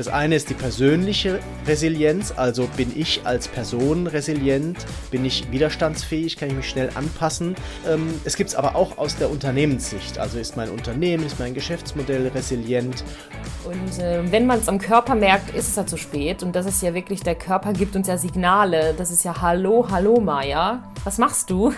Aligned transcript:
Das 0.00 0.08
eine 0.08 0.34
ist 0.34 0.48
die 0.48 0.54
persönliche 0.54 1.40
Resilienz, 1.66 2.32
also 2.34 2.66
bin 2.74 2.90
ich 2.98 3.20
als 3.24 3.48
Person 3.48 4.06
resilient, 4.06 4.78
bin 5.10 5.26
ich 5.26 5.52
widerstandsfähig, 5.52 6.38
kann 6.38 6.48
ich 6.48 6.54
mich 6.54 6.70
schnell 6.70 6.88
anpassen. 6.94 7.54
Ähm, 7.86 8.08
es 8.24 8.36
gibt 8.36 8.48
es 8.48 8.56
aber 8.56 8.76
auch 8.76 8.96
aus 8.96 9.16
der 9.16 9.30
Unternehmenssicht, 9.30 10.18
also 10.18 10.38
ist 10.38 10.56
mein 10.56 10.70
Unternehmen, 10.70 11.26
ist 11.26 11.38
mein 11.38 11.52
Geschäftsmodell 11.52 12.28
resilient. 12.28 13.04
Und 13.66 14.02
äh, 14.02 14.22
wenn 14.32 14.46
man 14.46 14.60
es 14.60 14.68
am 14.68 14.78
Körper 14.78 15.14
merkt, 15.14 15.54
ist 15.54 15.68
es 15.68 15.76
ja 15.76 15.84
zu 15.84 15.98
spät 15.98 16.42
und 16.42 16.56
das 16.56 16.64
ist 16.64 16.82
ja 16.82 16.94
wirklich, 16.94 17.20
der 17.20 17.34
Körper 17.34 17.74
gibt 17.74 17.94
uns 17.94 18.08
ja 18.08 18.16
Signale, 18.16 18.94
das 18.96 19.10
ist 19.10 19.22
ja 19.22 19.42
Hallo, 19.42 19.88
Hallo 19.90 20.18
Maja, 20.18 20.82
was 21.04 21.18
machst 21.18 21.50
du? 21.50 21.74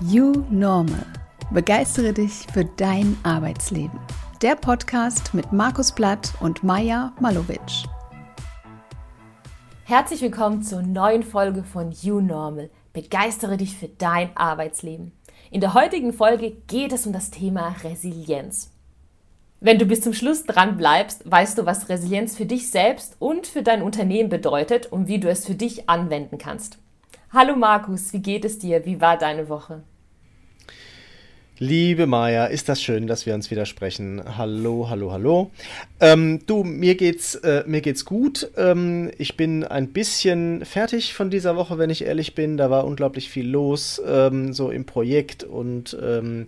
You 0.00 0.44
Normal. 0.50 1.04
Begeistere 1.50 2.12
dich 2.12 2.46
für 2.54 2.64
dein 2.64 3.16
Arbeitsleben 3.24 3.98
der 4.42 4.56
Podcast 4.56 5.34
mit 5.34 5.52
Markus 5.52 5.92
Blatt 5.92 6.32
und 6.40 6.62
Maja 6.62 7.12
Malovic. 7.20 7.84
Herzlich 9.84 10.22
willkommen 10.22 10.62
zur 10.62 10.80
neuen 10.80 11.22
Folge 11.22 11.62
von 11.62 11.92
You 11.92 12.22
Normal. 12.22 12.70
Begeistere 12.94 13.58
dich 13.58 13.76
für 13.76 13.88
dein 13.88 14.34
Arbeitsleben. 14.38 15.12
In 15.50 15.60
der 15.60 15.74
heutigen 15.74 16.14
Folge 16.14 16.52
geht 16.68 16.94
es 16.94 17.06
um 17.06 17.12
das 17.12 17.30
Thema 17.30 17.76
Resilienz. 17.84 18.70
Wenn 19.60 19.78
du 19.78 19.84
bis 19.84 20.00
zum 20.00 20.14
Schluss 20.14 20.46
dran 20.46 20.78
bleibst, 20.78 21.30
weißt 21.30 21.58
du, 21.58 21.66
was 21.66 21.90
Resilienz 21.90 22.34
für 22.34 22.46
dich 22.46 22.70
selbst 22.70 23.16
und 23.18 23.46
für 23.46 23.62
dein 23.62 23.82
Unternehmen 23.82 24.30
bedeutet 24.30 24.86
und 24.86 25.06
wie 25.06 25.20
du 25.20 25.28
es 25.28 25.44
für 25.44 25.54
dich 25.54 25.90
anwenden 25.90 26.38
kannst. 26.38 26.78
Hallo 27.30 27.56
Markus, 27.56 28.14
wie 28.14 28.22
geht 28.22 28.46
es 28.46 28.58
dir? 28.58 28.86
Wie 28.86 29.02
war 29.02 29.18
deine 29.18 29.50
Woche? 29.50 29.82
Liebe 31.62 32.06
Maja, 32.06 32.46
ist 32.46 32.70
das 32.70 32.80
schön, 32.80 33.06
dass 33.06 33.26
wir 33.26 33.34
uns 33.34 33.50
wieder 33.50 33.66
sprechen. 33.66 34.22
Hallo, 34.38 34.88
hallo, 34.88 35.12
hallo. 35.12 35.50
Ähm, 36.00 36.40
du, 36.46 36.64
mir 36.64 36.94
geht's, 36.94 37.34
äh, 37.34 37.64
mir 37.66 37.82
geht's 37.82 38.06
gut. 38.06 38.50
Ähm, 38.56 39.10
ich 39.18 39.36
bin 39.36 39.64
ein 39.64 39.88
bisschen 39.88 40.64
fertig 40.64 41.12
von 41.12 41.28
dieser 41.28 41.56
Woche, 41.56 41.76
wenn 41.76 41.90
ich 41.90 42.02
ehrlich 42.02 42.34
bin. 42.34 42.56
Da 42.56 42.70
war 42.70 42.86
unglaublich 42.86 43.28
viel 43.28 43.46
los, 43.46 44.00
ähm, 44.08 44.54
so 44.54 44.70
im 44.70 44.86
Projekt 44.86 45.44
und 45.44 45.94
ähm, 46.02 46.46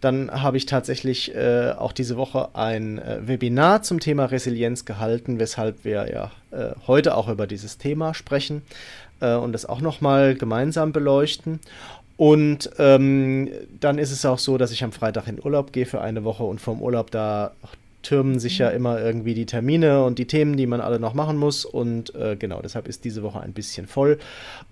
dann 0.00 0.30
habe 0.30 0.58
ich 0.58 0.66
tatsächlich 0.66 1.34
äh, 1.34 1.72
auch 1.76 1.90
diese 1.90 2.16
Woche 2.16 2.54
ein 2.54 2.98
äh, 2.98 3.26
Webinar 3.26 3.82
zum 3.82 3.98
Thema 3.98 4.26
Resilienz 4.26 4.84
gehalten, 4.84 5.40
weshalb 5.40 5.84
wir 5.84 6.08
ja 6.08 6.30
äh, 6.52 6.76
heute 6.86 7.16
auch 7.16 7.28
über 7.28 7.48
dieses 7.48 7.78
Thema 7.78 8.14
sprechen 8.14 8.62
äh, 9.20 9.34
und 9.34 9.50
das 9.50 9.66
auch 9.66 9.80
nochmal 9.80 10.36
gemeinsam 10.36 10.92
beleuchten. 10.92 11.58
Und 12.16 12.70
ähm, 12.78 13.50
dann 13.78 13.98
ist 13.98 14.10
es 14.10 14.24
auch 14.24 14.38
so, 14.38 14.56
dass 14.56 14.72
ich 14.72 14.82
am 14.82 14.92
Freitag 14.92 15.28
in 15.28 15.42
Urlaub 15.44 15.72
gehe 15.72 15.84
für 15.84 16.00
eine 16.00 16.24
Woche 16.24 16.44
und 16.44 16.60
vom 16.60 16.80
Urlaub 16.80 17.10
da 17.10 17.52
türmen 18.06 18.38
sich 18.38 18.58
ja 18.58 18.70
mhm. 18.70 18.76
immer 18.76 19.00
irgendwie 19.00 19.34
die 19.34 19.46
Termine 19.46 20.04
und 20.04 20.18
die 20.18 20.26
Themen, 20.26 20.56
die 20.56 20.66
man 20.66 20.80
alle 20.80 21.00
noch 21.00 21.12
machen 21.12 21.36
muss. 21.36 21.64
Und 21.64 22.14
äh, 22.14 22.36
genau, 22.36 22.62
deshalb 22.62 22.88
ist 22.88 23.04
diese 23.04 23.22
Woche 23.22 23.40
ein 23.40 23.52
bisschen 23.52 23.86
voll. 23.86 24.18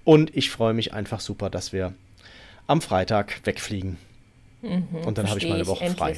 Und 0.05 0.35
ich 0.37 0.51
freue 0.51 0.73
mich 0.73 0.95
einfach 0.95 1.21
super, 1.21 1.51
dass 1.51 1.73
wir 1.73 1.93
am 2.67 2.81
Freitag 2.81 3.41
wegfliegen. 3.45 3.99
Mhm, 4.63 4.87
und 5.05 5.19
dann 5.19 5.29
habe 5.29 5.39
ich 5.39 5.49
meine 5.49 5.67
Woche 5.67 5.85
endlich. 5.85 5.99
frei. 5.99 6.17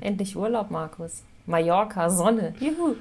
Endlich 0.00 0.36
Urlaub, 0.36 0.70
Markus. 0.70 1.22
Mallorca, 1.46 2.10
Sonne. 2.10 2.54
Juhu. 2.60 2.94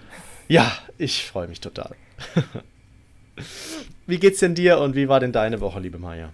Ja, 0.48 0.72
ich 0.98 1.26
freue 1.26 1.48
mich 1.48 1.60
total. 1.60 1.92
wie 4.08 4.18
geht's 4.18 4.40
denn 4.40 4.56
dir 4.56 4.80
und 4.80 4.96
wie 4.96 5.10
war 5.10 5.20
denn 5.20 5.34
deine 5.34 5.60
Woche, 5.60 5.80
liebe 5.80 6.00
Maja? 6.00 6.32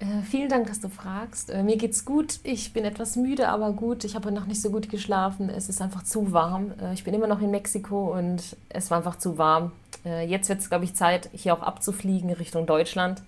Äh, 0.00 0.22
vielen 0.22 0.48
Dank, 0.48 0.68
dass 0.68 0.78
du 0.80 0.88
fragst. 0.88 1.50
Äh, 1.50 1.64
mir 1.64 1.76
geht's 1.76 2.04
gut. 2.04 2.38
Ich 2.44 2.72
bin 2.72 2.84
etwas 2.84 3.16
müde, 3.16 3.48
aber 3.48 3.72
gut. 3.72 4.04
Ich 4.04 4.14
habe 4.14 4.30
noch 4.30 4.46
nicht 4.46 4.62
so 4.62 4.70
gut 4.70 4.90
geschlafen. 4.90 5.48
Es 5.48 5.68
ist 5.68 5.82
einfach 5.82 6.04
zu 6.04 6.32
warm. 6.32 6.72
Äh, 6.80 6.94
ich 6.94 7.02
bin 7.02 7.14
immer 7.14 7.26
noch 7.26 7.40
in 7.40 7.50
Mexiko 7.50 8.16
und 8.16 8.56
es 8.68 8.90
war 8.90 8.98
einfach 8.98 9.18
zu 9.18 9.38
warm. 9.38 9.72
Äh, 10.04 10.26
jetzt 10.26 10.48
wird 10.48 10.60
es, 10.60 10.68
glaube 10.68 10.84
ich, 10.84 10.94
Zeit, 10.94 11.30
hier 11.32 11.52
auch 11.52 11.62
abzufliegen 11.62 12.32
Richtung 12.32 12.64
Deutschland, 12.64 13.22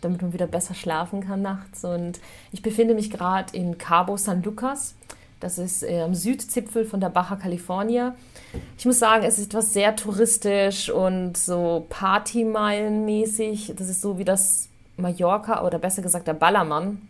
damit 0.00 0.22
man 0.22 0.32
wieder 0.32 0.46
besser 0.46 0.72
schlafen 0.72 1.20
kann 1.20 1.42
nachts. 1.42 1.84
Und 1.84 2.20
ich 2.52 2.62
befinde 2.62 2.94
mich 2.94 3.10
gerade 3.10 3.54
in 3.54 3.76
Cabo 3.76 4.16
San 4.16 4.42
Lucas. 4.42 4.94
Das 5.40 5.58
ist 5.58 5.84
am 5.84 6.14
Südzipfel 6.14 6.86
von 6.86 7.00
der 7.00 7.10
Baja 7.10 7.36
California. 7.36 8.14
Ich 8.78 8.86
muss 8.86 8.98
sagen, 8.98 9.24
es 9.24 9.36
ist 9.36 9.48
etwas 9.48 9.74
sehr 9.74 9.94
touristisch 9.94 10.88
und 10.88 11.36
so 11.36 11.84
Partymeilenmäßig. 11.90 13.74
Das 13.76 13.90
ist 13.90 14.00
so 14.00 14.16
wie 14.16 14.24
das 14.24 14.70
Mallorca 14.96 15.64
oder 15.64 15.78
besser 15.78 16.02
gesagt 16.02 16.26
der 16.26 16.34
Ballermann 16.34 17.08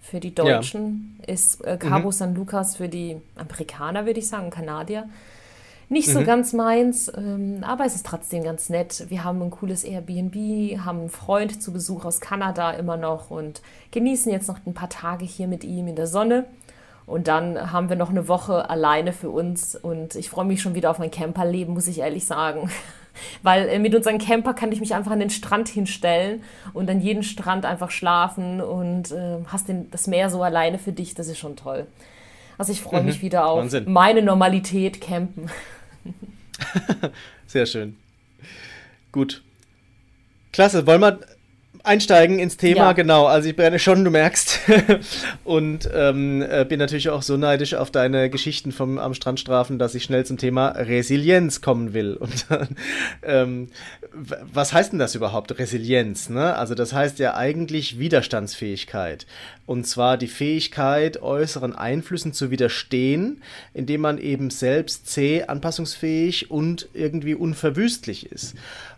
für 0.00 0.20
die 0.20 0.34
Deutschen 0.34 1.18
ja. 1.20 1.34
ist 1.34 1.64
äh, 1.64 1.76
Cabo 1.76 2.08
mhm. 2.08 2.12
San 2.12 2.34
Lucas 2.34 2.76
für 2.76 2.88
die 2.88 3.16
Amerikaner, 3.34 4.06
würde 4.06 4.20
ich 4.20 4.28
sagen, 4.28 4.50
Kanadier. 4.50 5.08
Nicht 5.88 6.08
so 6.08 6.20
mhm. 6.20 6.24
ganz 6.24 6.52
meins, 6.52 7.12
ähm, 7.16 7.62
aber 7.62 7.84
es 7.84 7.94
ist 7.94 8.06
trotzdem 8.06 8.42
ganz 8.42 8.68
nett. 8.70 9.06
Wir 9.08 9.22
haben 9.22 9.40
ein 9.40 9.50
cooles 9.50 9.84
Airbnb, 9.84 10.34
haben 10.84 11.00
einen 11.00 11.10
Freund 11.10 11.62
zu 11.62 11.72
Besuch 11.72 12.04
aus 12.04 12.20
Kanada 12.20 12.72
immer 12.72 12.96
noch 12.96 13.30
und 13.30 13.62
genießen 13.92 14.32
jetzt 14.32 14.48
noch 14.48 14.58
ein 14.66 14.74
paar 14.74 14.88
Tage 14.88 15.24
hier 15.24 15.46
mit 15.46 15.62
ihm 15.62 15.86
in 15.86 15.94
der 15.94 16.08
Sonne. 16.08 16.46
Und 17.06 17.28
dann 17.28 17.72
haben 17.72 17.88
wir 17.88 17.94
noch 17.94 18.10
eine 18.10 18.26
Woche 18.26 18.68
alleine 18.68 19.12
für 19.12 19.30
uns 19.30 19.76
und 19.76 20.16
ich 20.16 20.28
freue 20.28 20.44
mich 20.44 20.60
schon 20.60 20.74
wieder 20.74 20.90
auf 20.90 20.98
mein 20.98 21.12
Camperleben, 21.12 21.72
muss 21.72 21.86
ich 21.86 22.00
ehrlich 22.00 22.24
sagen. 22.24 22.68
Weil 23.42 23.68
äh, 23.68 23.78
mit 23.78 23.94
unserem 23.94 24.18
Camper 24.18 24.54
kann 24.54 24.72
ich 24.72 24.80
mich 24.80 24.94
einfach 24.94 25.10
an 25.10 25.20
den 25.20 25.30
Strand 25.30 25.68
hinstellen 25.68 26.42
und 26.72 26.90
an 26.90 27.00
jeden 27.00 27.22
Strand 27.22 27.64
einfach 27.64 27.90
schlafen 27.90 28.60
und 28.60 29.12
äh, 29.12 29.38
hast 29.46 29.68
den, 29.68 29.90
das 29.90 30.06
Meer 30.06 30.30
so 30.30 30.42
alleine 30.42 30.78
für 30.78 30.92
dich. 30.92 31.14
Das 31.14 31.28
ist 31.28 31.38
schon 31.38 31.56
toll. 31.56 31.86
Also 32.58 32.72
ich 32.72 32.80
freue 32.80 33.00
mhm. 33.00 33.06
mich 33.06 33.22
wieder 33.22 33.46
auf 33.46 33.60
Wahnsinn. 33.60 33.84
meine 33.92 34.22
Normalität 34.22 35.00
campen. 35.00 35.50
Sehr 37.46 37.66
schön. 37.66 37.96
Gut. 39.12 39.42
Klasse. 40.52 40.86
Wollen 40.86 41.00
wir 41.00 41.18
einsteigen 41.86 42.38
ins 42.38 42.56
Thema, 42.56 42.86
ja. 42.86 42.92
genau. 42.92 43.26
Also 43.26 43.48
ich 43.48 43.56
brenne 43.56 43.78
schon, 43.78 44.04
du 44.04 44.10
merkst. 44.10 44.60
und 45.44 45.88
ähm, 45.94 46.42
äh, 46.42 46.64
bin 46.68 46.78
natürlich 46.78 47.08
auch 47.08 47.22
so 47.22 47.36
neidisch 47.36 47.74
auf 47.74 47.90
deine 47.90 48.28
Geschichten 48.28 48.72
vom 48.72 48.98
am 48.98 49.14
Strandstrafen, 49.14 49.78
dass 49.78 49.94
ich 49.94 50.04
schnell 50.04 50.26
zum 50.26 50.36
Thema 50.36 50.68
Resilienz 50.68 51.60
kommen 51.60 51.94
will. 51.94 52.16
Und 52.26 52.46
ähm, 53.22 53.68
was 54.12 54.72
heißt 54.72 54.92
denn 54.92 54.98
das 54.98 55.14
überhaupt, 55.14 55.58
Resilienz? 55.58 56.28
Ne? 56.28 56.54
Also 56.56 56.74
das 56.74 56.92
heißt 56.92 57.18
ja 57.18 57.36
eigentlich 57.36 57.98
Widerstandsfähigkeit. 57.98 59.26
Und 59.66 59.86
zwar 59.86 60.16
die 60.16 60.28
Fähigkeit, 60.28 61.22
äußeren 61.22 61.74
Einflüssen 61.74 62.32
zu 62.32 62.50
widerstehen, 62.50 63.42
indem 63.74 64.00
man 64.00 64.18
eben 64.18 64.50
selbst 64.50 65.08
zäh, 65.08 65.44
anpassungsfähig 65.44 66.50
und 66.50 66.88
irgendwie 66.94 67.34
unverwüstlich 67.34 68.30
ist. 68.30 68.54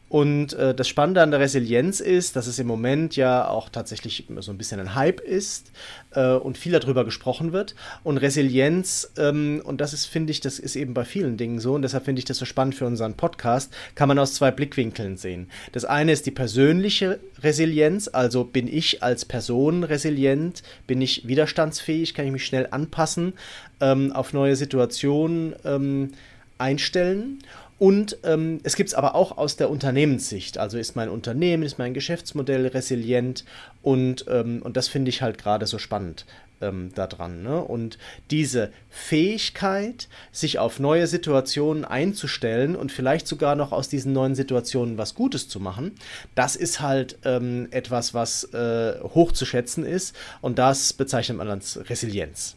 Und 0.08 0.54
äh, 0.54 0.74
das 0.74 0.88
Spannende 0.88 1.22
an 1.22 1.30
der 1.30 1.40
Resilienz 1.40 2.00
ist, 2.00 2.36
dass 2.36 2.46
es 2.46 2.58
im 2.58 2.66
Moment 2.66 3.16
ja 3.16 3.48
auch 3.48 3.68
tatsächlich 3.68 4.26
so 4.38 4.50
ein 4.50 4.58
bisschen 4.58 4.80
ein 4.80 4.94
Hype 4.94 5.20
ist 5.20 5.70
äh, 6.12 6.32
und 6.32 6.56
viel 6.56 6.72
darüber 6.72 7.04
gesprochen 7.04 7.52
wird. 7.52 7.74
Und 8.04 8.18
Resilienz, 8.18 9.12
ähm, 9.18 9.60
und 9.64 9.80
das 9.80 9.92
ist, 9.92 10.06
finde 10.06 10.30
ich, 10.30 10.40
das 10.40 10.58
ist 10.58 10.76
eben 10.76 10.94
bei 10.94 11.04
vielen 11.04 11.36
Dingen 11.36 11.60
so, 11.60 11.74
und 11.74 11.82
deshalb 11.82 12.06
finde 12.06 12.20
ich 12.20 12.24
das 12.24 12.38
so 12.38 12.46
spannend 12.46 12.74
für 12.74 12.86
unseren 12.86 13.14
Podcast, 13.14 13.72
kann 13.94 14.08
man 14.08 14.18
aus 14.18 14.34
zwei 14.34 14.50
Blickwinkeln 14.50 15.16
sehen. 15.18 15.50
Das 15.72 15.84
eine 15.84 16.12
ist 16.12 16.24
die 16.24 16.30
persönliche 16.30 17.20
Resilienz, 17.42 18.08
also 18.10 18.44
bin 18.44 18.66
ich 18.66 19.02
als 19.02 19.26
Person 19.26 19.84
resilient, 19.84 20.62
bin 20.86 21.02
ich 21.02 21.28
widerstandsfähig, 21.28 22.14
kann 22.14 22.24
ich 22.24 22.32
mich 22.32 22.46
schnell 22.46 22.68
anpassen, 22.70 23.34
ähm, 23.80 24.12
auf 24.12 24.32
neue 24.32 24.56
Situationen 24.56 25.54
ähm, 25.64 26.12
einstellen. 26.56 27.40
Und 27.78 28.18
ähm, 28.24 28.58
es 28.64 28.74
gibt 28.74 28.88
es 28.88 28.94
aber 28.94 29.14
auch 29.14 29.38
aus 29.38 29.56
der 29.56 29.70
Unternehmenssicht. 29.70 30.58
Also 30.58 30.78
ist 30.78 30.96
mein 30.96 31.08
Unternehmen, 31.08 31.62
ist 31.62 31.78
mein 31.78 31.94
Geschäftsmodell 31.94 32.66
resilient 32.66 33.44
und, 33.82 34.24
ähm, 34.28 34.62
und 34.62 34.76
das 34.76 34.88
finde 34.88 35.10
ich 35.10 35.22
halt 35.22 35.38
gerade 35.38 35.66
so 35.66 35.78
spannend 35.78 36.26
ähm, 36.60 36.90
daran. 36.96 37.42
Ne? 37.42 37.62
Und 37.62 37.98
diese 38.32 38.72
Fähigkeit, 38.90 40.08
sich 40.32 40.58
auf 40.58 40.80
neue 40.80 41.06
Situationen 41.06 41.84
einzustellen 41.84 42.74
und 42.74 42.90
vielleicht 42.90 43.28
sogar 43.28 43.54
noch 43.54 43.70
aus 43.70 43.88
diesen 43.88 44.12
neuen 44.12 44.34
Situationen 44.34 44.98
was 44.98 45.14
Gutes 45.14 45.48
zu 45.48 45.60
machen, 45.60 45.92
das 46.34 46.56
ist 46.56 46.80
halt 46.80 47.18
ähm, 47.24 47.68
etwas, 47.70 48.12
was 48.12 48.44
äh, 48.54 48.98
hoch 49.02 49.30
zu 49.30 49.46
schätzen 49.46 49.84
ist 49.84 50.16
und 50.40 50.58
das 50.58 50.92
bezeichnet 50.92 51.38
man 51.38 51.48
als 51.48 51.78
Resilienz. 51.88 52.56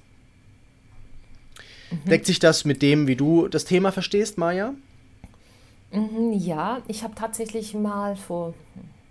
Mhm. 1.91 2.09
Deckt 2.09 2.25
sich 2.25 2.39
das 2.39 2.65
mit 2.65 2.81
dem, 2.81 3.07
wie 3.07 3.15
du 3.15 3.47
das 3.47 3.65
Thema 3.65 3.91
verstehst, 3.91 4.39
Maja? 4.39 4.73
Mhm, 5.91 6.33
ja, 6.33 6.79
ich 6.87 7.03
habe 7.03 7.15
tatsächlich 7.15 7.73
mal 7.73 8.15
vor, 8.15 8.53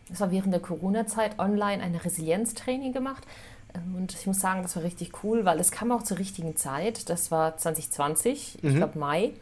das 0.08 0.20
war 0.20 0.30
während 0.30 0.52
der 0.52 0.60
Corona-Zeit, 0.60 1.38
online 1.38 1.82
eine 1.82 2.04
Resilienztraining 2.04 2.92
gemacht. 2.92 3.26
Ähm, 3.74 3.96
und 3.96 4.14
ich 4.14 4.26
muss 4.26 4.40
sagen, 4.40 4.62
das 4.62 4.76
war 4.76 4.82
richtig 4.82 5.22
cool, 5.22 5.44
weil 5.44 5.60
es 5.60 5.70
kam 5.70 5.92
auch 5.92 6.02
zur 6.02 6.18
richtigen 6.18 6.56
Zeit. 6.56 7.08
Das 7.10 7.30
war 7.30 7.56
2020, 7.56 8.58
mhm. 8.62 8.70
ich 8.70 8.76
glaube 8.76 8.98
Mai. 8.98 9.32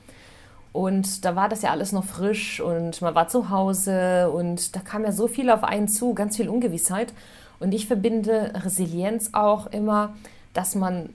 Und 0.72 1.24
da 1.24 1.34
war 1.34 1.48
das 1.48 1.62
ja 1.62 1.70
alles 1.70 1.92
noch 1.92 2.04
frisch 2.04 2.60
und 2.60 3.00
man 3.00 3.14
war 3.14 3.28
zu 3.28 3.48
Hause 3.50 4.30
und 4.30 4.76
da 4.76 4.80
kam 4.80 5.02
ja 5.02 5.12
so 5.12 5.26
viel 5.26 5.50
auf 5.50 5.64
einen 5.64 5.88
zu, 5.88 6.14
ganz 6.14 6.36
viel 6.36 6.48
Ungewissheit. 6.48 7.14
Und 7.58 7.72
ich 7.72 7.86
verbinde 7.86 8.52
Resilienz 8.54 9.30
auch 9.32 9.66
immer, 9.68 10.14
dass 10.52 10.74
man 10.74 11.10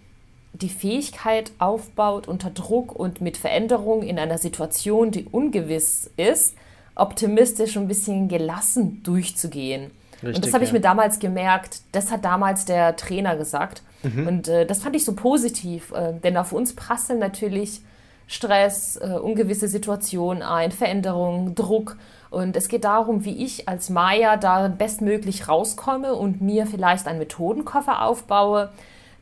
die 0.53 0.69
Fähigkeit 0.69 1.51
aufbaut, 1.57 2.27
unter 2.27 2.51
Druck 2.51 2.93
und 2.95 3.21
mit 3.21 3.37
Veränderung 3.37 4.03
in 4.03 4.19
einer 4.19 4.37
Situation, 4.37 5.11
die 5.11 5.25
ungewiss 5.25 6.11
ist, 6.15 6.55
optimistisch 6.95 7.75
und 7.75 7.83
ein 7.83 7.87
bisschen 7.87 8.27
gelassen 8.27 9.01
durchzugehen. 9.03 9.91
Richtig, 10.21 10.35
und 10.35 10.45
das 10.45 10.53
habe 10.53 10.63
ja. 10.63 10.67
ich 10.69 10.73
mir 10.73 10.79
damals 10.79 11.19
gemerkt. 11.19 11.81
Das 11.91 12.11
hat 12.11 12.23
damals 12.23 12.65
der 12.65 12.95
Trainer 12.95 13.35
gesagt. 13.35 13.81
Mhm. 14.03 14.27
Und 14.27 14.47
äh, 14.47 14.65
das 14.65 14.83
fand 14.83 14.95
ich 14.95 15.03
so 15.03 15.13
positiv, 15.13 15.91
äh, 15.91 16.13
denn 16.13 16.37
auf 16.37 16.53
uns 16.53 16.75
prasseln 16.75 17.19
natürlich 17.19 17.81
Stress, 18.27 18.95
äh, 18.97 19.17
ungewisse 19.21 19.67
Situationen 19.67 20.43
ein, 20.43 20.71
Veränderungen, 20.71 21.55
Druck. 21.55 21.97
Und 22.29 22.55
es 22.55 22.67
geht 22.67 22.83
darum, 22.83 23.25
wie 23.25 23.43
ich 23.43 23.67
als 23.67 23.89
Maya 23.89 24.37
da 24.37 24.67
bestmöglich 24.67 25.47
rauskomme 25.47 26.15
und 26.15 26.41
mir 26.41 26.65
vielleicht 26.67 27.07
einen 27.07 27.19
Methodenkoffer 27.19 28.01
aufbaue, 28.01 28.71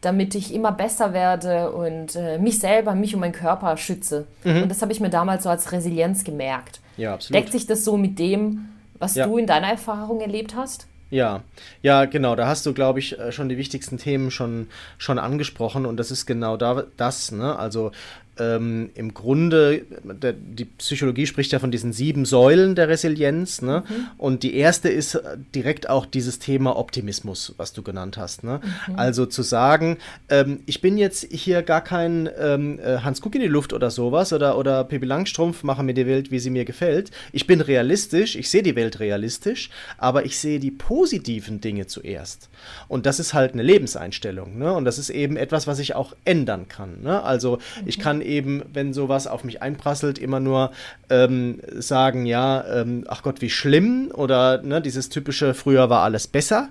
damit 0.02 0.34
ich 0.36 0.54
immer 0.54 0.72
besser 0.72 1.14
werde 1.14 1.72
und 1.72 2.16
äh, 2.16 2.40
mich 2.40 2.60
selber, 2.60 2.96
mich 2.96 3.14
und 3.14 3.22
meinen 3.22 3.34
Körper 3.34 3.78
schütze. 3.78 4.26
Mhm. 4.44 4.64
Und 4.64 4.70
das 4.70 4.82
habe 4.82 4.92
ich 4.92 5.00
mir 5.00 5.10
damals 5.10 5.44
so 5.44 5.50
als 5.50 5.72
Resilienz 5.72 6.24
gemerkt. 6.24 6.80
Ja, 6.98 7.14
absolut. 7.14 7.40
Deckt 7.40 7.52
sich 7.52 7.68
das 7.68 7.86
so 7.86 7.98
mit 7.98 8.18
dem, 8.18 8.70
was 8.98 9.16
ja. 9.16 9.28
du 9.28 9.38
in 9.38 9.48
deiner 9.48 9.68
Erfahrung 9.68 10.20
erlebt 10.22 10.56
hast? 10.56 10.88
Ja, 11.12 11.42
ja, 11.82 12.06
genau. 12.06 12.36
Da 12.36 12.48
hast 12.48 12.66
du, 12.66 12.74
glaube 12.74 13.00
ich, 13.00 13.20
äh, 13.20 13.32
schon 13.32 13.50
die 13.50 13.58
wichtigsten 13.58 13.98
Themen 13.98 14.32
schon, 14.32 14.68
schon 14.98 15.20
angesprochen 15.20 15.86
und 15.86 15.98
das 15.98 16.10
ist 16.10 16.26
genau 16.26 16.58
da, 16.58 16.86
das. 16.98 17.32
Ne? 17.32 17.58
Also 17.60 17.92
ähm, 18.42 18.90
im 18.96 19.14
Grunde, 19.14 19.84
der, 20.04 20.34
die 20.34 20.66
Psychologie 20.66 21.28
spricht 21.28 21.52
ja 21.52 21.60
von 21.60 21.72
diesen 21.72 21.94
sieben 21.94 22.26
Säulen 22.26 22.76
der 22.76 22.88
Resilienz. 22.88 23.62
Ne? 23.62 23.84
Mhm. 23.88 24.08
Und 24.18 24.44
die 24.44 24.56
erste 24.56 24.90
ist 24.90 25.20
direkt 25.54 25.90
auch 25.90 26.06
dieses 26.06 26.40
Thema 26.40 26.78
Optimismus, 26.78 27.54
was 27.58 27.74
du 27.74 27.84
genannt 27.84 28.18
hast. 28.18 28.44
Ne? 28.44 28.62
Mhm. 28.88 28.96
Also 28.96 29.26
zu 29.26 29.44
sagen, 29.44 29.98
ähm, 30.30 30.62
ich 30.66 30.82
bin 30.82 30.98
jetzt 30.98 31.28
hier 31.32 31.62
gar 31.62 31.82
kein 31.82 32.30
ähm, 32.40 32.80
äh, 32.80 33.00
Hans 33.00 33.22
Kuck 33.22 33.36
in 33.36 33.42
die 33.42 33.48
Luft 33.48 33.74
oder 33.74 33.92
sowas 33.92 34.34
oder, 34.34 34.58
oder 34.58 34.84
Pippi 34.84 35.06
Langstrumpf, 35.06 35.64
mache 35.64 35.84
mir 35.84 35.94
die 35.94 36.08
Welt, 36.08 36.32
wie 36.32 36.40
sie 36.40 36.50
mir 36.50 36.66
gefällt. 36.66 37.12
Ich 37.32 37.48
bin 37.48 37.62
realistisch, 37.62 38.36
ich 38.36 38.50
sehe 38.50 38.64
die 38.64 38.76
Welt 38.76 39.00
realistisch, 39.00 39.70
aber 39.98 40.26
ich 40.26 40.40
sehe 40.40 40.60
die 40.60 40.72
positiven 40.72 41.62
Dinge 41.62 41.88
zuerst. 41.88 42.50
Und 42.88 43.06
das 43.06 43.20
ist 43.20 43.34
halt 43.34 43.54
eine 43.54 43.64
Lebenseinstellung. 43.64 44.58
Ne? 44.58 44.74
Und 44.74 44.86
das 44.86 44.98
ist 44.98 45.10
eben 45.10 45.38
etwas, 45.38 45.68
was 45.68 45.80
ich 45.80 45.96
auch 45.96 46.16
ändern 46.26 46.68
kann. 46.68 47.02
Ne? 47.02 47.22
Also 47.24 47.58
mhm. 47.58 47.88
ich 47.88 48.00
kann 48.00 48.22
eben, 48.22 48.31
wenn 48.74 48.94
sowas 48.94 49.28
auf 49.28 49.44
mich 49.44 49.62
einprasselt, 49.62 50.18
immer 50.18 50.40
nur 50.40 50.72
ähm, 51.10 51.60
sagen, 51.74 52.26
ja, 52.26 52.64
ähm, 52.82 53.04
ach 53.08 53.24
Gott, 53.24 53.42
wie 53.42 53.50
schlimm 53.50 54.12
oder 54.14 54.62
ne, 54.62 54.82
dieses 54.82 55.10
typische, 55.10 55.54
früher 55.54 55.90
war 55.90 56.04
alles 56.04 56.28
besser. 56.28 56.70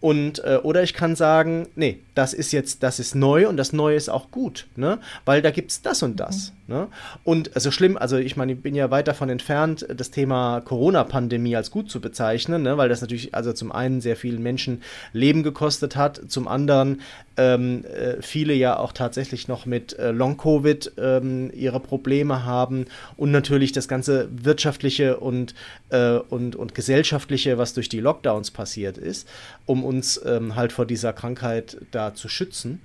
Und, 0.00 0.42
äh, 0.44 0.58
oder 0.62 0.82
ich 0.82 0.94
kann 0.94 1.14
sagen, 1.14 1.68
nee, 1.76 2.00
das 2.16 2.34
ist 2.34 2.52
jetzt, 2.52 2.82
das 2.82 2.98
ist 2.98 3.14
neu 3.14 3.48
und 3.48 3.56
das 3.56 3.72
Neue 3.72 3.94
ist 3.96 4.08
auch 4.08 4.32
gut, 4.32 4.66
ne? 4.74 4.98
Weil 5.24 5.42
da 5.42 5.52
gibt 5.52 5.70
es 5.70 5.80
das 5.80 6.02
und 6.02 6.18
das. 6.18 6.50
Mhm. 6.50 6.61
Ne? 6.72 6.88
Und 7.22 7.54
also 7.54 7.70
schlimm, 7.70 7.98
also 7.98 8.16
ich 8.16 8.36
meine, 8.36 8.54
ich 8.54 8.62
bin 8.62 8.74
ja 8.74 8.90
weit 8.90 9.06
davon 9.06 9.28
entfernt, 9.28 9.86
das 9.94 10.10
Thema 10.10 10.62
Corona-Pandemie 10.62 11.54
als 11.54 11.70
gut 11.70 11.90
zu 11.90 12.00
bezeichnen, 12.00 12.62
ne? 12.62 12.78
weil 12.78 12.88
das 12.88 13.02
natürlich 13.02 13.34
also 13.34 13.52
zum 13.52 13.70
einen 13.70 14.00
sehr 14.00 14.16
vielen 14.16 14.42
Menschen 14.42 14.80
Leben 15.12 15.42
gekostet 15.42 15.96
hat, 15.96 16.22
zum 16.28 16.48
anderen 16.48 17.02
ähm, 17.36 17.84
äh, 17.84 18.22
viele 18.22 18.54
ja 18.54 18.78
auch 18.78 18.92
tatsächlich 18.92 19.48
noch 19.48 19.66
mit 19.66 19.98
äh, 19.98 20.12
Long-Covid 20.12 20.92
ähm, 20.96 21.50
ihre 21.54 21.78
Probleme 21.78 22.46
haben 22.46 22.86
und 23.18 23.30
natürlich 23.30 23.72
das 23.72 23.86
ganze 23.86 24.30
wirtschaftliche 24.32 25.18
und, 25.18 25.54
äh, 25.90 26.12
und, 26.14 26.56
und 26.56 26.74
gesellschaftliche, 26.74 27.58
was 27.58 27.74
durch 27.74 27.90
die 27.90 28.00
Lockdowns 28.00 28.50
passiert 28.50 28.96
ist, 28.96 29.28
um 29.66 29.84
uns 29.84 30.18
ähm, 30.24 30.56
halt 30.56 30.72
vor 30.72 30.86
dieser 30.86 31.12
Krankheit 31.12 31.76
da 31.90 32.14
zu 32.14 32.30
schützen. 32.30 32.80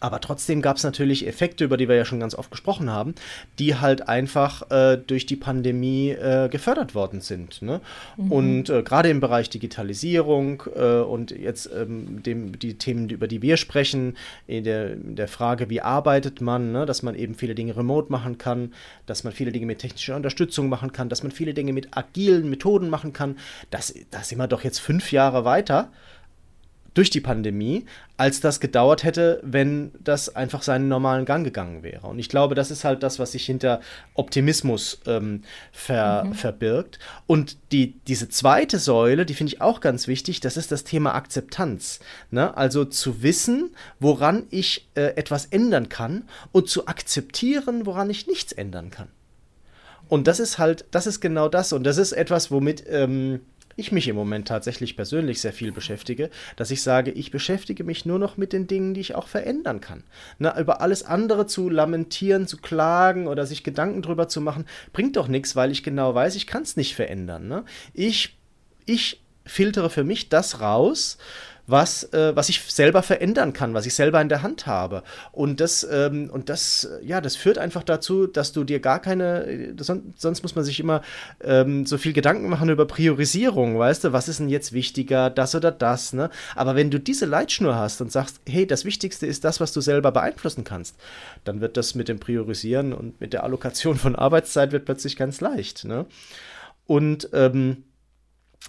Aber 0.00 0.20
trotzdem 0.20 0.62
gab 0.62 0.76
es 0.76 0.84
natürlich 0.84 1.26
Effekte, 1.26 1.64
über 1.64 1.76
die 1.76 1.88
wir 1.88 1.96
ja 1.96 2.04
schon 2.04 2.20
ganz 2.20 2.34
oft 2.34 2.50
gesprochen 2.50 2.90
haben, 2.90 3.14
die 3.58 3.76
halt 3.76 4.08
einfach 4.08 4.70
äh, 4.70 4.98
durch 4.98 5.26
die 5.26 5.36
Pandemie 5.36 6.10
äh, 6.10 6.48
gefördert 6.48 6.94
worden 6.94 7.20
sind. 7.20 7.62
Ne? 7.62 7.80
Mhm. 8.16 8.32
Und 8.32 8.70
äh, 8.70 8.82
gerade 8.82 9.08
im 9.08 9.20
Bereich 9.20 9.48
Digitalisierung 9.50 10.64
äh, 10.74 11.00
und 11.00 11.30
jetzt 11.30 11.70
ähm, 11.74 12.22
dem, 12.22 12.58
die 12.58 12.74
Themen, 12.74 13.08
über 13.08 13.26
die 13.26 13.42
wir 13.42 13.56
sprechen, 13.56 14.16
in 14.46 14.64
der, 14.64 14.92
in 14.92 15.16
der 15.16 15.28
Frage, 15.28 15.70
wie 15.70 15.80
arbeitet 15.80 16.40
man, 16.40 16.72
ne? 16.72 16.84
dass 16.86 17.02
man 17.02 17.14
eben 17.14 17.34
viele 17.34 17.54
Dinge 17.54 17.76
remote 17.76 18.12
machen 18.12 18.38
kann, 18.38 18.74
dass 19.06 19.24
man 19.24 19.32
viele 19.32 19.52
Dinge 19.52 19.66
mit 19.66 19.78
technischer 19.78 20.16
Unterstützung 20.16 20.68
machen 20.68 20.92
kann, 20.92 21.08
dass 21.08 21.22
man 21.22 21.32
viele 21.32 21.54
Dinge 21.54 21.72
mit 21.72 21.96
agilen 21.96 22.50
Methoden 22.50 22.90
machen 22.90 23.12
kann, 23.12 23.36
das, 23.70 23.94
da 24.10 24.22
sind 24.22 24.38
wir 24.38 24.48
doch 24.48 24.62
jetzt 24.62 24.78
fünf 24.78 25.12
Jahre 25.12 25.44
weiter 25.44 25.90
durch 26.96 27.10
die 27.10 27.20
Pandemie, 27.20 27.84
als 28.16 28.40
das 28.40 28.58
gedauert 28.58 29.04
hätte, 29.04 29.38
wenn 29.42 29.92
das 30.02 30.34
einfach 30.34 30.62
seinen 30.62 30.88
normalen 30.88 31.26
Gang 31.26 31.44
gegangen 31.44 31.82
wäre. 31.82 32.06
Und 32.06 32.18
ich 32.18 32.30
glaube, 32.30 32.54
das 32.54 32.70
ist 32.70 32.84
halt 32.84 33.02
das, 33.02 33.18
was 33.18 33.32
sich 33.32 33.44
hinter 33.44 33.82
Optimismus 34.14 35.02
ähm, 35.06 35.42
ver, 35.72 36.24
mhm. 36.24 36.32
verbirgt. 36.32 36.98
Und 37.26 37.58
die, 37.70 38.00
diese 38.08 38.30
zweite 38.30 38.78
Säule, 38.78 39.26
die 39.26 39.34
finde 39.34 39.52
ich 39.52 39.60
auch 39.60 39.80
ganz 39.80 40.08
wichtig, 40.08 40.40
das 40.40 40.56
ist 40.56 40.72
das 40.72 40.84
Thema 40.84 41.14
Akzeptanz. 41.14 42.00
Ne? 42.30 42.56
Also 42.56 42.86
zu 42.86 43.22
wissen, 43.22 43.76
woran 44.00 44.44
ich 44.48 44.88
äh, 44.94 45.16
etwas 45.16 45.44
ändern 45.44 45.90
kann 45.90 46.24
und 46.52 46.70
zu 46.70 46.86
akzeptieren, 46.86 47.84
woran 47.84 48.08
ich 48.08 48.26
nichts 48.26 48.52
ändern 48.52 48.90
kann. 48.90 49.08
Und 50.08 50.28
das 50.28 50.40
ist 50.40 50.56
halt, 50.56 50.86
das 50.92 51.06
ist 51.06 51.20
genau 51.20 51.48
das. 51.48 51.74
Und 51.74 51.84
das 51.84 51.98
ist 51.98 52.12
etwas, 52.12 52.50
womit 52.50 52.84
ähm, 52.88 53.40
ich 53.76 53.92
mich 53.92 54.08
im 54.08 54.16
Moment 54.16 54.48
tatsächlich 54.48 54.96
persönlich 54.96 55.40
sehr 55.40 55.52
viel 55.52 55.70
beschäftige, 55.70 56.30
dass 56.56 56.70
ich 56.70 56.82
sage, 56.82 57.10
ich 57.10 57.30
beschäftige 57.30 57.84
mich 57.84 58.06
nur 58.06 58.18
noch 58.18 58.36
mit 58.36 58.52
den 58.52 58.66
Dingen, 58.66 58.94
die 58.94 59.00
ich 59.00 59.14
auch 59.14 59.28
verändern 59.28 59.80
kann. 59.80 60.02
Na, 60.38 60.58
über 60.58 60.80
alles 60.80 61.02
andere 61.02 61.46
zu 61.46 61.68
lamentieren, 61.68 62.46
zu 62.46 62.56
klagen 62.56 63.26
oder 63.26 63.46
sich 63.46 63.62
Gedanken 63.62 64.02
drüber 64.02 64.28
zu 64.28 64.40
machen, 64.40 64.64
bringt 64.92 65.16
doch 65.16 65.28
nichts, 65.28 65.54
weil 65.56 65.70
ich 65.70 65.82
genau 65.82 66.14
weiß, 66.14 66.36
ich 66.36 66.46
kann 66.46 66.62
es 66.62 66.76
nicht 66.76 66.94
verändern. 66.94 67.48
Ne? 67.48 67.64
Ich, 67.92 68.36
ich 68.86 69.20
filtere 69.46 69.90
für 69.90 70.04
mich 70.04 70.28
das 70.28 70.60
raus, 70.60 71.18
was, 71.66 72.04
äh, 72.12 72.34
was 72.34 72.48
ich 72.48 72.60
selber 72.62 73.02
verändern 73.02 73.52
kann, 73.52 73.74
was 73.74 73.86
ich 73.86 73.94
selber 73.94 74.20
in 74.20 74.28
der 74.28 74.42
Hand 74.42 74.66
habe. 74.66 75.02
Und 75.32 75.60
das, 75.60 75.86
ähm, 75.90 76.30
und 76.32 76.48
das, 76.48 76.88
ja, 77.02 77.20
das 77.20 77.36
führt 77.36 77.58
einfach 77.58 77.82
dazu, 77.82 78.26
dass 78.26 78.52
du 78.52 78.64
dir 78.64 78.80
gar 78.80 79.00
keine, 79.00 79.74
sonst, 79.78 80.20
sonst 80.20 80.42
muss 80.42 80.54
man 80.54 80.64
sich 80.64 80.80
immer 80.80 81.02
ähm, 81.42 81.86
so 81.86 81.98
viel 81.98 82.12
Gedanken 82.12 82.48
machen 82.48 82.68
über 82.68 82.86
Priorisierung, 82.86 83.78
weißt 83.78 84.04
du, 84.04 84.12
was 84.12 84.28
ist 84.28 84.40
denn 84.40 84.48
jetzt 84.48 84.72
wichtiger, 84.72 85.30
das 85.30 85.54
oder 85.54 85.72
das, 85.72 86.12
ne? 86.12 86.30
Aber 86.54 86.76
wenn 86.76 86.90
du 86.90 87.00
diese 87.00 87.26
Leitschnur 87.26 87.74
hast 87.74 88.00
und 88.00 88.12
sagst, 88.12 88.40
hey, 88.48 88.66
das 88.66 88.84
Wichtigste 88.84 89.26
ist 89.26 89.44
das, 89.44 89.60
was 89.60 89.72
du 89.72 89.80
selber 89.80 90.12
beeinflussen 90.12 90.64
kannst, 90.64 90.96
dann 91.44 91.60
wird 91.60 91.76
das 91.76 91.94
mit 91.94 92.08
dem 92.08 92.20
Priorisieren 92.20 92.92
und 92.92 93.20
mit 93.20 93.32
der 93.32 93.44
Allokation 93.44 93.96
von 93.96 94.14
Arbeitszeit 94.14 94.72
wird 94.72 94.84
plötzlich 94.84 95.16
ganz 95.16 95.40
leicht, 95.40 95.84
ne? 95.84 96.06
Und 96.86 97.30
ähm, 97.32 97.82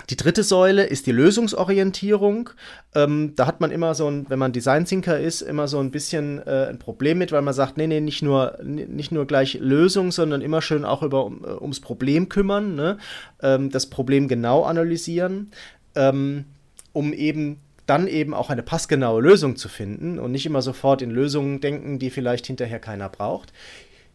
die 0.09 0.15
dritte 0.15 0.43
Säule 0.43 0.85
ist 0.85 1.07
die 1.07 1.11
Lösungsorientierung. 1.11 2.51
Ähm, 2.95 3.33
da 3.35 3.47
hat 3.47 3.59
man 3.59 3.71
immer 3.71 3.93
so 3.93 4.09
ein, 4.09 4.29
wenn 4.29 4.39
man 4.39 4.53
Design 4.53 4.85
Thinker 4.85 5.19
ist, 5.19 5.41
immer 5.41 5.67
so 5.67 5.79
ein 5.79 5.91
bisschen 5.91 6.39
äh, 6.45 6.67
ein 6.69 6.79
Problem 6.79 7.17
mit, 7.17 7.31
weil 7.31 7.41
man 7.41 7.53
sagt, 7.53 7.77
nee, 7.77 7.87
nee, 7.87 7.99
nicht 7.99 8.21
nur, 8.21 8.57
nicht 8.63 9.11
nur 9.11 9.25
gleich 9.25 9.55
Lösung, 9.55 10.11
sondern 10.11 10.41
immer 10.41 10.61
schön 10.61 10.85
auch 10.85 11.03
über, 11.03 11.25
um, 11.25 11.43
äh, 11.43 11.51
ums 11.51 11.79
Problem 11.79 12.29
kümmern, 12.29 12.75
ne? 12.75 12.97
ähm, 13.41 13.69
das 13.69 13.87
Problem 13.87 14.27
genau 14.27 14.63
analysieren, 14.63 15.51
ähm, 15.95 16.45
um 16.93 17.11
eben 17.11 17.57
dann 17.87 18.07
eben 18.07 18.33
auch 18.33 18.49
eine 18.49 18.63
passgenaue 18.63 19.21
Lösung 19.21 19.55
zu 19.55 19.69
finden 19.69 20.19
und 20.19 20.31
nicht 20.31 20.45
immer 20.45 20.61
sofort 20.61 21.01
in 21.01 21.09
Lösungen 21.09 21.61
denken, 21.61 21.99
die 21.99 22.09
vielleicht 22.09 22.45
hinterher 22.45 22.79
keiner 22.79 23.09
braucht. 23.09 23.53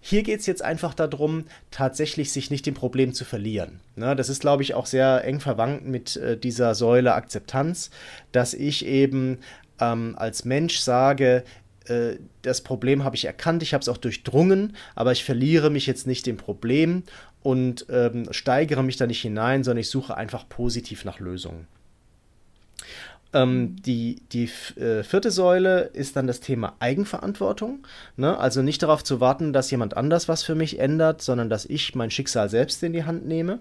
Hier 0.04 0.24
geht 0.24 0.40
es 0.40 0.46
jetzt 0.46 0.62
einfach 0.62 0.94
darum, 0.94 1.44
tatsächlich 1.70 2.32
sich 2.32 2.50
nicht 2.50 2.66
dem 2.66 2.74
Problem 2.74 3.14
zu 3.14 3.24
verlieren. 3.24 3.78
Ne, 3.94 4.16
das 4.16 4.28
ist, 4.28 4.40
glaube 4.40 4.64
ich, 4.64 4.74
auch 4.74 4.86
sehr 4.86 5.24
eng 5.24 5.38
verwandt 5.38 5.86
mit 5.86 6.16
äh, 6.16 6.36
dieser 6.36 6.74
Säule 6.74 7.14
Akzeptanz, 7.14 7.90
dass 8.32 8.52
ich 8.52 8.84
eben 8.84 9.38
ähm, 9.80 10.16
als 10.18 10.44
Mensch 10.44 10.80
sage, 10.80 11.44
äh, 11.86 12.16
das 12.42 12.62
Problem 12.62 13.04
habe 13.04 13.14
ich 13.14 13.26
erkannt, 13.26 13.62
ich 13.62 13.74
habe 13.74 13.82
es 13.82 13.88
auch 13.88 13.96
durchdrungen, 13.96 14.76
aber 14.96 15.12
ich 15.12 15.22
verliere 15.22 15.70
mich 15.70 15.86
jetzt 15.86 16.08
nicht 16.08 16.26
dem 16.26 16.36
Problem 16.36 17.04
und 17.44 17.86
ähm, 17.88 18.26
steigere 18.32 18.82
mich 18.82 18.96
da 18.96 19.06
nicht 19.06 19.22
hinein, 19.22 19.62
sondern 19.62 19.82
ich 19.82 19.88
suche 19.88 20.16
einfach 20.16 20.48
positiv 20.48 21.04
nach 21.04 21.20
Lösungen. 21.20 21.68
Ähm, 23.34 23.76
die 23.82 24.16
die 24.32 24.50
äh, 24.78 25.02
vierte 25.02 25.30
Säule 25.30 25.90
ist 25.94 26.16
dann 26.16 26.26
das 26.26 26.40
Thema 26.40 26.76
Eigenverantwortung. 26.80 27.86
Ne? 28.16 28.36
Also 28.36 28.62
nicht 28.62 28.82
darauf 28.82 29.02
zu 29.02 29.20
warten, 29.20 29.52
dass 29.52 29.70
jemand 29.70 29.96
anders 29.96 30.28
was 30.28 30.42
für 30.42 30.54
mich 30.54 30.78
ändert, 30.78 31.22
sondern 31.22 31.48
dass 31.48 31.64
ich 31.64 31.94
mein 31.94 32.10
Schicksal 32.10 32.50
selbst 32.50 32.82
in 32.82 32.92
die 32.92 33.04
Hand 33.04 33.26
nehme. 33.26 33.60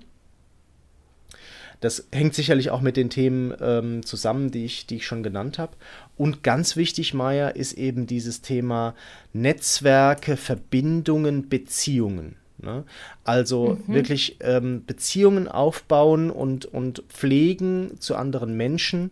Das 1.82 2.08
hängt 2.12 2.36
sicherlich 2.36 2.70
auch 2.70 2.82
mit 2.82 2.96
den 2.96 3.10
Themen 3.10 3.54
ähm, 3.60 4.06
zusammen, 4.06 4.52
die 4.52 4.66
ich, 4.66 4.86
die 4.86 4.98
ich 4.98 5.08
schon 5.08 5.24
genannt 5.24 5.58
habe. 5.58 5.76
Und 6.16 6.44
ganz 6.44 6.76
wichtig, 6.76 7.16
Maya, 7.16 7.50
ist 7.50 7.74
eben 7.74 8.06
dieses 8.06 8.42
Thema 8.42 8.94
Netzwerke, 9.34 10.38
Verbindungen, 10.38 11.50
Beziehungen. 11.50 12.36
Ne? 12.60 12.84
Also 13.24 13.80
mhm. 13.88 13.94
wirklich 13.94 14.38
ähm, 14.42 14.86
Beziehungen 14.86 15.48
aufbauen 15.48 16.30
und, 16.30 16.66
und 16.66 17.04
pflegen 17.10 18.00
zu 18.00 18.16
anderen 18.16 18.56
Menschen 18.56 19.12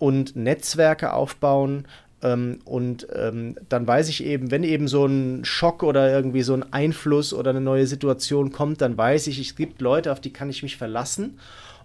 und 0.00 0.34
Netzwerke 0.34 1.12
aufbauen, 1.12 1.86
Ähm, 2.22 2.58
und 2.66 3.06
ähm, 3.14 3.56
dann 3.70 3.86
weiß 3.86 4.10
ich 4.10 4.22
eben, 4.22 4.50
wenn 4.50 4.62
eben 4.62 4.88
so 4.88 5.06
ein 5.06 5.42
Schock 5.46 5.82
oder 5.82 6.12
irgendwie 6.12 6.42
so 6.42 6.52
ein 6.52 6.70
Einfluss 6.70 7.32
oder 7.32 7.48
eine 7.48 7.62
neue 7.62 7.86
Situation 7.86 8.52
kommt, 8.52 8.82
dann 8.82 8.98
weiß 8.98 9.26
ich, 9.28 9.38
es 9.40 9.56
gibt 9.56 9.80
Leute, 9.80 10.12
auf 10.12 10.20
die 10.20 10.30
kann 10.30 10.50
ich 10.50 10.62
mich 10.62 10.76
verlassen 10.76 11.38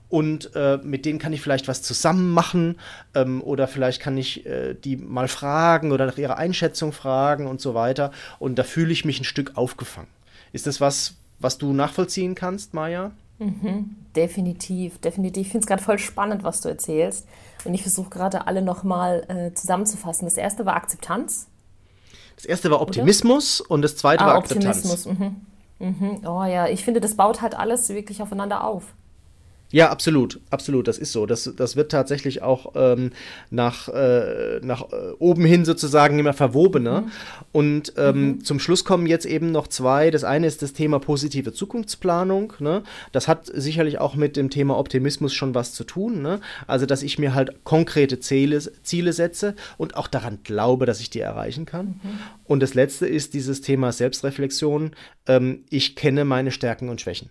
und 0.10 0.51
äh, 0.53 0.77
mit 0.84 1.05
denen 1.05 1.19
kann 1.19 1.31
ich 1.31 1.39
vielleicht 1.41 1.69
was 1.69 1.81
zusammen 1.81 2.31
machen 2.31 2.75
ähm, 3.13 3.41
oder 3.41 3.65
vielleicht 3.67 4.01
kann 4.01 4.17
ich 4.17 4.45
äh, 4.45 4.74
die 4.74 4.98
mal 4.98 5.29
fragen 5.29 5.93
oder 5.93 6.05
nach 6.05 6.17
ihrer 6.17 6.38
Einschätzung 6.38 6.91
fragen 6.91 7.48
und 7.48 7.62
so 7.62 7.74
weiter. 7.74 8.12
Und 8.38 8.60
da 8.60 8.63
fühle 8.63 8.91
ich 8.91 9.05
mich 9.05 9.22
ein 9.22 9.25
Stück 9.25 9.53
aufgefangen. 9.55 10.10
Ist 10.51 10.67
das 10.67 10.81
was, 10.81 11.13
was 11.39 11.57
du 11.57 11.72
nachvollziehen 11.72 12.36
kannst, 12.36 12.74
Maja? 12.74 13.12
Mhm, 13.39 13.95
definitiv, 14.15 15.00
definitiv. 15.00 15.45
Ich 15.45 15.51
finde 15.51 15.63
es 15.63 15.67
gerade 15.67 15.84
voll 15.84 16.00
spannend, 16.00 16.43
was 16.43 16.60
du 16.60 16.67
erzählst. 16.69 17.25
Und 17.65 17.74
ich 17.74 17.81
versuche 17.81 18.10
gerade 18.10 18.48
alle 18.48 18.62
nochmal 18.62 19.25
äh, 19.27 19.53
zusammenzufassen. 19.53 20.25
Das 20.25 20.38
erste 20.38 20.65
war 20.65 20.75
Akzeptanz. 20.75 21.48
Das 22.36 22.45
erste 22.45 22.69
war 22.69 22.81
Optimismus 22.81 23.62
Oder? 23.62 23.72
und 23.72 23.81
das 23.81 23.95
zweite 23.98 24.24
ah, 24.24 24.27
war 24.27 24.36
Akzeptanz. 24.36 24.77
Optimismus. 24.77 25.17
Mhm. 25.17 25.36
Mhm. 25.79 26.27
Oh 26.27 26.43
ja, 26.43 26.67
ich 26.67 26.84
finde, 26.84 27.01
das 27.01 27.15
baut 27.15 27.41
halt 27.41 27.55
alles 27.55 27.89
wirklich 27.89 28.22
aufeinander 28.22 28.63
auf. 28.63 28.93
Ja, 29.75 29.89
absolut, 29.89 30.39
absolut, 30.51 30.88
das 30.88 30.98
ist 30.98 31.12
so. 31.12 31.25
Das, 31.25 31.51
das 31.53 31.75
wird 31.75 31.91
tatsächlich 31.91 32.41
auch 32.41 32.75
ähm, 32.75 33.12
nach, 33.50 33.89
äh, 33.89 34.62
nach 34.62 34.84
äh, 34.84 35.12
oben 35.20 35.44
hin 35.44 35.65
sozusagen 35.65 36.17
immer 36.17 36.32
verwobener. 36.32 37.01
Mhm. 37.01 37.12
Und 37.51 37.94
ähm, 37.98 38.25
mhm. 38.25 38.44
zum 38.46 38.62
Schluss 38.62 38.86
kommen 38.86 39.05
jetzt 39.05 39.25
eben 39.25 39.51
noch 39.51 39.67
zwei. 39.67 40.12
Das 40.12 40.24
eine 40.24 40.48
ist 40.48 40.62
das 40.62 40.72
Thema 40.72 41.00
positive 41.00 41.51
Zukunftsplanung. 41.51 42.53
Ne? 42.60 42.84
Das 43.12 43.27
hat 43.27 43.51
sicherlich 43.53 44.00
auch 44.00 44.15
mit 44.15 44.38
dem 44.38 44.50
Thema 44.50 44.77
Optimismus 44.77 45.34
schon 45.34 45.53
was 45.53 45.74
zu 45.74 45.84
tun. 45.84 46.22
Ne? 46.22 46.39
Also, 46.67 46.86
dass 46.86 47.03
ich 47.03 47.20
mir 47.20 47.36
halt 47.36 47.65
konkrete 47.65 48.22
Ziele, 48.22 48.62
Ziele 48.82 49.12
setze 49.12 49.55
und 49.77 49.98
auch 49.98 50.08
daran 50.08 50.39
glaube, 50.46 50.86
dass 50.86 51.01
ich 51.01 51.10
die 51.10 51.20
erreichen 51.20 51.65
kann. 51.65 52.00
Mhm. 52.01 52.20
Und 52.46 52.63
das 52.63 52.75
letzte 52.75 53.08
ist 53.08 53.34
dieses 53.34 53.60
Thema 53.60 53.91
Selbstreflexion. 53.91 54.91
Ähm, 55.27 55.65
ich 55.70 55.98
kenne 55.98 56.24
meine 56.24 56.51
Stärken 56.51 56.88
und 56.88 57.01
Schwächen. 57.01 57.29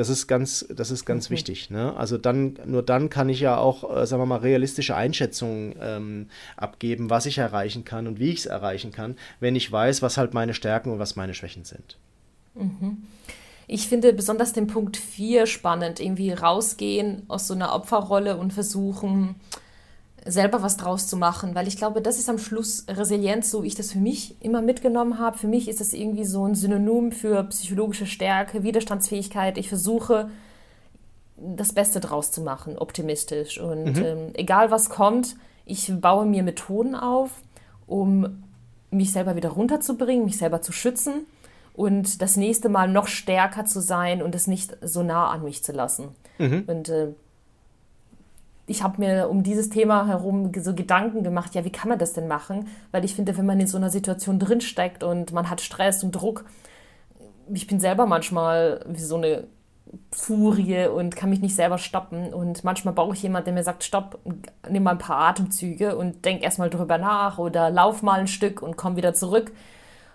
Das 0.00 0.08
ist 0.08 0.28
ganz, 0.28 0.64
das 0.74 0.90
ist 0.90 1.04
ganz 1.04 1.26
okay. 1.26 1.34
wichtig. 1.34 1.68
Ne? 1.68 1.94
Also 1.94 2.16
dann, 2.16 2.58
nur 2.64 2.82
dann 2.82 3.10
kann 3.10 3.28
ich 3.28 3.40
ja 3.40 3.58
auch, 3.58 3.94
äh, 3.94 4.06
sagen 4.06 4.22
wir 4.22 4.24
mal, 4.24 4.38
realistische 4.38 4.96
Einschätzungen 4.96 5.74
ähm, 5.78 6.30
abgeben, 6.56 7.10
was 7.10 7.26
ich 7.26 7.36
erreichen 7.36 7.84
kann 7.84 8.06
und 8.06 8.18
wie 8.18 8.30
ich 8.30 8.38
es 8.38 8.46
erreichen 8.46 8.92
kann, 8.92 9.16
wenn 9.40 9.56
ich 9.56 9.70
weiß, 9.70 10.00
was 10.00 10.16
halt 10.16 10.32
meine 10.32 10.54
Stärken 10.54 10.90
und 10.90 11.00
was 11.00 11.16
meine 11.16 11.34
Schwächen 11.34 11.66
sind. 11.66 11.98
Mhm. 12.54 13.02
Ich 13.66 13.88
finde 13.88 14.14
besonders 14.14 14.54
den 14.54 14.68
Punkt 14.68 14.96
4 14.96 15.44
spannend, 15.44 16.00
irgendwie 16.00 16.32
rausgehen 16.32 17.24
aus 17.28 17.46
so 17.46 17.52
einer 17.52 17.74
Opferrolle 17.74 18.38
und 18.38 18.54
versuchen, 18.54 19.34
selber 20.26 20.62
was 20.62 20.76
draus 20.76 21.06
zu 21.06 21.16
machen, 21.16 21.54
weil 21.54 21.66
ich 21.66 21.76
glaube, 21.76 22.02
das 22.02 22.18
ist 22.18 22.28
am 22.28 22.38
Schluss 22.38 22.84
Resilienz, 22.88 23.50
so 23.50 23.62
wie 23.62 23.68
ich 23.68 23.74
das 23.74 23.92
für 23.92 23.98
mich 23.98 24.36
immer 24.40 24.62
mitgenommen 24.62 25.18
habe. 25.18 25.38
Für 25.38 25.48
mich 25.48 25.68
ist 25.68 25.80
das 25.80 25.92
irgendwie 25.92 26.24
so 26.24 26.46
ein 26.46 26.54
Synonym 26.54 27.12
für 27.12 27.44
psychologische 27.44 28.06
Stärke, 28.06 28.62
Widerstandsfähigkeit. 28.62 29.56
Ich 29.56 29.68
versuche, 29.68 30.30
das 31.36 31.72
Beste 31.72 32.00
draus 32.00 32.32
zu 32.32 32.42
machen, 32.42 32.76
optimistisch. 32.76 33.58
Und 33.58 33.96
mhm. 33.96 34.04
ähm, 34.04 34.30
egal 34.34 34.70
was 34.70 34.90
kommt, 34.90 35.36
ich 35.64 35.90
baue 36.00 36.26
mir 36.26 36.42
Methoden 36.42 36.94
auf, 36.94 37.30
um 37.86 38.42
mich 38.90 39.12
selber 39.12 39.36
wieder 39.36 39.50
runterzubringen, 39.50 40.24
mich 40.24 40.38
selber 40.38 40.60
zu 40.62 40.72
schützen 40.72 41.26
und 41.74 42.20
das 42.20 42.36
nächste 42.36 42.68
Mal 42.68 42.88
noch 42.88 43.06
stärker 43.06 43.64
zu 43.64 43.80
sein 43.80 44.22
und 44.22 44.34
es 44.34 44.46
nicht 44.46 44.76
so 44.82 45.02
nah 45.02 45.30
an 45.30 45.44
mich 45.44 45.62
zu 45.62 45.72
lassen. 45.72 46.08
Mhm. 46.38 46.64
Und 46.66 46.88
äh, 46.88 47.08
ich 48.70 48.84
habe 48.84 49.00
mir 49.00 49.28
um 49.28 49.42
dieses 49.42 49.68
Thema 49.68 50.06
herum 50.06 50.52
so 50.56 50.74
Gedanken 50.74 51.24
gemacht, 51.24 51.56
ja, 51.56 51.64
wie 51.64 51.72
kann 51.72 51.88
man 51.88 51.98
das 51.98 52.12
denn 52.12 52.28
machen? 52.28 52.68
Weil 52.92 53.04
ich 53.04 53.16
finde, 53.16 53.36
wenn 53.36 53.44
man 53.44 53.58
in 53.58 53.66
so 53.66 53.76
einer 53.76 53.90
Situation 53.90 54.38
drinsteckt 54.38 55.02
und 55.02 55.32
man 55.32 55.50
hat 55.50 55.60
Stress 55.60 56.04
und 56.04 56.12
Druck, 56.12 56.44
ich 57.52 57.66
bin 57.66 57.80
selber 57.80 58.06
manchmal 58.06 58.84
wie 58.86 59.00
so 59.00 59.16
eine 59.16 59.48
Furie 60.12 60.86
und 60.86 61.16
kann 61.16 61.30
mich 61.30 61.40
nicht 61.40 61.56
selber 61.56 61.78
stoppen. 61.78 62.32
Und 62.32 62.62
manchmal 62.62 62.94
brauche 62.94 63.14
ich 63.14 63.24
jemanden, 63.24 63.46
der 63.46 63.54
mir 63.54 63.64
sagt, 63.64 63.82
stopp, 63.82 64.20
nimm 64.68 64.84
mal 64.84 64.92
ein 64.92 64.98
paar 64.98 65.18
Atemzüge 65.18 65.96
und 65.96 66.24
denk 66.24 66.44
erstmal 66.44 66.70
drüber 66.70 66.96
nach 66.96 67.38
oder 67.38 67.70
lauf 67.70 68.02
mal 68.04 68.20
ein 68.20 68.28
Stück 68.28 68.62
und 68.62 68.76
komm 68.76 68.94
wieder 68.94 69.14
zurück. 69.14 69.50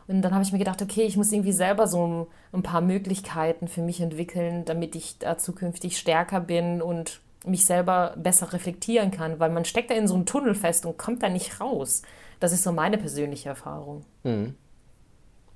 Und 0.07 0.21
dann 0.21 0.33
habe 0.33 0.43
ich 0.43 0.53
mir 0.53 0.59
gedacht, 0.59 0.81
okay, 0.81 1.01
ich 1.01 1.17
muss 1.17 1.33
irgendwie 1.33 1.51
selber 1.51 1.87
so 1.87 2.29
ein 2.53 2.63
paar 2.63 2.79
Möglichkeiten 2.79 3.67
für 3.67 3.81
mich 3.81 3.99
entwickeln, 3.99 4.63
damit 4.63 4.95
ich 4.95 5.19
da 5.19 5.37
zukünftig 5.37 5.97
stärker 5.97 6.39
bin 6.39 6.81
und 6.81 7.19
mich 7.47 7.65
selber 7.65 8.15
besser 8.17 8.53
reflektieren 8.53 9.11
kann, 9.11 9.39
weil 9.39 9.49
man 9.49 9.65
steckt 9.65 9.89
da 9.89 9.95
in 9.95 10.07
so 10.07 10.15
einem 10.15 10.25
Tunnel 10.25 10.55
fest 10.55 10.85
und 10.85 10.97
kommt 10.97 11.23
da 11.23 11.29
nicht 11.29 11.59
raus. 11.59 12.01
Das 12.39 12.51
ist 12.51 12.63
so 12.63 12.71
meine 12.71 12.97
persönliche 12.97 13.49
Erfahrung. 13.49 14.03
Mhm. 14.23 14.55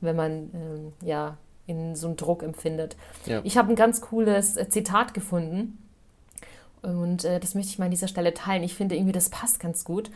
Wenn 0.01 0.15
man 0.15 0.31
ähm, 0.53 0.93
ja 1.03 1.38
in 1.67 1.96
so 1.96 2.08
einem 2.08 2.15
Druck 2.15 2.41
empfindet. 2.41 2.98
Ja. 3.25 3.41
Ich 3.43 3.58
habe 3.58 3.69
ein 3.69 3.75
ganz 3.75 4.01
cooles 4.01 4.58
äh, 4.58 4.67
Zitat 4.69 5.13
gefunden 5.13 5.77
und 6.81 7.25
äh, 7.25 7.39
das 7.39 7.55
möchte 7.55 7.72
ich 7.72 7.79
mal 7.79 7.86
an 7.86 7.91
dieser 7.91 8.08
Stelle 8.08 8.34
teilen. 8.34 8.63
Ich 8.63 8.74
finde 8.74 8.96
irgendwie, 8.96 9.12
das 9.12 9.29
passt 9.29 9.60
ganz 9.60 9.84
gut. 9.84 10.10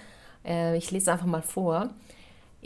Äh, 0.46 0.78
ich 0.78 0.90
lese 0.92 1.12
einfach 1.12 1.26
mal 1.26 1.42
vor. 1.42 1.90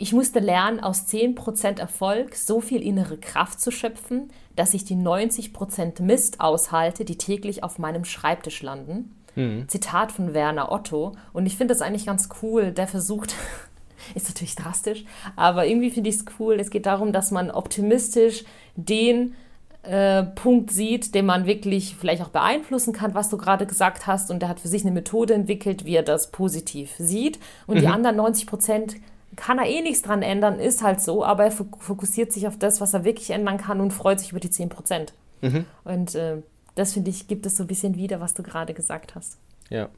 Ich 0.00 0.12
musste 0.12 0.38
lernen, 0.38 0.78
aus 0.78 1.08
10% 1.08 1.80
Erfolg 1.80 2.36
so 2.36 2.60
viel 2.60 2.82
innere 2.82 3.18
Kraft 3.18 3.60
zu 3.60 3.72
schöpfen, 3.72 4.30
dass 4.54 4.72
ich 4.72 4.84
die 4.84 4.94
90% 4.94 6.02
Mist 6.02 6.40
aushalte, 6.40 7.04
die 7.04 7.18
täglich 7.18 7.64
auf 7.64 7.80
meinem 7.80 8.04
Schreibtisch 8.04 8.62
landen. 8.62 9.16
Mhm. 9.34 9.68
Zitat 9.68 10.12
von 10.12 10.34
Werner 10.34 10.70
Otto. 10.70 11.16
Und 11.32 11.46
ich 11.46 11.56
finde 11.56 11.74
das 11.74 11.82
eigentlich 11.82 12.06
ganz 12.06 12.28
cool. 12.42 12.70
Der 12.70 12.86
versucht, 12.86 13.34
ist 14.14 14.28
natürlich 14.28 14.54
drastisch, 14.54 15.04
aber 15.34 15.66
irgendwie 15.66 15.90
finde 15.90 16.10
ich 16.10 16.16
es 16.16 16.24
cool. 16.38 16.60
Es 16.60 16.70
geht 16.70 16.86
darum, 16.86 17.12
dass 17.12 17.32
man 17.32 17.50
optimistisch 17.50 18.44
den 18.76 19.34
äh, 19.82 20.22
Punkt 20.22 20.70
sieht, 20.70 21.12
den 21.16 21.26
man 21.26 21.46
wirklich 21.46 21.96
vielleicht 21.98 22.22
auch 22.22 22.28
beeinflussen 22.28 22.92
kann, 22.92 23.14
was 23.14 23.30
du 23.30 23.36
gerade 23.36 23.66
gesagt 23.66 24.06
hast. 24.06 24.30
Und 24.30 24.42
der 24.42 24.48
hat 24.48 24.60
für 24.60 24.68
sich 24.68 24.82
eine 24.82 24.92
Methode 24.92 25.34
entwickelt, 25.34 25.84
wie 25.84 25.96
er 25.96 26.04
das 26.04 26.30
positiv 26.30 26.94
sieht. 26.98 27.40
Und 27.66 27.78
mhm. 27.78 27.80
die 27.80 27.88
anderen 27.88 28.16
90 28.16 28.46
Prozent 28.46 28.96
kann 29.36 29.58
er 29.58 29.66
eh 29.66 29.80
nichts 29.82 30.02
dran 30.02 30.22
ändern, 30.22 30.58
ist 30.58 30.82
halt 30.82 31.00
so, 31.00 31.24
aber 31.24 31.44
er 31.44 31.50
fokussiert 31.50 32.32
sich 32.32 32.46
auf 32.46 32.58
das, 32.58 32.80
was 32.80 32.94
er 32.94 33.04
wirklich 33.04 33.30
ändern 33.30 33.58
kann 33.58 33.80
und 33.80 33.92
freut 33.92 34.20
sich 34.20 34.30
über 34.30 34.40
die 34.40 34.50
10 34.50 34.68
Prozent. 34.68 35.12
Mhm. 35.40 35.64
Und 35.84 36.14
äh, 36.14 36.42
das 36.74 36.94
finde 36.94 37.10
ich, 37.10 37.28
gibt 37.28 37.46
es 37.46 37.56
so 37.56 37.64
ein 37.64 37.66
bisschen 37.66 37.96
wieder, 37.96 38.20
was 38.20 38.34
du 38.34 38.42
gerade 38.42 38.74
gesagt 38.74 39.14
hast. 39.14 39.38
Ja. 39.70 39.90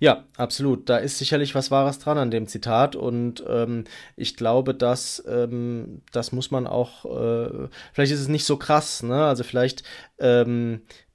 Ja, 0.00 0.24
absolut. 0.36 0.88
Da 0.88 0.96
ist 0.96 1.18
sicherlich 1.18 1.54
was 1.54 1.70
Wahres 1.70 2.00
dran 2.00 2.18
an 2.18 2.30
dem 2.32 2.48
Zitat 2.48 2.96
und 2.96 3.44
ähm, 3.48 3.84
ich 4.16 4.36
glaube, 4.36 4.74
dass 4.74 5.22
ähm, 5.28 6.02
das 6.12 6.32
muss 6.32 6.50
man 6.50 6.66
auch, 6.66 7.04
äh, 7.04 7.68
vielleicht 7.92 8.12
ist 8.12 8.20
es 8.20 8.28
nicht 8.28 8.44
so 8.44 8.56
krass, 8.56 9.04
ne? 9.04 9.24
Also 9.24 9.44
vielleicht 9.44 9.84
ähm, 10.18 10.82
äh, 10.82 11.07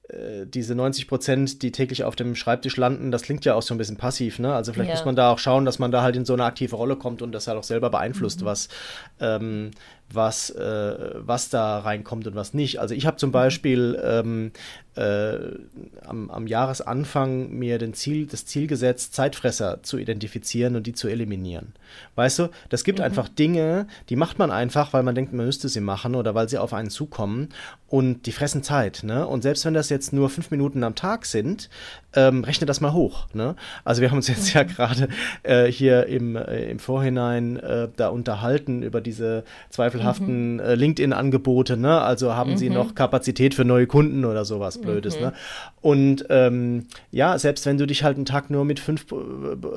diese 0.46 0.74
90 0.74 1.08
Prozent, 1.08 1.62
die 1.62 1.72
täglich 1.72 2.04
auf 2.04 2.14
dem 2.14 2.34
Schreibtisch 2.34 2.76
landen, 2.76 3.10
das 3.10 3.22
klingt 3.22 3.44
ja 3.44 3.54
auch 3.54 3.62
so 3.62 3.74
ein 3.74 3.78
bisschen 3.78 3.96
passiv, 3.96 4.38
ne? 4.38 4.54
Also 4.54 4.72
vielleicht 4.72 4.90
ja. 4.90 4.96
muss 4.96 5.04
man 5.04 5.16
da 5.16 5.30
auch 5.30 5.38
schauen, 5.38 5.64
dass 5.64 5.78
man 5.78 5.90
da 5.90 6.02
halt 6.02 6.14
in 6.16 6.24
so 6.24 6.34
eine 6.34 6.44
aktive 6.44 6.76
Rolle 6.76 6.96
kommt 6.96 7.22
und 7.22 7.32
das 7.32 7.46
halt 7.46 7.58
auch 7.58 7.64
selber 7.64 7.88
beeinflusst, 7.90 8.42
mhm. 8.42 8.44
was, 8.44 8.68
ähm, 9.20 9.70
was, 10.12 10.50
äh, 10.50 11.10
was 11.14 11.48
da 11.48 11.78
reinkommt 11.78 12.26
und 12.26 12.34
was 12.34 12.52
nicht. 12.54 12.80
Also 12.80 12.94
ich 12.94 13.06
habe 13.06 13.16
zum. 13.16 13.34
Beispiel 13.34 14.00
ähm, 14.02 14.52
äh, 14.96 15.38
am, 16.06 16.30
am, 16.30 16.46
Jahresanfang 16.46 17.50
mir 17.50 17.78
den 17.78 17.94
Ziel, 17.94 18.26
das 18.26 18.46
Ziel 18.46 18.66
gesetzt, 18.66 19.14
Zeitfresser 19.14 19.82
zu 19.82 19.98
identifizieren 19.98 20.76
und 20.76 20.86
die 20.86 20.92
zu 20.94 21.08
eliminieren. 21.08 21.72
Weißt 22.14 22.38
du, 22.38 22.48
das 22.68 22.84
gibt 22.84 22.98
mhm. 22.98 23.06
einfach 23.06 23.28
Dinge, 23.28 23.86
die 24.08 24.16
macht 24.16 24.38
man 24.38 24.50
einfach, 24.50 24.92
weil 24.92 25.02
man 25.02 25.14
denkt, 25.14 25.32
man 25.32 25.46
müsste 25.46 25.68
sie 25.68 25.80
machen 25.80 26.14
oder 26.14 26.34
weil 26.34 26.48
sie 26.48 26.58
auf 26.58 26.72
einen 26.72 26.90
zukommen 26.90 27.48
und 27.88 28.26
die 28.26 28.32
fressen 28.32 28.62
Zeit. 28.62 29.02
Ne? 29.04 29.26
Und 29.26 29.42
selbst 29.42 29.64
wenn 29.64 29.74
das 29.74 29.88
jetzt 29.88 30.12
nur 30.12 30.30
fünf 30.30 30.50
Minuten 30.50 30.82
am 30.84 30.94
Tag 30.94 31.26
sind, 31.26 31.68
ähm, 32.14 32.44
rechne 32.44 32.66
das 32.66 32.80
mal 32.80 32.92
hoch. 32.92 33.26
Ne? 33.34 33.56
Also 33.84 34.00
wir 34.00 34.10
haben 34.10 34.16
uns 34.16 34.28
jetzt 34.28 34.54
mhm. 34.54 34.60
ja 34.60 34.62
gerade 34.64 35.08
äh, 35.42 35.66
hier 35.66 36.06
im, 36.06 36.36
äh, 36.36 36.70
im 36.70 36.78
Vorhinein 36.78 37.56
äh, 37.56 37.88
da 37.96 38.08
unterhalten 38.08 38.82
über 38.82 39.00
diese 39.00 39.44
zweifelhaften 39.70 40.54
mhm. 40.54 40.60
Äh, 40.60 40.74
LinkedIn-Angebote. 40.74 41.76
Ne? 41.76 42.00
Also 42.00 42.34
haben 42.34 42.52
mhm. 42.52 42.56
sie 42.56 42.70
noch 42.70 42.94
Kapazität 42.94 43.54
für 43.54 43.64
neue 43.64 43.86
Kunden 43.86 44.24
oder 44.24 44.44
sowas 44.44 44.78
Blödes. 44.84 45.20
Ne? 45.20 45.28
Mhm. 45.28 45.32
Und 45.80 46.26
ähm, 46.30 46.86
ja, 47.10 47.38
selbst 47.38 47.66
wenn 47.66 47.78
du 47.78 47.86
dich 47.86 48.02
halt 48.04 48.16
einen 48.16 48.24
Tag 48.24 48.50
nur 48.50 48.64
mit 48.64 48.80
fünf, 48.80 49.06
äh, 49.12 49.14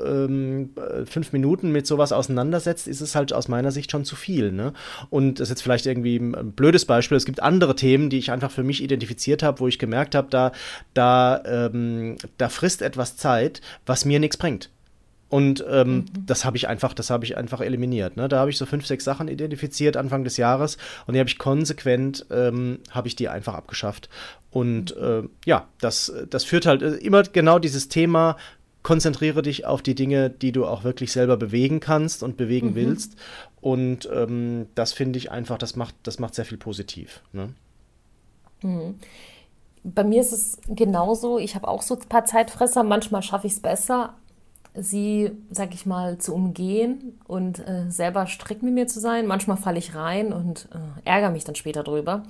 ähm, 0.08 0.70
fünf 1.04 1.32
Minuten 1.32 1.72
mit 1.72 1.86
sowas 1.86 2.12
auseinandersetzt, 2.12 2.88
ist 2.88 3.00
es 3.00 3.14
halt 3.14 3.32
aus 3.32 3.48
meiner 3.48 3.72
Sicht 3.72 3.90
schon 3.90 4.04
zu 4.04 4.16
viel. 4.16 4.52
Ne? 4.52 4.72
Und 5.10 5.40
das 5.40 5.48
ist 5.48 5.50
jetzt 5.50 5.62
vielleicht 5.62 5.86
irgendwie 5.86 6.16
ein 6.16 6.52
blödes 6.52 6.84
Beispiel. 6.84 7.16
Es 7.16 7.26
gibt 7.26 7.42
andere 7.42 7.74
Themen, 7.74 8.10
die 8.10 8.18
ich 8.18 8.30
einfach 8.30 8.50
für 8.50 8.62
mich 8.62 8.82
identifiziert 8.82 9.42
habe, 9.42 9.60
wo 9.60 9.68
ich 9.68 9.78
gemerkt 9.78 10.14
habe, 10.14 10.28
da, 10.30 10.52
da 10.94 11.42
ähm, 11.44 12.16
da 12.36 12.48
frisst 12.48 12.82
etwas 12.82 13.16
Zeit, 13.16 13.60
was 13.86 14.04
mir 14.04 14.20
nichts 14.20 14.36
bringt. 14.36 14.70
Und 15.30 15.62
ähm, 15.68 15.96
mhm. 15.96 16.04
das 16.26 16.44
habe 16.44 16.56
ich 16.56 16.68
einfach, 16.68 16.94
das 16.94 17.10
habe 17.10 17.26
ich 17.26 17.36
einfach 17.36 17.60
eliminiert. 17.60 18.16
Ne? 18.16 18.28
Da 18.28 18.38
habe 18.38 18.50
ich 18.50 18.56
so 18.56 18.64
fünf, 18.64 18.86
sechs 18.86 19.04
Sachen 19.04 19.28
identifiziert 19.28 19.96
Anfang 19.96 20.24
des 20.24 20.38
Jahres 20.38 20.78
und 21.06 21.14
die 21.14 21.20
habe 21.20 21.28
ich 21.28 21.38
konsequent, 21.38 22.24
ähm, 22.30 22.78
habe 22.90 23.08
ich 23.08 23.16
die 23.16 23.28
einfach 23.28 23.54
abgeschafft. 23.54 24.08
Und 24.50 24.96
äh, 24.96 25.22
ja, 25.44 25.68
das, 25.80 26.12
das 26.30 26.44
führt 26.44 26.66
halt 26.66 26.82
äh, 26.82 26.94
immer 26.96 27.22
genau 27.22 27.58
dieses 27.58 27.88
Thema 27.88 28.36
konzentriere 28.82 29.42
dich 29.42 29.66
auf 29.66 29.82
die 29.82 29.94
Dinge, 29.94 30.30
die 30.30 30.50
du 30.50 30.64
auch 30.64 30.82
wirklich 30.82 31.12
selber 31.12 31.36
bewegen 31.36 31.78
kannst 31.78 32.22
und 32.22 32.38
bewegen 32.38 32.70
mhm. 32.70 32.74
willst. 32.74 33.16
Und 33.60 34.08
ähm, 34.10 34.66
das 34.74 34.94
finde 34.94 35.18
ich 35.18 35.30
einfach, 35.30 35.58
das 35.58 35.76
macht, 35.76 35.94
das 36.04 36.18
macht 36.18 36.34
sehr 36.34 36.46
viel 36.46 36.56
positiv. 36.56 37.20
Ne? 37.32 37.52
Mhm. 38.62 38.94
Bei 39.84 40.04
mir 40.04 40.20
ist 40.20 40.32
es 40.32 40.58
genauso. 40.68 41.38
Ich 41.38 41.54
habe 41.54 41.68
auch 41.68 41.82
so 41.82 41.96
ein 41.96 42.08
paar 42.08 42.24
Zeitfresser. 42.24 42.82
Manchmal 42.82 43.22
schaffe 43.22 43.46
ich 43.46 43.54
es 43.54 43.60
besser, 43.60 44.14
sie, 44.74 45.32
sag 45.50 45.74
ich 45.74 45.86
mal, 45.86 46.18
zu 46.18 46.34
umgehen 46.34 47.18
und 47.26 47.58
äh, 47.66 47.90
selber 47.90 48.26
strikt 48.26 48.62
mit 48.62 48.74
mir 48.74 48.86
zu 48.86 49.00
sein. 49.00 49.26
Manchmal 49.26 49.56
falle 49.56 49.78
ich 49.78 49.94
rein 49.94 50.32
und 50.32 50.68
äh, 50.72 51.08
ärgere 51.08 51.30
mich 51.30 51.44
dann 51.44 51.54
später 51.54 51.82
drüber. 51.82 52.22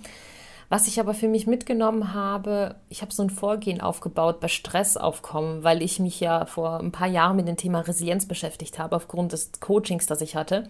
Was 0.71 0.87
ich 0.87 1.01
aber 1.01 1.15
für 1.15 1.29
mich 1.29 1.47
mitgenommen 1.47 2.13
habe, 2.13 2.75
ich 2.91 3.01
habe 3.01 3.13
so 3.13 3.23
ein 3.23 3.31
Vorgehen 3.31 3.81
aufgebaut 3.81 4.39
bei 4.39 4.49
Stressaufkommen, 4.49 5.65
weil 5.65 5.81
ich 5.81 5.99
mich 5.99 6.21
ja 6.21 6.45
vor 6.45 6.81
ein 6.81 6.93
paar 6.93 7.09
Jahren 7.09 7.37
mit 7.37 7.49
dem 7.49 7.57
Thema 7.57 7.81
Resilienz 7.81 8.27
beschäftigt 8.27 8.79
habe, 8.79 8.97
aufgrund 8.97 9.33
des 9.33 9.53
Coachings, 9.61 10.07
das 10.07 10.21
ich 10.21 10.37
hatte. 10.37 10.69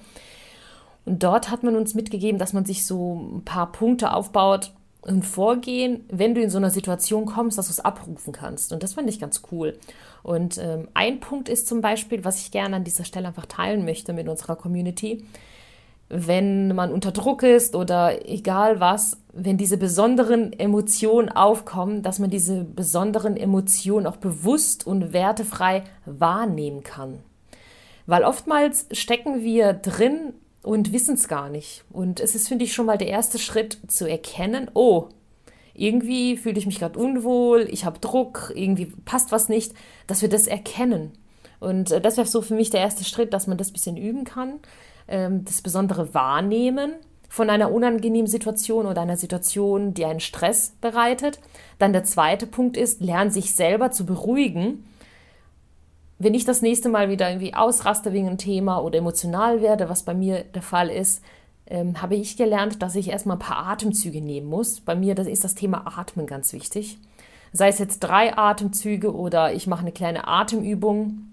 Und 1.05 1.23
dort 1.23 1.51
hat 1.51 1.65
man 1.65 1.75
uns 1.75 1.95
mitgegeben, 1.95 2.39
dass 2.39 2.53
man 2.53 2.65
sich 2.65 2.87
so 2.87 3.15
ein 3.15 3.45
paar 3.45 3.73
Punkte 3.73 4.13
aufbaut, 4.13 4.73
ein 5.07 5.23
Vorgehen, 5.23 6.05
wenn 6.11 6.35
du 6.35 6.43
in 6.43 6.51
so 6.51 6.59
einer 6.59 6.71
Situation 6.71 7.27
kommst, 7.27 7.59
dass 7.59 7.67
du 7.67 7.73
es 7.73 7.81
abrufen 7.81 8.33
kannst. 8.33 8.73
Und 8.73 8.83
das 8.83 8.95
fand 8.95 9.09
ich 9.09 9.19
ganz 9.19 9.43
cool. 9.51 9.79
Und 10.23 10.59
ähm, 10.59 10.89
ein 10.95 11.19
Punkt 11.19 11.49
ist 11.49 11.67
zum 11.67 11.81
Beispiel, 11.81 12.25
was 12.25 12.41
ich 12.41 12.51
gerne 12.51 12.77
an 12.77 12.85
dieser 12.85 13.05
Stelle 13.05 13.29
einfach 13.29 13.47
teilen 13.47 13.85
möchte 13.85 14.13
mit 14.13 14.29
unserer 14.29 14.57
Community, 14.57 15.25
wenn 16.09 16.75
man 16.75 16.91
unter 16.91 17.13
Druck 17.13 17.43
ist 17.43 17.75
oder 17.75 18.29
egal 18.29 18.81
was, 18.81 19.19
wenn 19.33 19.59
diese 19.59 19.77
besonderen 19.77 20.53
Emotionen 20.59 21.29
aufkommen, 21.29 22.03
dass 22.03 22.19
man 22.19 22.31
diese 22.31 22.65
besonderen 22.65 23.37
Emotionen 23.37 24.07
auch 24.07 24.17
bewusst 24.17 24.87
und 24.87 25.13
wertefrei 25.13 25.85
wahrnehmen 26.07 26.83
kann. 26.83 27.19
Weil 28.07 28.25
oftmals 28.25 28.87
stecken 28.93 29.43
wir 29.43 29.75
drin 29.75 30.33
und 30.63 30.93
wissen 30.93 31.15
es 31.15 31.29
gar 31.29 31.51
nicht. 31.51 31.85
Und 31.91 32.21
es 32.21 32.35
ist, 32.35 32.49
finde 32.49 32.65
ich, 32.65 32.73
schon 32.73 32.87
mal 32.87 32.99
der 32.99 33.09
erste 33.09 33.39
Schritt 33.39 33.79
zu 33.87 34.09
erkennen, 34.09 34.71
oh, 34.73 35.09
irgendwie 35.75 36.37
fühle 36.37 36.59
ich 36.59 36.67
mich 36.67 36.79
gerade 36.79 36.99
unwohl, 36.99 37.69
ich 37.71 37.85
habe 37.85 38.01
Druck, 38.01 38.53
irgendwie 38.55 38.87
passt 39.05 39.31
was 39.31 39.49
nicht, 39.49 39.73
dass 40.07 40.23
wir 40.23 40.29
das 40.29 40.47
erkennen. 40.47 41.13
Und 41.61 41.91
äh, 41.91 42.01
das 42.01 42.17
wäre 42.17 42.27
so 42.27 42.43
für 42.43 42.55
mich 42.55 42.71
der 42.71 42.81
erste 42.81 43.05
Schritt, 43.05 43.33
dass 43.33 43.47
man 43.47 43.59
das 43.59 43.71
ein 43.71 43.73
bisschen 43.75 43.97
üben 43.97 44.25
kann, 44.25 44.55
ähm, 45.09 45.45
das 45.45 45.63
besondere 45.63 46.15
Wahrnehmen 46.15 46.93
von 47.29 47.51
einer 47.51 47.71
unangenehmen 47.71 48.27
Situation 48.27 48.87
oder 48.87 49.03
einer 49.03 49.17
Situation, 49.17 49.93
die 49.95 50.07
einen 50.07 50.21
Stress 50.21 50.73
bereitet. 50.81 51.41
Dann 51.79 51.93
der 51.93 52.05
zweite 52.05 52.47
Punkt 52.47 52.77
ist, 52.77 53.01
lernen 53.01 53.31
sich 53.31 53.55
selber 53.55 53.91
zu 53.91 54.07
beruhigen. 54.07 54.85
Wenn 56.19 56.35
ich 56.35 56.45
das 56.45 56.63
nächste 56.63 56.89
Mal 56.89 57.11
wieder 57.11 57.29
irgendwie 57.29 57.55
ausraste 57.55 58.13
wegen 58.13 58.27
einem 58.27 58.39
Thema 58.39 58.79
oder 58.79 58.99
emotional 58.99 59.61
werde, 59.61 59.89
was 59.89 60.03
bei 60.03 60.15
mir 60.15 60.43
der 60.43 60.63
Fall 60.63 60.89
ist, 60.89 61.23
ähm, 61.67 62.01
habe 62.01 62.17
ich 62.17 62.37
gelernt, 62.37 62.83
dass 62.83 62.97
ich 62.97 63.11
erstmal 63.11 63.37
ein 63.37 63.41
paar 63.41 63.67
Atemzüge 63.67 64.23
nehmen 64.23 64.49
muss. 64.49 64.81
Bei 64.81 64.97
mir 64.97 65.15
das 65.15 65.27
ist 65.27 65.45
das 65.45 65.55
Thema 65.55 65.87
Atmen 65.99 66.27
ganz 66.27 66.53
wichtig. 66.53 66.99
Sei 67.53 67.69
es 67.69 67.79
jetzt 67.79 68.01
drei 68.01 68.37
Atemzüge 68.37 69.15
oder 69.15 69.53
ich 69.53 69.67
mache 69.67 69.83
eine 69.83 69.93
kleine 69.93 70.27
Atemübung, 70.27 71.29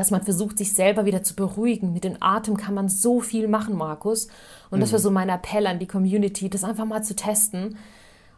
dass 0.00 0.10
man 0.10 0.22
versucht, 0.22 0.56
sich 0.56 0.72
selber 0.72 1.04
wieder 1.04 1.22
zu 1.22 1.36
beruhigen. 1.36 1.92
Mit 1.92 2.04
dem 2.04 2.16
Atem 2.20 2.56
kann 2.56 2.72
man 2.72 2.88
so 2.88 3.20
viel 3.20 3.48
machen, 3.48 3.76
Markus. 3.76 4.28
Und 4.70 4.78
mhm. 4.78 4.80
das 4.80 4.92
war 4.92 4.98
so 4.98 5.10
mein 5.10 5.28
Appell 5.28 5.66
an 5.66 5.78
die 5.78 5.86
Community, 5.86 6.48
das 6.48 6.64
einfach 6.64 6.86
mal 6.86 7.02
zu 7.02 7.14
testen 7.14 7.76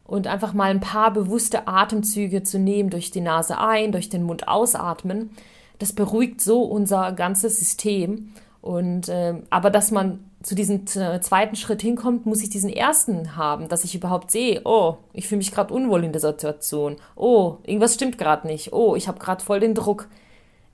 und 0.03 0.27
einfach 0.27 0.55
mal 0.55 0.73
ein 0.73 0.81
paar 0.81 1.13
bewusste 1.13 1.69
Atemzüge 1.69 2.43
zu 2.43 2.59
nehmen, 2.59 2.91
durch 2.91 3.13
die 3.13 3.21
Nase 3.21 3.59
ein, 3.59 3.93
durch 3.93 4.09
den 4.09 4.25
Mund 4.25 4.49
ausatmen. 4.49 5.31
Das 5.79 5.93
beruhigt 5.93 6.41
so 6.41 6.65
unser 6.65 7.13
ganzes 7.13 7.61
System. 7.61 8.33
Und 8.61 9.09
äh, 9.09 9.35
aber 9.51 9.71
dass 9.71 9.93
man 9.93 10.19
zu 10.43 10.57
diesem 10.57 10.83
äh, 10.97 11.21
zweiten 11.21 11.55
Schritt 11.55 11.81
hinkommt, 11.81 12.27
muss 12.27 12.43
ich 12.43 12.51
diesen 12.51 12.71
ersten 12.71 13.37
haben, 13.37 13.69
dass 13.69 13.85
ich 13.85 13.95
überhaupt 13.95 14.33
sehe, 14.33 14.63
oh, 14.65 14.97
ich 15.13 15.29
fühle 15.29 15.39
mich 15.39 15.53
gerade 15.53 15.73
unwohl 15.73 16.03
in 16.03 16.11
der 16.11 16.21
Situation. 16.21 16.97
Oh, 17.15 17.59
irgendwas 17.63 17.95
stimmt 17.95 18.19
gerade 18.19 18.49
nicht. 18.49 18.73
Oh, 18.73 18.97
ich 18.97 19.07
habe 19.07 19.21
gerade 19.21 19.45
voll 19.45 19.61
den 19.61 19.77
Druck. 19.77 20.09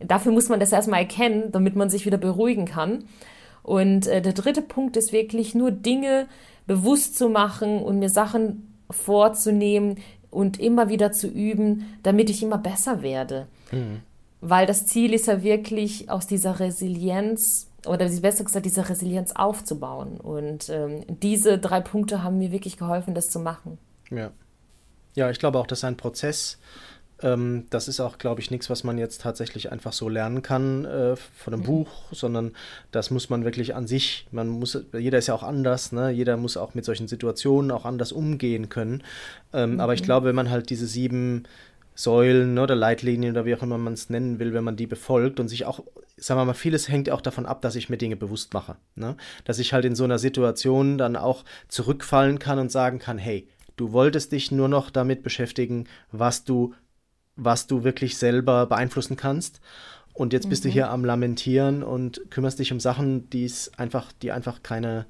Dafür 0.00 0.32
muss 0.32 0.48
man 0.48 0.60
das 0.60 0.72
erstmal 0.72 1.00
erkennen, 1.00 1.50
damit 1.52 1.76
man 1.76 1.90
sich 1.90 2.06
wieder 2.06 2.18
beruhigen 2.18 2.66
kann. 2.66 3.04
Und 3.62 4.06
äh, 4.06 4.22
der 4.22 4.32
dritte 4.32 4.62
Punkt 4.62 4.96
ist 4.96 5.12
wirklich 5.12 5.54
nur 5.54 5.70
Dinge 5.70 6.26
bewusst 6.66 7.18
zu 7.18 7.28
machen 7.28 7.82
und 7.82 7.98
mir 7.98 8.08
Sachen 8.10 8.74
vorzunehmen 8.90 9.98
und 10.30 10.60
immer 10.60 10.88
wieder 10.88 11.12
zu 11.12 11.26
üben, 11.26 11.98
damit 12.02 12.30
ich 12.30 12.42
immer 12.42 12.58
besser 12.58 13.02
werde. 13.02 13.46
Mhm. 13.72 14.00
Weil 14.40 14.66
das 14.66 14.86
Ziel 14.86 15.12
ist 15.14 15.26
ja 15.26 15.42
wirklich 15.42 16.10
aus 16.10 16.26
dieser 16.26 16.60
Resilienz 16.60 17.68
oder 17.86 18.08
besser 18.08 18.44
gesagt, 18.44 18.66
diese 18.66 18.88
Resilienz 18.88 19.32
aufzubauen. 19.32 20.18
Und 20.20 20.68
ähm, 20.68 21.04
diese 21.08 21.58
drei 21.58 21.80
Punkte 21.80 22.22
haben 22.22 22.38
mir 22.38 22.52
wirklich 22.52 22.76
geholfen, 22.76 23.14
das 23.14 23.30
zu 23.30 23.40
machen. 23.40 23.78
Ja. 24.10 24.30
Ja, 25.14 25.30
ich 25.30 25.38
glaube 25.38 25.58
auch, 25.58 25.66
das 25.66 25.80
ist 25.80 25.84
ein 25.84 25.96
Prozess. 25.96 26.58
Ähm, 27.22 27.66
das 27.70 27.88
ist 27.88 28.00
auch, 28.00 28.18
glaube 28.18 28.40
ich, 28.40 28.50
nichts, 28.50 28.70
was 28.70 28.84
man 28.84 28.98
jetzt 28.98 29.22
tatsächlich 29.22 29.72
einfach 29.72 29.92
so 29.92 30.08
lernen 30.08 30.42
kann 30.42 30.84
äh, 30.84 31.16
von 31.16 31.52
einem 31.52 31.62
mhm. 31.62 31.66
Buch, 31.66 31.88
sondern 32.12 32.52
das 32.92 33.10
muss 33.10 33.28
man 33.28 33.44
wirklich 33.44 33.74
an 33.74 33.86
sich, 33.86 34.26
man 34.30 34.48
muss, 34.48 34.78
jeder 34.92 35.18
ist 35.18 35.26
ja 35.26 35.34
auch 35.34 35.42
anders, 35.42 35.92
ne? 35.92 36.10
jeder 36.10 36.36
muss 36.36 36.56
auch 36.56 36.74
mit 36.74 36.84
solchen 36.84 37.08
Situationen 37.08 37.70
auch 37.70 37.84
anders 37.84 38.12
umgehen 38.12 38.68
können. 38.68 39.02
Ähm, 39.52 39.74
mhm. 39.74 39.80
Aber 39.80 39.94
ich 39.94 40.02
mhm. 40.02 40.06
glaube, 40.06 40.28
wenn 40.28 40.36
man 40.36 40.50
halt 40.50 40.70
diese 40.70 40.86
sieben 40.86 41.44
Säulen 41.98 42.56
oder 42.58 42.76
Leitlinien 42.76 43.32
oder 43.32 43.44
wie 43.44 43.56
auch 43.56 43.62
immer 43.62 43.76
man 43.76 43.94
es 43.94 44.08
nennen 44.08 44.38
will, 44.38 44.54
wenn 44.54 44.62
man 44.62 44.76
die 44.76 44.86
befolgt 44.86 45.40
und 45.40 45.48
sich 45.48 45.64
auch, 45.64 45.80
sagen 46.16 46.38
wir 46.38 46.44
mal, 46.44 46.54
vieles 46.54 46.88
hängt 46.88 47.10
auch 47.10 47.20
davon 47.20 47.44
ab, 47.44 47.60
dass 47.60 47.74
ich 47.74 47.88
mir 47.88 47.96
Dinge 47.96 48.14
bewusst 48.14 48.54
mache. 48.54 48.76
Ne? 48.94 49.16
Dass 49.44 49.58
ich 49.58 49.72
halt 49.72 49.84
in 49.84 49.96
so 49.96 50.04
einer 50.04 50.20
Situation 50.20 50.96
dann 50.96 51.16
auch 51.16 51.44
zurückfallen 51.66 52.38
kann 52.38 52.60
und 52.60 52.70
sagen 52.70 53.00
kann, 53.00 53.18
hey, 53.18 53.48
du 53.76 53.90
wolltest 53.92 54.30
dich 54.30 54.52
nur 54.52 54.68
noch 54.68 54.90
damit 54.90 55.24
beschäftigen, 55.24 55.88
was 56.12 56.44
du, 56.44 56.72
was 57.38 57.66
du 57.66 57.84
wirklich 57.84 58.18
selber 58.18 58.66
beeinflussen 58.66 59.16
kannst. 59.16 59.60
Und 60.12 60.32
jetzt 60.32 60.48
bist 60.50 60.64
mhm. 60.64 60.68
du 60.68 60.72
hier 60.72 60.90
am 60.90 61.04
Lamentieren 61.04 61.82
und 61.82 62.20
kümmerst 62.30 62.58
dich 62.58 62.72
um 62.72 62.80
Sachen, 62.80 63.30
die 63.30 63.50
einfach, 63.76 64.12
die 64.20 64.32
einfach 64.32 64.62
keine, 64.62 65.06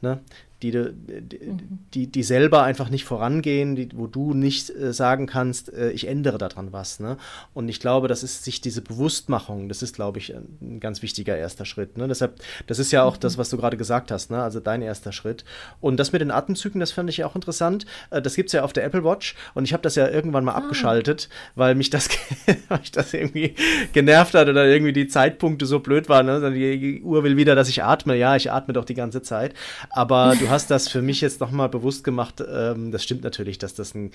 ne, 0.00 0.20
die, 0.62 0.72
die, 0.72 1.38
mhm. 1.38 1.78
die, 1.94 2.06
die 2.08 2.22
selber 2.22 2.64
einfach 2.64 2.90
nicht 2.90 3.04
vorangehen, 3.04 3.76
die, 3.76 3.90
wo 3.94 4.08
du 4.08 4.34
nicht 4.34 4.70
äh, 4.70 4.92
sagen 4.92 5.26
kannst, 5.26 5.72
äh, 5.72 5.90
ich 5.90 6.08
ändere 6.08 6.38
daran 6.38 6.72
was. 6.72 6.98
Ne? 6.98 7.16
Und 7.54 7.68
ich 7.68 7.78
glaube, 7.78 8.08
das 8.08 8.24
ist 8.24 8.44
sich 8.44 8.60
diese 8.60 8.82
Bewusstmachung, 8.82 9.68
das 9.68 9.82
ist, 9.82 9.94
glaube 9.94 10.18
ich, 10.18 10.34
ein 10.34 10.80
ganz 10.80 11.00
wichtiger 11.02 11.36
erster 11.36 11.64
Schritt. 11.64 11.96
Ne? 11.96 12.08
Deshalb, 12.08 12.40
das 12.66 12.80
ist 12.80 12.90
ja 12.90 13.04
auch 13.04 13.16
mhm. 13.16 13.20
das, 13.20 13.38
was 13.38 13.50
du 13.50 13.56
gerade 13.56 13.76
gesagt 13.76 14.10
hast, 14.10 14.30
ne? 14.30 14.42
also 14.42 14.58
dein 14.58 14.82
erster 14.82 15.12
Schritt. 15.12 15.44
Und 15.80 15.98
das 15.98 16.10
mit 16.12 16.20
den 16.20 16.32
Atemzügen, 16.32 16.80
das 16.80 16.90
fand 16.90 17.08
ich 17.08 17.22
auch 17.22 17.36
interessant. 17.36 17.86
Äh, 18.10 18.20
das 18.20 18.34
gibt 18.34 18.48
es 18.48 18.52
ja 18.52 18.64
auf 18.64 18.72
der 18.72 18.84
Apple 18.84 19.04
Watch 19.04 19.36
und 19.54 19.64
ich 19.64 19.72
habe 19.72 19.82
das 19.82 19.94
ja 19.94 20.08
irgendwann 20.08 20.44
mal 20.44 20.52
ah. 20.52 20.58
abgeschaltet, 20.58 21.28
weil 21.54 21.76
mich 21.76 21.90
das, 21.90 22.08
weil 22.68 22.80
mich 22.80 22.90
das 22.90 23.14
irgendwie 23.14 23.54
genervt 23.92 24.34
hat 24.34 24.48
oder 24.48 24.66
irgendwie 24.66 24.92
die 24.92 25.06
Zeitpunkte 25.06 25.66
so 25.66 25.78
blöd 25.78 26.08
waren. 26.08 26.26
Ne? 26.26 26.50
Die 26.52 27.00
Uhr 27.02 27.22
will 27.22 27.36
wieder, 27.36 27.54
dass 27.54 27.68
ich 27.68 27.84
atme. 27.84 28.16
Ja, 28.16 28.34
ich 28.34 28.50
atme 28.50 28.74
doch 28.74 28.84
die 28.84 28.94
ganze 28.94 29.22
Zeit. 29.22 29.54
Aber 29.90 30.34
du 30.38 30.47
hast 30.48 30.70
das 30.70 30.88
für 30.88 31.02
mich 31.02 31.20
jetzt 31.20 31.40
nochmal 31.40 31.68
bewusst 31.68 32.04
gemacht. 32.04 32.42
Ähm, 32.46 32.90
das 32.92 33.02
stimmt 33.02 33.22
natürlich, 33.22 33.58
dass 33.58 33.74
das 33.74 33.94
ein, 33.94 34.12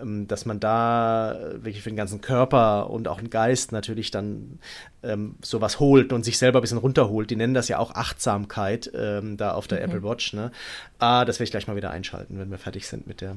ähm, 0.00 0.26
dass 0.28 0.46
man 0.46 0.60
da 0.60 1.36
wirklich 1.54 1.82
für 1.82 1.90
den 1.90 1.96
ganzen 1.96 2.20
Körper 2.20 2.90
und 2.90 3.08
auch 3.08 3.18
den 3.18 3.30
Geist 3.30 3.72
natürlich 3.72 4.10
dann 4.10 4.58
ähm, 5.02 5.36
sowas 5.42 5.80
holt 5.80 6.12
und 6.12 6.24
sich 6.24 6.38
selber 6.38 6.60
ein 6.60 6.62
bisschen 6.62 6.78
runterholt. 6.78 7.30
Die 7.30 7.36
nennen 7.36 7.54
das 7.54 7.68
ja 7.68 7.78
auch 7.78 7.94
Achtsamkeit 7.94 8.90
ähm, 8.94 9.36
da 9.36 9.52
auf 9.52 9.66
der 9.66 9.78
mhm. 9.78 9.84
Apple 9.84 10.02
Watch. 10.02 10.32
Ne? 10.32 10.52
Ah, 10.98 11.24
das 11.24 11.36
werde 11.36 11.44
ich 11.44 11.50
gleich 11.50 11.66
mal 11.66 11.76
wieder 11.76 11.90
einschalten, 11.90 12.38
wenn 12.38 12.50
wir 12.50 12.58
fertig 12.58 12.86
sind 12.86 13.06
mit 13.06 13.20
der. 13.20 13.36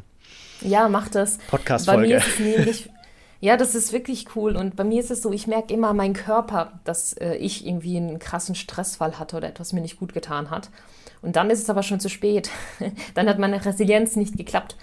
Ja, 0.61 0.89
mach 0.89 1.07
das. 1.07 1.37
Podcast-Folge. 1.49 2.01
Bei 2.01 2.07
mir 2.07 2.17
ist 2.17 2.27
es 2.27 2.39
nämlich 2.39 2.89
ja, 3.41 3.55
das 3.55 3.75
ist 3.75 3.93
wirklich 3.93 4.35
cool. 4.35 4.55
Und 4.55 4.75
bei 4.75 4.83
mir 4.83 4.99
ist 4.99 5.11
es 5.11 5.21
so, 5.21 5.31
ich 5.31 5.47
merke 5.47 5.73
immer 5.73 5.93
meinen 5.93 6.13
Körper, 6.13 6.79
dass 6.83 7.13
äh, 7.13 7.35
ich 7.35 7.65
irgendwie 7.65 7.97
einen 7.97 8.19
krassen 8.19 8.55
Stressfall 8.55 9.17
hatte 9.17 9.37
oder 9.37 9.47
etwas 9.47 9.73
mir 9.73 9.81
nicht 9.81 9.97
gut 9.97 10.13
getan 10.13 10.49
hat. 10.49 10.69
Und 11.21 11.35
dann 11.35 11.49
ist 11.49 11.61
es 11.61 11.69
aber 11.69 11.83
schon 11.83 11.99
zu 11.99 12.09
spät. 12.09 12.49
dann 13.13 13.27
hat 13.27 13.39
meine 13.39 13.63
Resilienz 13.63 14.15
nicht 14.15 14.37
geklappt. 14.37 14.75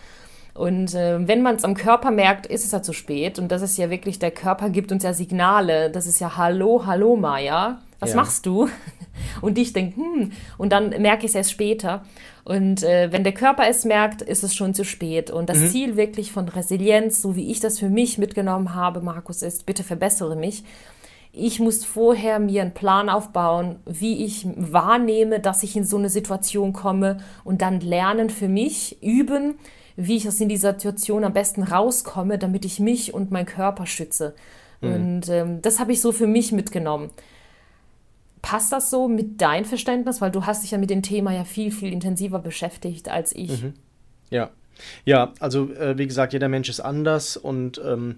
Und 0.57 0.95
äh, 0.95 1.27
wenn 1.27 1.43
man 1.43 1.57
es 1.57 1.65
am 1.65 1.75
Körper 1.75 2.11
merkt, 2.11 2.47
ist 2.47 2.65
es 2.65 2.73
ja 2.73 2.83
zu 2.83 2.93
spät. 2.93 3.39
Und 3.39 3.49
das 3.49 3.63
ist 3.63 3.77
ja 3.77 3.91
wirklich, 3.91 4.19
der 4.19 4.31
Körper 4.31 4.71
gibt 4.71 4.91
uns 4.91 5.03
ja 5.03 5.13
Signale. 5.13 5.91
Das 5.91 6.07
ist 6.07 6.19
ja 6.19 6.37
Hallo, 6.37 6.85
hallo 6.87 7.17
Maya, 7.17 7.83
was 8.01 8.11
ja. 8.11 8.17
machst 8.17 8.47
du? 8.47 8.69
Und 9.41 9.59
ich 9.59 9.73
denke, 9.73 9.97
hm, 9.97 10.33
und 10.59 10.73
dann 10.73 10.91
merke 10.91 11.25
ich 11.25 11.31
es 11.31 11.35
erst 11.35 11.51
später. 11.51 12.05
Und 12.45 12.83
äh, 12.83 13.11
wenn 13.13 13.25
der 13.25 13.33
Körper 13.33 13.67
es 13.67 13.87
merkt, 13.87 14.21
ist 14.21 14.45
es 14.45 14.55
schon 14.55 14.75
zu 14.75 14.85
spät. 14.85 15.31
Und 15.31 15.49
das 15.49 15.59
mhm. 15.59 15.69
Ziel 15.69 15.97
wirklich 15.97 16.33
von 16.33 16.49
Resilienz, 16.49 17.23
so 17.23 17.35
wie 17.35 17.51
ich 17.51 17.61
das 17.61 17.79
für 17.79 17.89
mich 17.89 18.19
mitgenommen 18.19 18.75
habe, 18.75 19.01
Markus, 19.01 19.43
ist, 19.43 19.65
bitte 19.65 19.85
verbessere 19.85 20.37
mich 20.37 20.65
ich 21.37 21.61
muss 21.61 21.85
vorher 21.85 22.39
mir 22.39 22.63
einen 22.63 22.73
Plan 22.73 23.11
aufbauen, 23.11 23.77
wie 23.85 24.25
ich 24.25 24.47
wahrnehme, 24.57 25.39
dass 25.39 25.63
ich 25.63 25.77
in 25.77 25.85
so 25.85 25.99
eine 25.99 26.09
Situation 26.09 26.73
komme 26.73 27.19
und 27.45 27.61
dann 27.61 27.81
lernen 27.81 28.31
für 28.31 28.49
mich, 28.49 29.03
üben, 29.03 29.57
wie 29.97 30.17
ich 30.17 30.27
aus 30.27 30.41
in 30.41 30.49
dieser 30.49 30.73
Situation 30.73 31.25
am 31.25 31.35
besten 31.35 31.63
rauskomme, 31.63 32.39
damit 32.39 32.65
ich 32.65 32.81
mich 32.81 33.13
und 33.13 33.31
meinen 33.31 33.47
Körper 33.47 33.87
schütze. 33.87 34.35
Mhm. 34.81 34.93
Und 34.93 35.29
ähm, 35.29 35.63
das 35.63 35.79
habe 35.79 35.93
ich 35.93 36.01
so 36.01 36.11
für 36.11 36.27
mich 36.27 36.53
mitgenommen. 36.53 37.11
Passt 38.41 38.73
das 38.73 38.91
so 38.91 39.07
mit 39.07 39.41
deinem 39.41 39.67
Verständnis? 39.67 40.23
Weil 40.23 40.31
du 40.31 40.47
hast 40.47 40.63
dich 40.63 40.71
ja 40.71 40.79
mit 40.79 40.89
dem 40.89 41.03
Thema 41.03 41.33
ja 41.33 41.45
viel, 41.45 41.71
viel 41.71 41.93
intensiver 41.93 42.39
beschäftigt 42.39 43.11
als 43.11 43.35
ich. 43.35 43.63
Mhm. 43.63 43.75
Ja. 44.31 44.51
Ja, 45.05 45.33
also 45.41 45.73
äh, 45.73 45.97
wie 45.99 46.07
gesagt, 46.07 46.33
jeder 46.33 46.49
Mensch 46.49 46.69
ist 46.69 46.81
anders 46.81 47.37
und 47.37 47.81
ähm, 47.85 48.17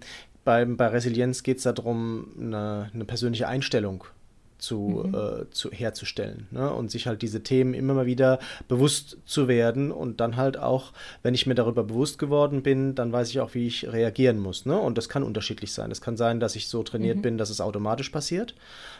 bei, 0.48 0.64
bei 0.64 0.86
Resilienz 0.86 1.42
geht 1.42 1.58
es 1.58 1.64
darum, 1.64 2.28
eine, 2.40 2.90
eine 2.94 3.04
persönliche 3.04 3.48
Einstellung 3.48 4.04
zu, 4.58 5.04
mhm. 5.06 5.14
äh, 5.14 5.50
zu 5.50 5.70
herzustellen 5.70 6.46
ne? 6.50 6.72
und 6.72 6.90
sich 6.90 7.06
halt 7.06 7.22
diese 7.22 7.42
Themen 7.42 7.74
immer 7.74 7.94
mal 7.94 8.06
wieder 8.06 8.38
bewusst 8.66 9.18
zu 9.24 9.48
werden 9.48 9.90
und 9.90 10.20
dann 10.20 10.36
halt 10.36 10.58
auch, 10.58 10.92
wenn 11.22 11.34
ich 11.34 11.46
mir 11.46 11.54
darüber 11.54 11.84
bewusst 11.84 12.18
geworden 12.18 12.62
bin, 12.62 12.94
dann 12.94 13.12
weiß 13.12 13.30
ich 13.30 13.40
auch, 13.40 13.54
wie 13.54 13.66
ich 13.66 13.90
reagieren 13.90 14.38
muss. 14.38 14.66
Ne? 14.66 14.78
Und 14.78 14.98
das 14.98 15.08
kann 15.08 15.22
unterschiedlich 15.22 15.72
sein. 15.72 15.90
Es 15.90 16.00
kann 16.00 16.16
sein, 16.16 16.40
dass 16.40 16.56
ich 16.56 16.68
so 16.68 16.82
trainiert 16.82 17.18
mhm. 17.18 17.22
bin, 17.22 17.38
dass 17.38 17.50
es 17.50 17.60
automatisch 17.60 18.10
passiert. 18.10 18.54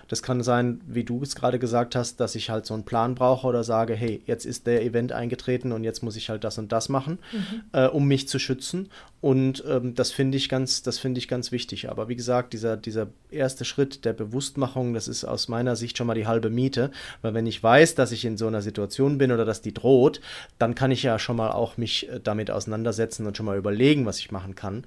Das 0.09 0.23
kann 0.23 0.43
sein, 0.43 0.81
wie 0.87 1.05
du 1.05 1.23
es 1.23 1.37
gerade 1.37 1.59
gesagt 1.59 1.95
hast, 1.95 2.19
dass 2.21 2.35
ich 2.35 2.49
halt 2.49 2.65
so 2.65 2.73
einen 2.73 2.85
Plan 2.85 3.15
brauche 3.15 3.47
oder 3.47 3.63
sage, 3.63 3.95
hey, 3.95 4.23
jetzt 4.27 4.47
ist 4.47 4.67
der 4.67 4.83
Event 4.83 5.13
eingetreten 5.13 5.73
und 5.73 5.85
jetzt 5.85 6.03
muss 6.03 6.17
ich 6.17 6.31
halt 6.31 6.45
das 6.45 6.57
und 6.57 6.73
das 6.73 6.89
machen, 6.89 7.19
mhm. 7.33 7.63
äh, 7.73 7.87
um 7.87 8.07
mich 8.07 8.27
zu 8.29 8.39
schützen. 8.39 8.89
Und 9.21 9.65
ähm, 9.69 9.95
das 9.95 10.13
finde 10.13 10.39
ich 10.39 10.49
ganz, 10.49 10.83
das 10.83 10.99
finde 10.99 11.19
ich 11.19 11.29
ganz 11.29 11.53
wichtig. 11.53 11.91
Aber 11.91 12.09
wie 12.09 12.17
gesagt, 12.17 12.53
dieser, 12.53 12.77
dieser 12.77 13.09
erste 13.31 13.65
Schritt 13.65 14.05
der 14.05 14.13
Bewusstmachung, 14.13 14.95
das 14.95 15.09
ist 15.09 15.25
aus 15.25 15.48
meiner 15.49 15.77
Sicht 15.77 15.97
schon 15.97 16.07
mal 16.07 16.15
die 16.15 16.27
halbe 16.27 16.51
Miete. 16.51 16.91
Weil 17.23 17.35
wenn 17.35 17.47
ich 17.47 17.63
weiß, 17.63 17.95
dass 17.95 18.13
ich 18.13 18.25
in 18.25 18.37
so 18.37 18.47
einer 18.47 18.63
Situation 18.63 19.19
bin 19.19 19.33
oder 19.33 19.45
dass 19.45 19.63
die 19.63 19.75
droht, 19.75 20.21
dann 20.59 20.75
kann 20.75 20.91
ich 20.91 21.03
ja 21.03 21.19
schon 21.19 21.37
mal 21.37 21.51
auch 21.51 21.77
mich 21.77 22.09
äh, 22.09 22.21
damit 22.23 22.51
auseinandersetzen 22.51 23.27
und 23.27 23.37
schon 23.37 23.47
mal 23.47 23.59
überlegen, 23.59 24.07
was 24.07 24.19
ich 24.19 24.31
machen 24.31 24.55
kann. 24.55 24.85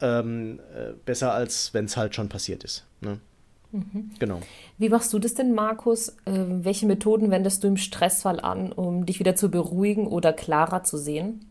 Ähm, 0.00 0.60
äh, 0.74 0.92
besser 1.04 1.32
als 1.32 1.74
wenn 1.74 1.86
es 1.86 1.96
halt 1.96 2.14
schon 2.14 2.28
passiert 2.28 2.64
ist. 2.64 2.84
Ne? 3.00 3.18
Mhm. 3.74 4.10
Genau. 4.18 4.40
Wie 4.78 4.88
machst 4.88 5.12
du 5.12 5.18
das 5.18 5.34
denn, 5.34 5.52
Markus? 5.52 6.16
Ähm, 6.26 6.64
welche 6.64 6.86
Methoden 6.86 7.30
wendest 7.30 7.64
du 7.64 7.68
im 7.68 7.76
Stressfall 7.76 8.40
an, 8.40 8.72
um 8.72 9.04
dich 9.04 9.18
wieder 9.18 9.34
zu 9.34 9.50
beruhigen 9.50 10.06
oder 10.06 10.32
klarer 10.32 10.84
zu 10.84 10.96
sehen? 10.96 11.44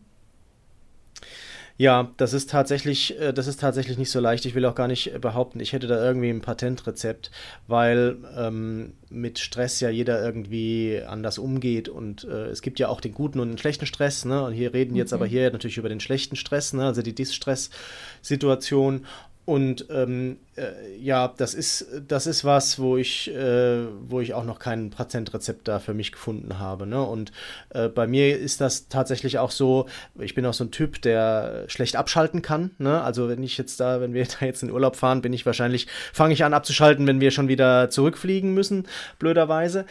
Ja, 1.76 2.12
das 2.18 2.34
ist 2.34 2.50
tatsächlich, 2.50 3.18
äh, 3.18 3.32
das 3.32 3.48
ist 3.48 3.58
tatsächlich 3.58 3.98
nicht 3.98 4.10
so 4.10 4.20
leicht. 4.20 4.44
Ich 4.46 4.54
will 4.54 4.64
auch 4.64 4.76
gar 4.76 4.86
nicht 4.86 5.20
behaupten, 5.20 5.58
ich 5.58 5.72
hätte 5.72 5.88
da 5.88 6.04
irgendwie 6.04 6.30
ein 6.30 6.40
Patentrezept, 6.40 7.32
weil 7.66 8.16
ähm, 8.36 8.92
mit 9.10 9.40
Stress 9.40 9.80
ja 9.80 9.90
jeder 9.90 10.24
irgendwie 10.24 11.02
anders 11.04 11.36
umgeht 11.36 11.88
und 11.88 12.24
äh, 12.24 12.46
es 12.46 12.62
gibt 12.62 12.78
ja 12.78 12.88
auch 12.88 13.00
den 13.00 13.12
guten 13.12 13.40
und 13.40 13.48
den 13.48 13.58
schlechten 13.58 13.86
Stress. 13.86 14.24
Ne? 14.24 14.44
Und 14.44 14.52
hier 14.52 14.72
reden 14.72 14.94
jetzt 14.94 15.12
aber 15.12 15.24
mhm. 15.24 15.30
hier 15.30 15.50
natürlich 15.50 15.78
über 15.78 15.88
den 15.88 16.00
schlechten 16.00 16.36
Stress, 16.36 16.74
ne? 16.74 16.84
also 16.84 17.02
die 17.02 17.14
Distress-Situation. 17.14 19.04
Und 19.44 19.86
ähm, 19.90 20.38
äh, 20.56 20.96
ja, 20.98 21.28
das 21.36 21.52
ist, 21.52 21.86
das 22.08 22.26
ist 22.26 22.44
was, 22.44 22.78
wo 22.78 22.96
ich, 22.96 23.30
äh, 23.30 23.84
wo 24.08 24.20
ich 24.20 24.32
auch 24.32 24.44
noch 24.44 24.58
kein 24.58 24.88
Patentrezept 24.88 25.68
da 25.68 25.80
für 25.80 25.92
mich 25.92 26.12
gefunden 26.12 26.58
habe. 26.58 26.86
Ne? 26.86 27.02
Und 27.02 27.30
äh, 27.70 27.88
bei 27.88 28.06
mir 28.06 28.38
ist 28.38 28.62
das 28.62 28.88
tatsächlich 28.88 29.38
auch 29.38 29.50
so, 29.50 29.86
ich 30.18 30.34
bin 30.34 30.46
auch 30.46 30.54
so 30.54 30.64
ein 30.64 30.70
Typ, 30.70 31.02
der 31.02 31.64
schlecht 31.68 31.96
abschalten 31.96 32.40
kann. 32.40 32.70
Ne? 32.78 33.02
Also 33.02 33.28
wenn 33.28 33.42
ich 33.42 33.58
jetzt 33.58 33.80
da, 33.80 34.00
wenn 34.00 34.14
wir 34.14 34.26
da 34.40 34.46
jetzt 34.46 34.62
in 34.62 34.70
Urlaub 34.70 34.96
fahren, 34.96 35.20
bin 35.20 35.34
ich 35.34 35.44
wahrscheinlich, 35.44 35.88
fange 36.14 36.32
ich 36.32 36.42
an 36.44 36.54
abzuschalten, 36.54 37.06
wenn 37.06 37.20
wir 37.20 37.30
schon 37.30 37.48
wieder 37.48 37.90
zurückfliegen 37.90 38.54
müssen, 38.54 38.86
blöderweise. 39.18 39.84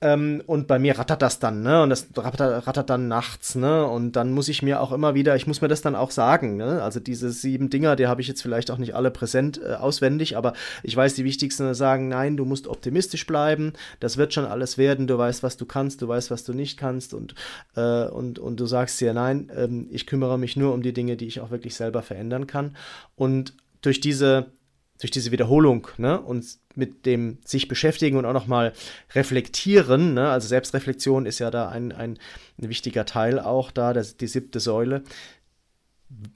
Ähm, 0.00 0.42
und 0.46 0.68
bei 0.68 0.78
mir 0.78 0.96
rattert 0.96 1.22
das 1.22 1.40
dann, 1.40 1.62
ne? 1.62 1.82
Und 1.82 1.90
das 1.90 2.06
rattert, 2.16 2.68
rattert, 2.68 2.88
dann 2.88 3.08
nachts, 3.08 3.56
ne? 3.56 3.84
Und 3.84 4.12
dann 4.12 4.32
muss 4.32 4.48
ich 4.48 4.62
mir 4.62 4.80
auch 4.80 4.92
immer 4.92 5.14
wieder, 5.14 5.34
ich 5.34 5.48
muss 5.48 5.60
mir 5.60 5.66
das 5.66 5.82
dann 5.82 5.96
auch 5.96 6.12
sagen, 6.12 6.56
ne? 6.56 6.82
Also 6.82 7.00
diese 7.00 7.30
sieben 7.30 7.68
Dinger, 7.68 7.96
die 7.96 8.06
habe 8.06 8.20
ich 8.20 8.28
jetzt 8.28 8.40
vielleicht 8.40 8.70
auch 8.70 8.78
nicht 8.78 8.94
alle 8.94 9.10
präsent 9.10 9.60
äh, 9.60 9.74
auswendig, 9.74 10.36
aber 10.36 10.52
ich 10.84 10.94
weiß 10.94 11.14
die 11.14 11.24
wichtigsten 11.24 11.74
sagen, 11.74 12.08
nein, 12.08 12.36
du 12.36 12.44
musst 12.44 12.68
optimistisch 12.68 13.26
bleiben, 13.26 13.72
das 13.98 14.16
wird 14.16 14.32
schon 14.32 14.44
alles 14.44 14.78
werden, 14.78 15.08
du 15.08 15.18
weißt, 15.18 15.42
was 15.42 15.56
du 15.56 15.66
kannst, 15.66 16.00
du 16.00 16.06
weißt, 16.06 16.30
was 16.30 16.44
du 16.44 16.52
nicht 16.52 16.78
kannst 16.78 17.12
und, 17.12 17.34
äh, 17.74 18.06
und, 18.06 18.38
und 18.38 18.60
du 18.60 18.66
sagst 18.66 19.00
dir, 19.00 19.12
nein, 19.12 19.50
ähm, 19.56 19.88
ich 19.90 20.06
kümmere 20.06 20.38
mich 20.38 20.56
nur 20.56 20.74
um 20.74 20.82
die 20.82 20.92
Dinge, 20.92 21.16
die 21.16 21.26
ich 21.26 21.40
auch 21.40 21.50
wirklich 21.50 21.74
selber 21.74 22.02
verändern 22.02 22.46
kann. 22.46 22.76
Und 23.16 23.54
durch 23.82 24.00
diese 24.00 24.52
durch 25.00 25.10
diese 25.10 25.30
Wiederholung 25.30 25.88
ne, 25.96 26.20
und 26.20 26.44
mit 26.78 27.04
dem 27.04 27.38
sich 27.44 27.68
beschäftigen 27.68 28.16
und 28.16 28.24
auch 28.24 28.32
nochmal 28.32 28.72
reflektieren, 29.14 30.14
ne, 30.14 30.30
also 30.30 30.48
Selbstreflexion 30.48 31.26
ist 31.26 31.40
ja 31.40 31.50
da 31.50 31.68
ein, 31.68 31.92
ein, 31.92 32.18
wichtiger 32.56 33.04
Teil 33.04 33.38
auch 33.38 33.70
da, 33.70 33.92
das, 33.92 34.16
die 34.16 34.26
siebte 34.26 34.60
Säule, 34.60 35.02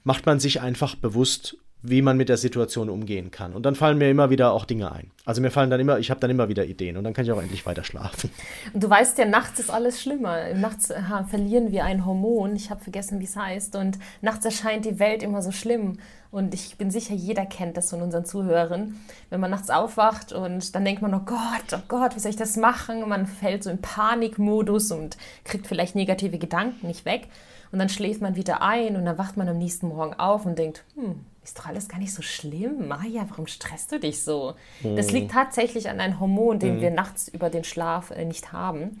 macht 0.03 0.25
man 0.25 0.39
sich 0.39 0.61
einfach 0.61 0.95
bewusst, 0.95 1.57
wie 1.85 2.01
man 2.01 2.15
mit 2.15 2.29
der 2.29 2.37
Situation 2.37 2.89
umgehen 2.89 3.29
kann. 3.29 3.53
Und 3.53 3.65
dann 3.65 3.75
fallen 3.75 3.97
mir 3.97 4.09
immer 4.09 4.29
wieder 4.29 4.53
auch 4.53 4.63
Dinge 4.63 4.91
ein. 4.91 5.11
Also 5.25 5.41
mir 5.41 5.51
fallen 5.51 5.69
dann 5.69 5.81
immer, 5.81 5.99
ich 5.99 6.09
habe 6.09 6.19
dann 6.21 6.29
immer 6.29 6.47
wieder 6.47 6.65
Ideen 6.65 6.95
und 6.95 7.03
dann 7.03 7.13
kann 7.13 7.25
ich 7.25 7.31
auch 7.31 7.41
endlich 7.41 7.65
weiter 7.65 7.83
schlafen. 7.83 8.29
Du 8.73 8.89
weißt 8.89 9.17
ja, 9.17 9.25
nachts 9.25 9.59
ist 9.59 9.69
alles 9.69 10.01
schlimmer. 10.01 10.53
Nachts 10.53 10.89
ha, 10.89 11.25
verlieren 11.25 11.71
wir 11.71 11.83
ein 11.83 12.05
Hormon, 12.05 12.55
ich 12.55 12.69
habe 12.69 12.81
vergessen, 12.81 13.19
wie 13.19 13.25
es 13.25 13.35
heißt. 13.35 13.75
Und 13.75 13.99
nachts 14.21 14.45
erscheint 14.45 14.85
die 14.85 14.97
Welt 14.97 15.23
immer 15.23 15.41
so 15.41 15.51
schlimm. 15.51 15.97
Und 16.33 16.55
ich 16.55 16.77
bin 16.79 16.89
sicher, 16.89 17.13
jeder 17.13 17.45
kennt 17.45 17.77
das 17.77 17.91
von 17.91 18.01
unseren 18.01 18.25
Zuhörern. 18.25 18.99
Wenn 19.29 19.39
man 19.39 19.51
nachts 19.51 19.69
aufwacht 19.69 20.33
und 20.33 20.73
dann 20.73 20.83
denkt 20.83 21.03
man, 21.03 21.13
oh 21.13 21.19
Gott, 21.19 21.37
oh 21.73 21.83
Gott, 21.87 22.15
wie 22.15 22.19
soll 22.19 22.31
ich 22.31 22.35
das 22.35 22.57
machen? 22.57 23.03
Und 23.03 23.09
man 23.09 23.27
fällt 23.27 23.63
so 23.63 23.69
in 23.69 23.79
Panikmodus 23.79 24.91
und 24.91 25.15
kriegt 25.43 25.67
vielleicht 25.67 25.93
negative 25.93 26.39
Gedanken 26.39 26.87
nicht 26.87 27.05
weg. 27.05 27.27
Und 27.71 27.77
dann 27.77 27.87
schläft 27.87 28.21
man 28.21 28.35
wieder 28.35 28.63
ein 28.63 28.95
und 28.95 29.05
dann 29.05 29.19
wacht 29.19 29.37
man 29.37 29.47
am 29.47 29.59
nächsten 29.59 29.89
Morgen 29.89 30.15
auf 30.15 30.47
und 30.47 30.57
denkt, 30.57 30.83
hm, 30.95 31.23
ist 31.43 31.59
doch 31.59 31.67
alles 31.67 31.87
gar 31.87 31.99
nicht 31.99 32.15
so 32.15 32.23
schlimm. 32.23 32.87
Maja, 32.87 33.25
warum 33.29 33.45
stresst 33.45 33.91
du 33.91 33.99
dich 33.99 34.23
so? 34.23 34.55
Mhm. 34.81 34.95
Das 34.95 35.11
liegt 35.11 35.33
tatsächlich 35.33 35.87
an 35.87 35.99
einem 35.99 36.19
Hormon, 36.19 36.57
den 36.57 36.77
mhm. 36.77 36.81
wir 36.81 36.89
nachts 36.89 37.27
über 37.27 37.51
den 37.51 37.63
Schlaf 37.63 38.09
äh, 38.09 38.25
nicht 38.25 38.51
haben 38.51 38.97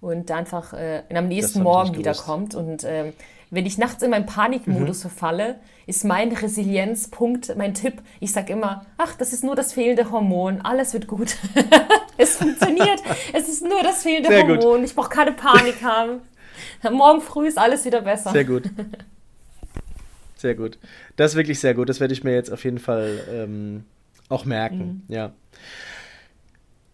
und 0.00 0.32
einfach 0.32 0.72
äh, 0.72 1.04
am 1.14 1.28
nächsten 1.28 1.62
Morgen 1.62 1.96
wiederkommt. 1.96 2.56
Und 2.56 2.82
äh, 2.82 3.12
wenn 3.52 3.66
ich 3.66 3.76
nachts 3.76 4.02
in 4.02 4.10
meinen 4.10 4.24
Panikmodus 4.24 4.98
mhm. 4.98 5.08
verfalle, 5.10 5.60
ist 5.86 6.04
mein 6.04 6.32
Resilienzpunkt, 6.32 7.54
mein 7.56 7.74
Tipp, 7.74 8.00
ich 8.18 8.32
sage 8.32 8.54
immer, 8.54 8.86
ach, 8.96 9.14
das 9.14 9.34
ist 9.34 9.44
nur 9.44 9.54
das 9.54 9.74
fehlende 9.74 10.10
Hormon, 10.10 10.62
alles 10.62 10.94
wird 10.94 11.06
gut. 11.06 11.36
es 12.16 12.36
funktioniert, 12.36 13.02
es 13.34 13.50
ist 13.50 13.62
nur 13.62 13.82
das 13.82 14.02
fehlende 14.02 14.30
Sehr 14.30 14.48
Hormon, 14.48 14.78
gut. 14.78 14.84
ich 14.84 14.94
brauche 14.94 15.10
keine 15.10 15.32
Panik 15.32 15.82
haben. 15.82 16.22
Morgen 16.90 17.20
früh 17.20 17.46
ist 17.46 17.58
alles 17.58 17.84
wieder 17.84 18.00
besser. 18.00 18.30
Sehr 18.32 18.46
gut. 18.46 18.64
Sehr 20.36 20.54
gut. 20.54 20.78
Das 21.16 21.32
ist 21.32 21.36
wirklich 21.36 21.60
sehr 21.60 21.74
gut. 21.74 21.90
Das 21.90 22.00
werde 22.00 22.14
ich 22.14 22.24
mir 22.24 22.34
jetzt 22.34 22.50
auf 22.50 22.64
jeden 22.64 22.78
Fall 22.78 23.20
ähm, 23.30 23.84
auch 24.30 24.46
merken. 24.46 25.04
Mhm. 25.06 25.14
Ja. 25.14 25.32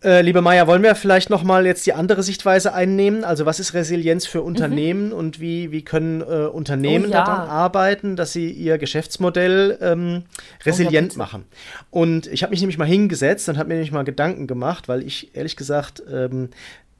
Äh, 0.04 0.20
liebe 0.22 0.42
Maya, 0.42 0.68
wollen 0.68 0.84
wir 0.84 0.94
vielleicht 0.94 1.28
noch 1.28 1.42
mal 1.42 1.66
jetzt 1.66 1.84
die 1.84 1.92
andere 1.92 2.22
Sichtweise 2.22 2.72
einnehmen? 2.72 3.24
Also 3.24 3.46
was 3.46 3.58
ist 3.58 3.74
Resilienz 3.74 4.26
für 4.26 4.42
Unternehmen 4.42 5.06
mhm. 5.06 5.12
und 5.12 5.40
wie, 5.40 5.72
wie 5.72 5.82
können 5.82 6.20
äh, 6.20 6.46
Unternehmen 6.46 7.06
oh, 7.06 7.12
ja. 7.12 7.24
daran 7.24 7.48
arbeiten, 7.48 8.14
dass 8.14 8.32
sie 8.32 8.48
ihr 8.48 8.78
Geschäftsmodell 8.78 9.76
ähm, 9.80 10.22
resilient 10.64 11.14
oh, 11.16 11.18
machen? 11.18 11.44
Und 11.90 12.28
ich 12.28 12.44
habe 12.44 12.52
mich 12.52 12.60
nämlich 12.60 12.78
mal 12.78 12.84
hingesetzt 12.84 13.48
und 13.48 13.58
habe 13.58 13.68
mir 13.68 13.74
nämlich 13.74 13.90
mal 13.90 14.04
Gedanken 14.04 14.46
gemacht, 14.46 14.86
weil 14.86 15.02
ich 15.02 15.34
ehrlich 15.34 15.56
gesagt 15.56 16.00
ähm, 16.08 16.50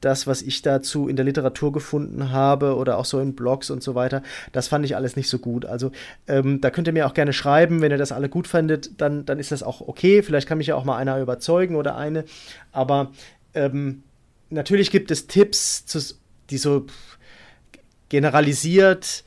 das, 0.01 0.27
was 0.27 0.41
ich 0.41 0.61
dazu 0.61 1.07
in 1.07 1.15
der 1.15 1.25
Literatur 1.25 1.71
gefunden 1.71 2.31
habe 2.31 2.75
oder 2.75 2.97
auch 2.97 3.05
so 3.05 3.19
in 3.19 3.35
Blogs 3.35 3.69
und 3.69 3.83
so 3.83 3.95
weiter, 3.95 4.23
das 4.51 4.67
fand 4.67 4.85
ich 4.85 4.95
alles 4.95 5.15
nicht 5.15 5.29
so 5.29 5.39
gut. 5.39 5.65
Also 5.65 5.91
ähm, 6.27 6.61
da 6.61 6.69
könnt 6.69 6.87
ihr 6.87 6.93
mir 6.93 7.07
auch 7.07 7.13
gerne 7.13 7.33
schreiben, 7.33 7.81
wenn 7.81 7.91
ihr 7.91 7.97
das 7.97 8.11
alle 8.11 8.29
gut 8.29 8.47
findet, 8.47 9.01
dann, 9.01 9.25
dann 9.25 9.39
ist 9.39 9.51
das 9.51 9.63
auch 9.63 9.81
okay. 9.81 10.23
Vielleicht 10.23 10.47
kann 10.47 10.57
mich 10.57 10.67
ja 10.67 10.75
auch 10.75 10.85
mal 10.85 10.97
einer 10.97 11.19
überzeugen 11.19 11.75
oder 11.75 11.95
eine. 11.95 12.25
Aber 12.71 13.11
ähm, 13.53 14.03
natürlich 14.49 14.91
gibt 14.91 15.11
es 15.11 15.27
Tipps, 15.27 15.85
zu, 15.85 15.99
die 16.49 16.57
so 16.57 16.85
generalisiert 18.09 19.23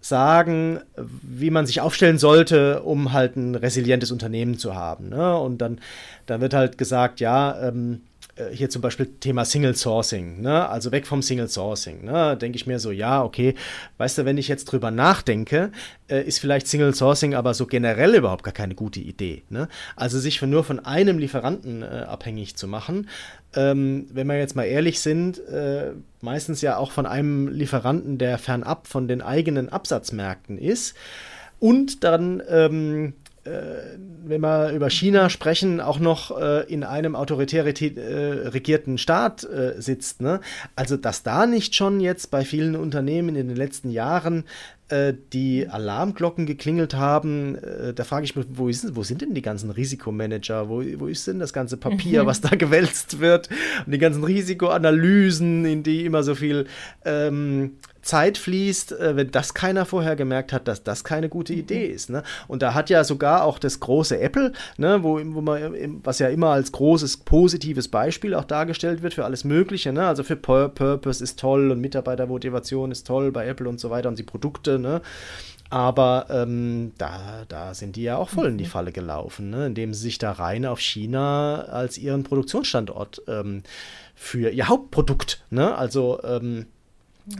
sagen, 0.00 0.80
wie 0.96 1.50
man 1.50 1.66
sich 1.66 1.80
aufstellen 1.80 2.18
sollte, 2.18 2.82
um 2.82 3.12
halt 3.12 3.36
ein 3.36 3.54
resilientes 3.54 4.10
Unternehmen 4.10 4.56
zu 4.56 4.74
haben. 4.74 5.10
Ne? 5.10 5.36
Und 5.36 5.58
dann, 5.58 5.78
dann 6.26 6.40
wird 6.40 6.54
halt 6.54 6.78
gesagt, 6.78 7.20
ja, 7.20 7.68
ähm, 7.68 8.00
äh, 8.02 8.09
hier 8.52 8.70
zum 8.70 8.82
Beispiel 8.82 9.06
Thema 9.20 9.44
Single 9.44 9.74
Sourcing, 9.74 10.40
ne? 10.40 10.68
also 10.68 10.92
weg 10.92 11.06
vom 11.06 11.22
Single 11.22 11.48
Sourcing. 11.48 12.04
Ne? 12.04 12.36
Denke 12.36 12.56
ich 12.56 12.66
mir 12.66 12.78
so, 12.78 12.90
ja, 12.90 13.22
okay, 13.22 13.54
weißt 13.98 14.18
du, 14.18 14.24
wenn 14.24 14.38
ich 14.38 14.48
jetzt 14.48 14.66
drüber 14.66 14.90
nachdenke, 14.90 15.72
äh, 16.08 16.22
ist 16.22 16.38
vielleicht 16.38 16.66
Single 16.66 16.94
Sourcing 16.94 17.34
aber 17.34 17.54
so 17.54 17.66
generell 17.66 18.14
überhaupt 18.14 18.44
gar 18.44 18.54
keine 18.54 18.74
gute 18.74 19.00
Idee. 19.00 19.42
Ne? 19.48 19.68
Also 19.96 20.18
sich 20.18 20.38
von, 20.38 20.50
nur 20.50 20.64
von 20.64 20.84
einem 20.84 21.18
Lieferanten 21.18 21.82
äh, 21.82 22.04
abhängig 22.06 22.56
zu 22.56 22.66
machen, 22.66 23.08
ähm, 23.54 24.06
wenn 24.12 24.26
wir 24.26 24.38
jetzt 24.38 24.54
mal 24.56 24.64
ehrlich 24.64 25.00
sind, 25.00 25.38
äh, 25.48 25.92
meistens 26.20 26.60
ja 26.60 26.76
auch 26.76 26.92
von 26.92 27.06
einem 27.06 27.48
Lieferanten, 27.48 28.18
der 28.18 28.38
fernab 28.38 28.86
von 28.86 29.08
den 29.08 29.22
eigenen 29.22 29.68
Absatzmärkten 29.68 30.56
ist 30.56 30.94
und 31.58 32.04
dann 32.04 32.42
ähm, 32.48 33.06
äh, 33.06 33.19
wenn 33.44 34.40
wir 34.40 34.70
über 34.72 34.90
China 34.90 35.30
sprechen, 35.30 35.80
auch 35.80 35.98
noch 35.98 36.38
äh, 36.38 36.64
in 36.72 36.84
einem 36.84 37.16
autoritär 37.16 37.64
äh, 37.64 38.48
regierten 38.48 38.98
Staat 38.98 39.44
äh, 39.44 39.80
sitzt. 39.80 40.20
Ne? 40.20 40.40
Also, 40.76 40.96
dass 40.96 41.22
da 41.22 41.46
nicht 41.46 41.74
schon 41.74 42.00
jetzt 42.00 42.30
bei 42.30 42.44
vielen 42.44 42.76
Unternehmen 42.76 43.36
in 43.36 43.48
den 43.48 43.56
letzten 43.56 43.90
Jahren 43.90 44.44
äh, 44.90 45.14
die 45.32 45.68
Alarmglocken 45.68 46.46
geklingelt 46.46 46.94
haben, 46.94 47.54
äh, 47.56 47.94
da 47.94 48.04
frage 48.04 48.24
ich 48.24 48.34
mich, 48.34 48.46
wo, 48.50 48.68
ist, 48.68 48.96
wo, 48.96 49.02
sind 49.02 49.22
denn 49.22 49.34
die 49.34 49.42
ganzen 49.42 49.70
Risikomanager? 49.70 50.68
Wo, 50.68 50.82
wo 50.98 51.06
ist 51.06 51.26
denn 51.26 51.38
das 51.38 51.52
ganze 51.52 51.76
Papier, 51.76 52.24
mhm. 52.24 52.26
was 52.26 52.40
da 52.40 52.48
gewälzt 52.56 53.20
wird? 53.20 53.48
Und 53.86 53.92
die 53.92 53.98
ganzen 53.98 54.24
Risikoanalysen, 54.24 55.64
in 55.64 55.82
die 55.82 56.04
immer 56.04 56.22
so 56.22 56.34
viel 56.34 56.66
ähm, 57.04 57.76
Zeit 58.02 58.38
fließt, 58.38 58.92
äh, 58.92 59.16
wenn 59.16 59.30
das 59.30 59.54
keiner 59.54 59.84
vorher 59.84 60.16
gemerkt 60.16 60.52
hat, 60.52 60.68
dass 60.68 60.82
das 60.82 61.04
keine 61.04 61.28
gute 61.28 61.52
mhm. 61.52 61.60
Idee 61.60 61.86
ist. 61.86 62.10
Ne? 62.10 62.22
Und 62.48 62.62
da 62.62 62.74
hat 62.74 62.90
ja 62.90 63.04
sogar 63.04 63.44
auch 63.44 63.58
das 63.58 63.80
große 63.80 64.18
Apple, 64.18 64.52
ne, 64.78 65.02
wo, 65.02 65.20
wo 65.22 65.40
man, 65.40 66.00
was 66.02 66.18
ja 66.18 66.28
immer 66.28 66.48
als 66.48 66.72
großes 66.72 67.18
positives 67.18 67.88
Beispiel 67.88 68.34
auch 68.34 68.44
dargestellt 68.44 69.02
wird 69.02 69.14
für 69.14 69.24
alles 69.24 69.44
Mögliche, 69.44 69.92
ne? 69.92 70.06
also 70.06 70.22
für 70.22 70.36
Pur 70.36 70.68
Purpose 70.70 71.22
ist 71.22 71.38
toll 71.38 71.70
und 71.70 71.80
Mitarbeitermotivation 71.80 72.90
ist 72.90 73.06
toll 73.06 73.32
bei 73.32 73.46
Apple 73.46 73.68
und 73.68 73.80
so 73.80 73.90
weiter 73.90 74.08
und 74.08 74.18
die 74.18 74.24
Produkte, 74.24 74.78
ne? 74.80 75.02
Aber 75.70 76.26
ähm, 76.30 76.90
da, 76.98 77.44
da 77.48 77.74
sind 77.74 77.94
die 77.94 78.02
ja 78.02 78.16
auch 78.16 78.28
voll 78.28 78.48
in 78.48 78.58
die 78.58 78.64
mhm. 78.64 78.70
Falle 78.70 78.92
gelaufen, 78.92 79.50
ne? 79.50 79.66
indem 79.66 79.94
sie 79.94 80.02
sich 80.02 80.18
da 80.18 80.32
rein 80.32 80.66
auf 80.66 80.80
China 80.80 81.62
als 81.62 81.96
ihren 81.96 82.24
Produktionsstandort 82.24 83.22
ähm, 83.28 83.62
für 84.16 84.50
ihr 84.50 84.66
Hauptprodukt, 84.66 85.44
ne? 85.50 85.76
also 85.76 86.20
ähm, 86.24 86.66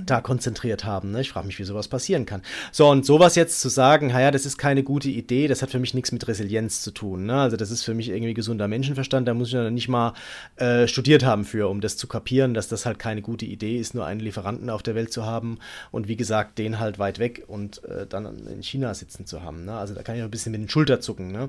da 0.06 0.20
konzentriert 0.20 0.84
haben. 0.84 1.10
Ne? 1.10 1.20
Ich 1.20 1.30
frage 1.30 1.46
mich, 1.46 1.58
wie 1.58 1.64
sowas 1.64 1.88
passieren 1.88 2.26
kann. 2.26 2.42
So, 2.72 2.88
und 2.88 3.04
sowas 3.04 3.34
jetzt 3.34 3.60
zu 3.60 3.68
sagen, 3.68 4.08
naja, 4.08 4.30
das 4.30 4.46
ist 4.46 4.58
keine 4.58 4.82
gute 4.82 5.08
Idee, 5.08 5.48
das 5.48 5.62
hat 5.62 5.70
für 5.70 5.78
mich 5.78 5.94
nichts 5.94 6.12
mit 6.12 6.26
Resilienz 6.28 6.82
zu 6.82 6.90
tun. 6.90 7.26
Ne? 7.26 7.40
Also 7.40 7.56
das 7.56 7.70
ist 7.70 7.82
für 7.82 7.94
mich 7.94 8.08
irgendwie 8.08 8.34
gesunder 8.34 8.68
Menschenverstand, 8.68 9.26
da 9.26 9.34
muss 9.34 9.48
ich 9.48 9.54
ja 9.54 9.70
nicht 9.70 9.88
mal 9.88 10.14
äh, 10.56 10.86
studiert 10.86 11.24
haben 11.24 11.44
für, 11.44 11.68
um 11.68 11.80
das 11.80 11.96
zu 11.96 12.06
kapieren, 12.06 12.54
dass 12.54 12.68
das 12.68 12.86
halt 12.86 12.98
keine 12.98 13.22
gute 13.22 13.46
Idee 13.46 13.78
ist, 13.78 13.94
nur 13.94 14.06
einen 14.06 14.20
Lieferanten 14.20 14.70
auf 14.70 14.82
der 14.82 14.94
Welt 14.94 15.12
zu 15.12 15.26
haben 15.26 15.58
und 15.90 16.08
wie 16.08 16.16
gesagt, 16.16 16.58
den 16.58 16.78
halt 16.78 16.98
weit 16.98 17.18
weg 17.18 17.44
und 17.46 17.84
äh, 17.84 18.06
dann 18.06 18.46
in 18.46 18.62
China 18.62 18.94
sitzen 18.94 19.26
zu 19.26 19.42
haben. 19.42 19.64
Ne? 19.64 19.74
Also 19.74 19.94
da 19.94 20.02
kann 20.02 20.16
ich 20.16 20.22
ein 20.22 20.30
bisschen 20.30 20.52
mit 20.52 20.60
den 20.60 20.68
Schultern 20.68 21.00
zucken. 21.00 21.32
Ne? 21.32 21.48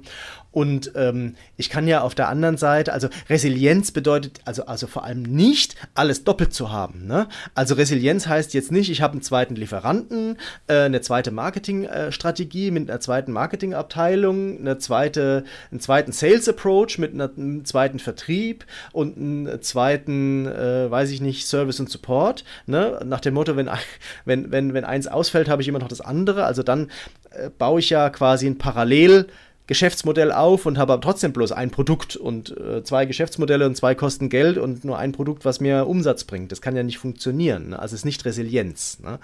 Und 0.51 0.91
ähm, 0.95 1.36
ich 1.58 1.69
kann 1.69 1.88
ja 1.88 2.01
auf 2.01 2.15
der 2.15 2.30
anderen 2.30 2.58
Seite, 2.58 2.93
also 2.93 3.08
Resilienz 3.30 3.91
bedeutet 3.91 4.39
also, 4.45 4.65
also 4.65 4.88
vor 4.88 5.04
allem 5.04 5.21
nicht 5.23 5.75
alles 5.93 6.23
doppelt 6.23 6.54
zu 6.54 6.71
haben. 6.71 7.06
Ne? 7.06 7.27
Also 7.56 7.75
Resilienz 7.75 8.27
heißt 8.27 8.31
jetzt 8.54 8.72
nicht, 8.72 8.89
ich 8.89 9.02
habe 9.02 9.13
einen 9.13 9.22
zweiten 9.22 9.56
Lieferanten, 9.56 10.38
äh, 10.67 10.82
eine 10.82 11.02
zweite 11.02 11.32
Marketingstrategie 11.32 12.72
mit 12.72 12.89
einer 12.89 13.00
zweiten 13.00 13.32
Marketingabteilung, 13.32 14.60
eine 14.60 14.78
zweite, 14.78 15.44
einen 15.72 15.80
zweiten 15.80 16.12
Sales 16.12 16.48
Approach 16.48 16.98
mit 16.98 17.13
einer, 17.13 17.30
einem 17.36 17.65
zweiten 17.65 18.00
Vertrieb 18.00 18.65
und 18.91 19.17
einen 19.17 19.62
zweiten, 19.62 20.48
äh, 20.48 20.89
weiß 20.89 21.12
ich 21.12 21.22
nicht, 21.22 21.48
Service 21.48 21.80
und 21.80 21.89
Support. 21.89 22.44
Ne? 22.65 23.00
Nach 23.06 23.20
dem 23.20 23.34
Motto, 23.34 23.56
wenn, 23.56 23.70
wenn, 24.26 24.52
wenn, 24.52 24.74
wenn 24.74 24.86
eins 24.86 25.08
ausfällt, 25.08 25.50
habe 25.50 25.62
ich 25.62 25.67
immer 25.67 25.80
noch 25.80 25.88
das 25.88 26.02
andere. 26.02 26.46
Also 26.46 26.63
dann 26.63 26.89
äh, 27.32 27.50
baue 27.50 27.80
ich 27.80 27.89
ja 27.89 28.10
quasi 28.10 28.48
ein 28.48 28.58
Parallel- 28.58 29.28
Geschäftsmodell 29.72 30.34
auf 30.34 30.66
und 30.66 30.78
habe 30.78 30.92
aber 30.92 31.02
trotzdem 31.02 31.32
bloß 31.32 31.54
ein 31.54 31.72
Produkt 31.72 32.18
und 32.18 32.54
äh, 32.58 32.84
zwei 32.84 33.06
Geschäftsmodelle 33.06 33.66
und 33.66 33.78
zwei 33.78 33.96
kosten 33.96 34.28
Geld 34.28 34.58
und 34.58 34.84
nur 34.84 34.98
ein 34.98 35.14
Produkt, 35.14 35.46
was 35.46 35.62
mir 35.62 35.88
Umsatz 35.88 36.26
bringt. 36.26 36.52
Das 36.52 36.60
kann 36.60 36.76
ja 36.76 36.84
nicht 36.84 36.98
funktionieren. 36.98 37.70
Ne? 37.70 37.80
Also 37.80 37.94
es 37.94 38.02
ist 38.02 38.06
nicht 38.06 38.26
Resilienz. 38.26 39.00
Ne? 39.00 39.18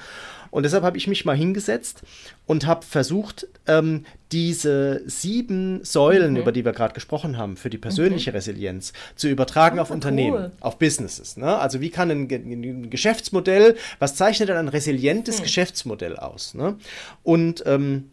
Und 0.49 0.63
deshalb 0.63 0.85
habe 0.85 0.97
ich 0.97 1.05
mich 1.07 1.25
mal 1.25 1.35
hingesetzt 1.35 2.03
und 2.45 2.65
habe 2.65 2.85
versucht, 2.85 3.45
ähm, 3.67 4.05
diese 4.31 5.01
sieben 5.05 5.83
Säulen, 5.83 6.31
mhm. 6.31 6.37
über 6.37 6.53
die 6.53 6.63
wir 6.63 6.71
gerade 6.71 6.93
gesprochen 6.93 7.37
haben, 7.37 7.57
für 7.57 7.69
die 7.69 7.77
persönliche 7.77 8.31
mhm. 8.31 8.37
Resilienz 8.37 8.93
zu 9.17 9.27
übertragen 9.27 9.79
oh, 9.79 9.81
auf 9.81 9.91
Unternehmen, 9.91 10.43
cool. 10.45 10.51
auf 10.61 10.79
Businesses. 10.79 11.35
Ne? 11.35 11.57
Also 11.57 11.81
wie 11.81 11.89
kann 11.89 12.09
ein, 12.09 12.31
ein, 12.31 12.89
Geschäftsmodell, 12.89 13.75
was 13.99 14.15
zeichnet 14.15 14.47
dann 14.47 14.55
ein 14.55 14.69
resilientes 14.69 15.39
mhm. 15.39 15.43
Geschäftsmodell 15.43 16.15
aus? 16.15 16.53
Ne? 16.53 16.77
Und 17.23 17.63
ähm, 17.65 18.11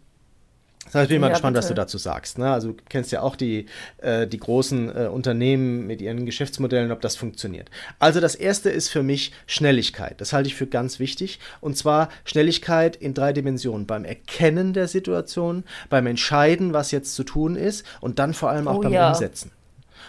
das 0.84 0.94
heißt, 0.94 1.10
ich 1.10 1.14
bin 1.14 1.20
mal 1.20 1.28
ja, 1.28 1.32
gespannt, 1.32 1.54
bitte. 1.54 1.64
was 1.64 1.68
du 1.68 1.74
dazu 1.74 1.98
sagst. 1.98 2.38
Ne? 2.38 2.52
Also 2.52 2.72
du 2.72 2.76
kennst 2.88 3.10
ja 3.10 3.22
auch 3.22 3.36
die, 3.36 3.66
äh, 3.98 4.26
die 4.26 4.38
großen 4.38 4.94
äh, 4.94 5.08
Unternehmen 5.08 5.86
mit 5.86 6.00
ihren 6.00 6.26
Geschäftsmodellen, 6.26 6.92
ob 6.92 7.00
das 7.00 7.16
funktioniert. 7.16 7.70
Also 7.98 8.20
das 8.20 8.34
erste 8.34 8.70
ist 8.70 8.90
für 8.90 9.02
mich 9.02 9.32
Schnelligkeit. 9.46 10.20
Das 10.20 10.32
halte 10.32 10.48
ich 10.48 10.54
für 10.54 10.66
ganz 10.66 10.98
wichtig. 10.98 11.40
Und 11.60 11.76
zwar 11.76 12.10
Schnelligkeit 12.24 12.96
in 12.96 13.14
drei 13.14 13.32
Dimensionen. 13.32 13.86
Beim 13.86 14.04
Erkennen 14.04 14.72
der 14.72 14.86
Situation, 14.86 15.64
beim 15.88 16.06
Entscheiden, 16.06 16.72
was 16.72 16.90
jetzt 16.90 17.14
zu 17.14 17.24
tun 17.24 17.56
ist 17.56 17.84
und 18.00 18.18
dann 18.18 18.34
vor 18.34 18.50
allem 18.50 18.68
auch 18.68 18.76
oh, 18.76 18.80
beim 18.80 18.92
ja. 18.92 19.08
Umsetzen. 19.08 19.50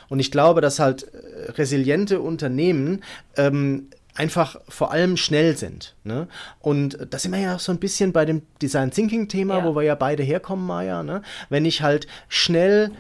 Und 0.10 0.20
ich 0.20 0.30
glaube, 0.30 0.62
dass 0.62 0.80
halt 0.80 1.04
äh, 1.04 1.52
resiliente 1.52 2.20
Unternehmen 2.20 3.04
ähm, 3.38 3.90
einfach 4.16 4.56
vor 4.68 4.92
allem 4.92 5.18
schnell 5.18 5.56
sind. 5.58 5.96
Ne? 6.04 6.28
Und 6.60 6.98
da 7.10 7.20
sind 7.20 7.32
wir 7.32 7.40
ja 7.40 7.56
auch 7.56 7.60
so 7.60 7.72
ein 7.72 7.80
bisschen 7.80 8.14
bei 8.14 8.26
dem 8.26 8.42
Design 8.62 8.92
Thinking 8.92 9.28
Thema, 9.28 9.60
ja. 9.60 9.64
wo 9.66 9.76
wir 9.76 9.84
ja 9.84 9.96
beide 9.96 10.24
herkommen, 10.24 10.66
Maja. 10.66 11.04
Ne? 11.04 11.22
Wenn 11.50 11.66
ich 11.66 11.82
halt 11.82 12.08
schnell, 12.28 12.92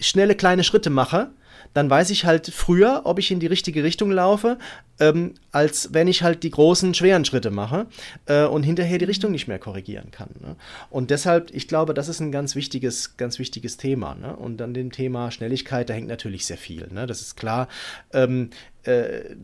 schnelle 0.00 0.34
kleine 0.34 0.64
Schritte 0.64 0.90
mache, 0.90 1.30
dann 1.74 1.88
weiß 1.88 2.10
ich 2.10 2.24
halt 2.24 2.48
früher, 2.48 3.02
ob 3.04 3.18
ich 3.18 3.30
in 3.30 3.40
die 3.40 3.46
richtige 3.46 3.82
Richtung 3.82 4.10
laufe, 4.10 4.58
ähm, 5.00 5.34
als 5.50 5.92
wenn 5.92 6.08
ich 6.08 6.22
halt 6.22 6.42
die 6.42 6.50
großen, 6.50 6.94
schweren 6.94 7.24
Schritte 7.24 7.50
mache 7.50 7.86
äh, 8.26 8.44
und 8.44 8.62
hinterher 8.62 8.98
die 8.98 9.04
Richtung 9.04 9.32
nicht 9.32 9.48
mehr 9.48 9.58
korrigieren 9.58 10.10
kann. 10.10 10.30
Ne? 10.40 10.56
Und 10.90 11.10
deshalb, 11.10 11.50
ich 11.52 11.68
glaube, 11.68 11.94
das 11.94 12.08
ist 12.08 12.20
ein 12.20 12.32
ganz 12.32 12.54
wichtiges, 12.54 13.16
ganz 13.16 13.38
wichtiges 13.38 13.76
Thema. 13.76 14.14
Ne? 14.14 14.36
Und 14.36 14.60
an 14.62 14.74
dem 14.74 14.92
Thema 14.92 15.30
Schnelligkeit, 15.30 15.88
da 15.88 15.94
hängt 15.94 16.08
natürlich 16.08 16.46
sehr 16.46 16.58
viel. 16.58 16.88
Ne? 16.92 17.06
Das 17.06 17.20
ist 17.20 17.36
klar. 17.36 17.68
Ähm, 18.12 18.50
äh, 18.84 19.36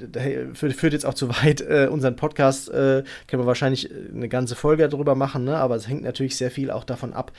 führt, 0.54 0.92
jetzt 0.92 1.06
auch 1.06 1.14
zu 1.14 1.28
weit, 1.28 1.60
äh, 1.60 1.88
unseren 1.90 2.16
Podcast 2.16 2.68
äh, 2.70 3.04
können 3.26 3.42
wir 3.42 3.46
wahrscheinlich 3.46 3.88
eine 4.12 4.28
ganze 4.28 4.56
Folge 4.56 4.88
darüber 4.88 5.14
machen, 5.14 5.44
ne? 5.44 5.56
aber 5.56 5.76
es 5.76 5.86
hängt 5.86 6.02
natürlich 6.02 6.36
sehr 6.36 6.50
viel 6.50 6.72
auch 6.72 6.82
davon 6.82 7.12
ab, 7.12 7.32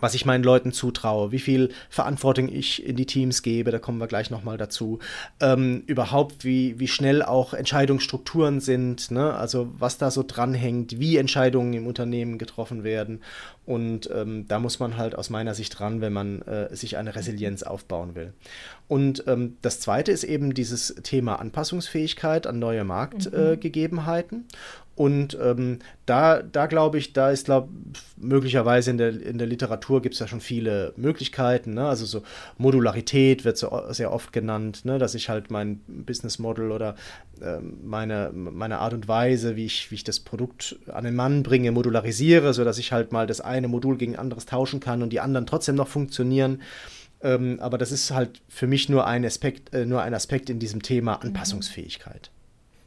was 0.00 0.14
ich 0.14 0.24
meinen 0.24 0.44
Leuten 0.44 0.72
zutraue, 0.72 1.32
wie 1.32 1.38
viel 1.38 1.70
Verantwortung 1.90 2.48
ich 2.48 2.84
in 2.84 2.96
die 2.96 3.06
Teams 3.06 3.42
gebe, 3.42 3.70
da 3.70 3.78
kommen 3.78 3.98
wir 3.98 4.06
gleich 4.06 4.30
nochmal 4.30 4.56
dazu. 4.56 4.98
Ähm, 5.40 5.82
überhaupt, 5.86 6.44
wie, 6.44 6.78
wie 6.78 6.88
schnell 6.88 7.22
auch 7.22 7.54
Entscheidungsstrukturen 7.54 8.60
sind, 8.60 9.10
ne? 9.10 9.34
also 9.34 9.72
was 9.78 9.98
da 9.98 10.10
so 10.10 10.22
dranhängt, 10.22 11.00
wie 11.00 11.16
Entscheidungen 11.16 11.72
im 11.72 11.86
Unternehmen 11.86 12.38
getroffen 12.38 12.84
werden. 12.84 13.20
Und 13.68 14.08
ähm, 14.14 14.46
da 14.48 14.60
muss 14.60 14.78
man 14.78 14.96
halt 14.96 15.14
aus 15.14 15.28
meiner 15.28 15.52
Sicht 15.52 15.78
dran, 15.78 16.00
wenn 16.00 16.14
man 16.14 16.40
äh, 16.40 16.74
sich 16.74 16.96
eine 16.96 17.14
Resilienz 17.14 17.62
aufbauen 17.62 18.14
will. 18.14 18.32
Und 18.88 19.24
ähm, 19.26 19.58
das 19.60 19.78
zweite 19.78 20.10
ist 20.10 20.24
eben 20.24 20.54
dieses 20.54 20.94
Thema 21.02 21.34
Anpassungsfähigkeit 21.34 22.46
an 22.46 22.58
neue 22.58 22.84
Marktgegebenheiten. 22.84 24.38
Mhm. 24.38 24.44
Äh, 24.44 24.78
und 24.98 25.38
ähm, 25.40 25.78
da, 26.06 26.42
da 26.42 26.66
glaube 26.66 26.98
ich, 26.98 27.12
da 27.12 27.30
ist, 27.30 27.44
glaube 27.44 27.68
möglicherweise 28.16 28.90
in 28.90 28.98
der, 28.98 29.10
in 29.10 29.38
der 29.38 29.46
Literatur 29.46 30.02
gibt 30.02 30.14
es 30.14 30.18
ja 30.18 30.26
schon 30.26 30.40
viele 30.40 30.92
Möglichkeiten. 30.96 31.74
Ne? 31.74 31.86
Also 31.86 32.04
so 32.04 32.22
Modularität 32.56 33.44
wird 33.44 33.58
so 33.58 33.80
sehr 33.90 34.12
oft 34.12 34.32
genannt, 34.32 34.84
ne? 34.84 34.98
dass 34.98 35.14
ich 35.14 35.28
halt 35.28 35.52
mein 35.52 35.80
Business 35.86 36.40
Model 36.40 36.72
oder 36.72 36.96
äh, 37.40 37.58
meine, 37.60 38.32
meine 38.32 38.78
Art 38.78 38.92
und 38.92 39.06
Weise, 39.06 39.54
wie 39.54 39.66
ich, 39.66 39.90
wie 39.92 39.96
ich 39.96 40.04
das 40.04 40.18
Produkt 40.18 40.76
an 40.92 41.04
den 41.04 41.14
Mann 41.14 41.44
bringe, 41.44 41.70
modularisiere, 41.70 42.52
sodass 42.52 42.78
ich 42.78 42.90
halt 42.90 43.12
mal 43.12 43.28
das 43.28 43.40
eine 43.40 43.57
Modul 43.66 43.96
gegen 43.96 44.14
anderes 44.14 44.46
tauschen 44.46 44.78
kann 44.78 45.02
und 45.02 45.12
die 45.12 45.18
anderen 45.18 45.46
trotzdem 45.46 45.74
noch 45.74 45.88
funktionieren. 45.88 46.62
Ähm, 47.20 47.58
aber 47.60 47.78
das 47.78 47.90
ist 47.90 48.12
halt 48.12 48.40
für 48.48 48.68
mich 48.68 48.88
nur 48.88 49.06
ein 49.06 49.24
Aspekt, 49.24 49.74
äh, 49.74 49.84
nur 49.84 50.02
ein 50.02 50.14
Aspekt 50.14 50.50
in 50.50 50.60
diesem 50.60 50.82
Thema 50.82 51.16
mhm. 51.16 51.28
Anpassungsfähigkeit. 51.28 52.30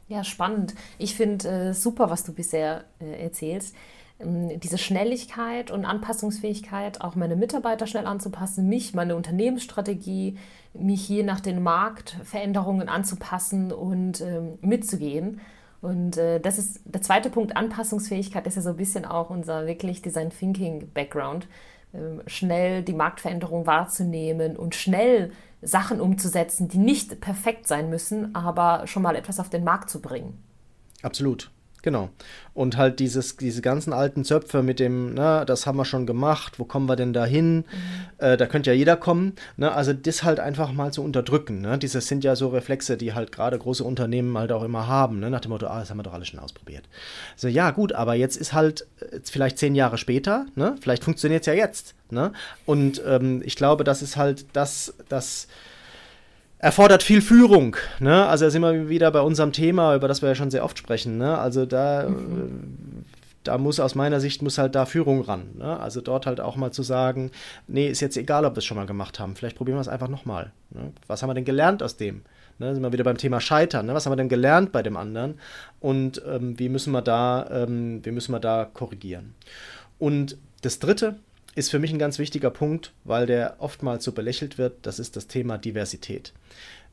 Ja, 0.08 0.24
spannend. 0.24 0.74
Ich 0.98 1.14
finde 1.14 1.48
äh, 1.48 1.74
super, 1.74 2.10
was 2.10 2.24
du 2.24 2.32
bisher 2.32 2.84
äh, 3.00 3.22
erzählst. 3.22 3.74
Ähm, 4.20 4.60
diese 4.60 4.78
Schnelligkeit 4.78 5.70
und 5.70 5.84
Anpassungsfähigkeit, 5.84 7.00
auch 7.00 7.14
meine 7.14 7.36
Mitarbeiter 7.36 7.86
schnell 7.86 8.06
anzupassen, 8.06 8.68
mich, 8.68 8.94
meine 8.94 9.16
Unternehmensstrategie, 9.16 10.38
mich 10.74 11.04
hier 11.04 11.24
nach 11.24 11.40
den 11.40 11.62
Marktveränderungen 11.62 12.88
anzupassen 12.88 13.72
und 13.72 14.20
ähm, 14.20 14.58
mitzugehen. 14.60 15.40
Und 15.82 16.16
äh, 16.16 16.40
das 16.40 16.58
ist 16.58 16.80
der 16.84 17.02
zweite 17.02 17.28
Punkt, 17.28 17.56
Anpassungsfähigkeit, 17.56 18.46
ist 18.46 18.54
ja 18.54 18.62
so 18.62 18.70
ein 18.70 18.76
bisschen 18.76 19.04
auch 19.04 19.28
unser 19.30 19.66
wirklich 19.66 20.00
Design 20.00 20.30
Thinking 20.30 20.88
Background. 20.94 21.48
Ähm, 21.92 22.22
schnell 22.26 22.82
die 22.82 22.94
Marktveränderung 22.94 23.66
wahrzunehmen 23.66 24.56
und 24.56 24.74
schnell 24.74 25.32
Sachen 25.60 26.00
umzusetzen, 26.00 26.68
die 26.68 26.78
nicht 26.78 27.20
perfekt 27.20 27.66
sein 27.66 27.90
müssen, 27.90 28.34
aber 28.34 28.86
schon 28.86 29.02
mal 29.02 29.16
etwas 29.16 29.40
auf 29.40 29.50
den 29.50 29.64
Markt 29.64 29.90
zu 29.90 30.00
bringen. 30.00 30.42
Absolut. 31.02 31.50
Genau. 31.82 32.10
Und 32.54 32.76
halt 32.76 33.00
dieses, 33.00 33.36
diese 33.36 33.62
ganzen 33.62 33.92
alten 33.92 34.24
Zöpfe 34.24 34.62
mit 34.62 34.78
dem, 34.78 35.14
na, 35.14 35.44
das 35.44 35.66
haben 35.66 35.78
wir 35.78 35.84
schon 35.84 36.06
gemacht, 36.06 36.58
wo 36.58 36.64
kommen 36.64 36.86
wir 36.88 36.96
denn 36.96 37.12
da 37.12 37.24
hin? 37.24 37.56
Mhm. 37.56 37.64
Äh, 38.18 38.36
da 38.36 38.46
könnte 38.46 38.70
ja 38.70 38.76
jeder 38.76 38.96
kommen. 38.96 39.34
Ne? 39.56 39.72
Also 39.72 39.92
das 39.92 40.22
halt 40.22 40.38
einfach 40.38 40.72
mal 40.72 40.92
zu 40.92 41.02
unterdrücken. 41.02 41.60
Ne? 41.60 41.78
Diese 41.78 42.00
sind 42.00 42.24
ja 42.24 42.36
so 42.36 42.48
Reflexe, 42.48 42.96
die 42.96 43.14
halt 43.14 43.32
gerade 43.32 43.58
große 43.58 43.82
Unternehmen 43.82 44.38
halt 44.38 44.52
auch 44.52 44.62
immer 44.62 44.86
haben, 44.86 45.18
ne? 45.18 45.30
nach 45.30 45.40
dem 45.40 45.50
Motto, 45.50 45.66
ah, 45.66 45.80
das 45.80 45.90
haben 45.90 45.98
wir 45.98 46.04
doch 46.04 46.14
alle 46.14 46.24
schon 46.24 46.40
ausprobiert. 46.40 46.84
So, 47.36 47.48
ja, 47.48 47.70
gut, 47.70 47.92
aber 47.92 48.14
jetzt 48.14 48.36
ist 48.36 48.52
halt 48.52 48.86
jetzt 49.12 49.28
äh, 49.28 49.32
vielleicht 49.32 49.58
zehn 49.58 49.74
Jahre 49.74 49.98
später, 49.98 50.46
ne? 50.54 50.76
vielleicht 50.80 51.04
funktioniert 51.04 51.42
es 51.42 51.46
ja 51.46 51.54
jetzt. 51.54 51.94
Ne? 52.10 52.32
Und 52.66 53.02
ähm, 53.06 53.42
ich 53.44 53.56
glaube, 53.56 53.84
das 53.84 54.02
ist 54.02 54.16
halt 54.16 54.46
das, 54.52 54.94
das 55.08 55.48
erfordert 56.62 57.02
viel 57.02 57.20
Führung. 57.20 57.76
Ne? 57.98 58.26
Also 58.26 58.46
da 58.46 58.50
sind 58.50 58.62
wir 58.62 58.88
wieder 58.88 59.10
bei 59.10 59.20
unserem 59.20 59.52
Thema, 59.52 59.94
über 59.94 60.08
das 60.08 60.22
wir 60.22 60.30
ja 60.30 60.34
schon 60.34 60.50
sehr 60.50 60.64
oft 60.64 60.78
sprechen. 60.78 61.18
Ne? 61.18 61.36
Also 61.36 61.66
da, 61.66 62.08
mhm. 62.08 63.04
da 63.42 63.58
muss 63.58 63.80
aus 63.80 63.94
meiner 63.96 64.20
Sicht 64.20 64.42
muss 64.42 64.58
halt 64.58 64.74
da 64.76 64.86
Führung 64.86 65.20
ran. 65.22 65.50
Ne? 65.58 65.78
Also 65.78 66.00
dort 66.00 66.24
halt 66.24 66.40
auch 66.40 66.56
mal 66.56 66.70
zu 66.70 66.84
sagen, 66.84 67.32
nee, 67.66 67.88
ist 67.88 68.00
jetzt 68.00 68.16
egal, 68.16 68.44
ob 68.44 68.54
wir 68.54 68.58
es 68.58 68.64
schon 68.64 68.76
mal 68.76 68.86
gemacht 68.86 69.18
haben. 69.18 69.34
Vielleicht 69.34 69.56
probieren 69.56 69.76
wir 69.76 69.82
es 69.82 69.88
einfach 69.88 70.08
nochmal. 70.08 70.52
Ne? 70.70 70.92
Was 71.08 71.22
haben 71.22 71.30
wir 71.30 71.34
denn 71.34 71.44
gelernt 71.44 71.82
aus 71.82 71.96
dem? 71.96 72.22
Ne, 72.58 72.74
sind 72.74 72.82
wir 72.82 72.92
wieder 72.92 73.02
beim 73.02 73.18
Thema 73.18 73.40
Scheitern. 73.40 73.86
Ne? 73.86 73.94
Was 73.94 74.06
haben 74.06 74.12
wir 74.12 74.16
denn 74.16 74.28
gelernt 74.28 74.70
bei 74.70 74.82
dem 74.82 74.96
anderen? 74.96 75.40
Und 75.80 76.22
ähm, 76.28 76.58
wie 76.60 76.68
müssen 76.68 76.92
wir 76.92 77.02
da, 77.02 77.48
ähm, 77.50 78.04
wie 78.04 78.12
müssen 78.12 78.30
wir 78.30 78.40
da 78.40 78.68
korrigieren? 78.72 79.34
Und 79.98 80.36
das 80.60 80.78
Dritte 80.78 81.16
ist 81.54 81.70
für 81.70 81.78
mich 81.78 81.92
ein 81.92 81.98
ganz 81.98 82.18
wichtiger 82.18 82.50
Punkt, 82.50 82.92
weil 83.04 83.26
der 83.26 83.56
oftmals 83.58 84.04
so 84.04 84.12
belächelt 84.12 84.58
wird. 84.58 84.86
Das 84.86 84.98
ist 84.98 85.16
das 85.16 85.26
Thema 85.26 85.58
Diversität. 85.58 86.32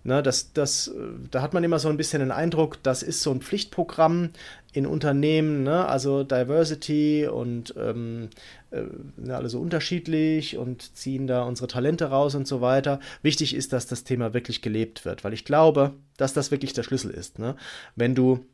Ne, 0.06 0.24
das, 0.24 0.54
das, 0.54 0.90
da 1.30 1.42
hat 1.42 1.54
man 1.54 1.66
immer 1.66 1.78
so 1.78 1.90
ein 1.90 1.98
bisschen 1.98 2.22
den 2.22 2.32
Eindruck, 2.32 2.82
das 2.84 3.04
ist 3.04 3.22
so 3.22 3.32
ein 3.32 3.42
Pflichtprogramm 3.42 4.30
in 4.72 4.86
Unternehmen, 4.86 5.64
ne? 5.64 5.86
also 5.88 6.24
Diversity 6.24 7.28
und 7.28 7.74
ähm, 7.78 8.30
äh, 8.72 8.84
ne, 9.18 9.36
alle 9.36 9.50
so 9.50 9.60
unterschiedlich 9.60 10.58
und 10.58 10.96
ziehen 10.96 11.28
da 11.28 11.44
unsere 11.44 11.68
Talente 11.68 12.06
raus 12.06 12.34
und 12.34 12.48
so 12.48 12.62
weiter. 12.62 13.02
Wichtig 13.24 13.54
ist, 13.54 13.74
dass 13.74 13.88
das 13.88 14.06
Thema 14.06 14.34
wirklich 14.34 14.62
gelebt 14.62 15.04
wird, 15.04 15.26
weil 15.26 15.34
ich 15.34 15.44
glaube, 15.44 15.92
dass 16.16 16.32
das 16.32 16.50
wirklich 16.50 16.72
der 16.72 16.84
Schlüssel 16.84 17.12
ist. 17.12 17.38
Ne? 17.38 17.58
Wenn 17.98 18.16
du 18.16 18.46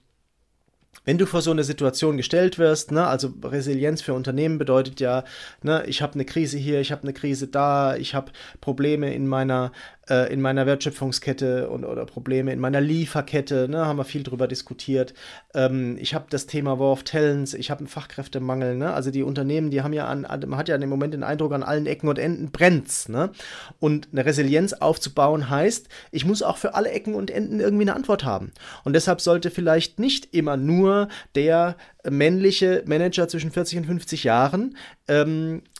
wenn 1.04 1.18
du 1.18 1.26
vor 1.26 1.42
so 1.42 1.52
eine 1.52 1.64
Situation 1.64 2.18
gestellt 2.18 2.58
wirst, 2.58 2.92
ne, 2.92 3.06
also 3.06 3.34
Resilienz 3.44 4.02
für 4.02 4.14
Unternehmen 4.14 4.58
bedeutet 4.58 5.00
ja, 5.00 5.24
ne, 5.62 5.84
ich 5.88 6.02
habe 6.02 6.14
eine 6.14 6.26
Krise 6.26 6.58
hier, 6.58 6.80
ich 6.80 6.92
habe 6.92 7.04
eine 7.04 7.14
Krise 7.14 7.48
da, 7.48 7.96
ich 7.96 8.16
habe 8.16 8.32
Probleme 8.62 9.14
in 9.14 9.28
meiner 9.28 9.72
äh, 10.10 10.32
in 10.32 10.42
meiner 10.42 10.66
Wertschöpfungskette 10.66 11.70
und, 11.70 11.86
oder 11.86 12.06
Probleme 12.06 12.54
in 12.54 12.60
meiner 12.60 12.82
Lieferkette, 12.82 13.68
ne, 13.70 13.86
haben 13.86 13.98
wir 13.98 14.04
viel 14.04 14.24
drüber 14.24 14.48
diskutiert. 14.48 15.14
Ähm, 15.54 15.98
ich 16.00 16.14
habe 16.14 16.26
das 16.30 16.46
Thema 16.46 16.80
War 16.80 16.92
of 16.92 17.04
Talents, 17.04 17.54
ich 17.54 17.72
habe 17.72 17.80
einen 17.80 17.88
Fachkräftemangel, 17.88 18.76
ne? 18.76 18.94
Also 18.94 19.12
die 19.12 19.24
Unternehmen, 19.24 19.72
die 19.72 19.82
haben 19.82 19.94
ja 19.94 20.08
an, 20.08 20.22
man 20.22 20.58
hat 20.58 20.70
ja 20.70 20.76
im 20.76 20.90
Moment 20.90 21.14
den 21.14 21.24
Eindruck, 21.24 21.54
an 21.54 21.64
allen 21.64 21.86
Ecken 21.86 22.08
und 22.08 22.20
Enden 22.20 22.52
brennt's, 22.52 23.10
ne? 23.10 23.32
Und 23.80 24.10
eine 24.12 24.26
Resilienz 24.26 24.74
aufzubauen 24.74 25.50
heißt, 25.50 25.90
ich 26.12 26.26
muss 26.26 26.44
auch 26.44 26.58
für 26.58 26.76
alle 26.76 26.92
Ecken 26.92 27.16
und 27.16 27.32
Enden 27.32 27.60
irgendwie 27.60 27.84
eine 27.84 27.96
Antwort 27.96 28.24
haben. 28.24 28.52
Und 28.84 28.94
deshalb 28.94 29.22
sollte 29.22 29.52
vielleicht 29.52 30.00
nicht 30.00 30.34
immer 30.34 30.58
nur 30.58 31.10
der 31.36 31.76
männliche 32.10 32.84
Manager 32.86 33.28
zwischen 33.28 33.52
40 33.52 33.80
und 33.80 33.86
50 33.86 34.24
Jahren 34.24 34.78
ähm, 35.08 35.64
äh, 35.66 35.75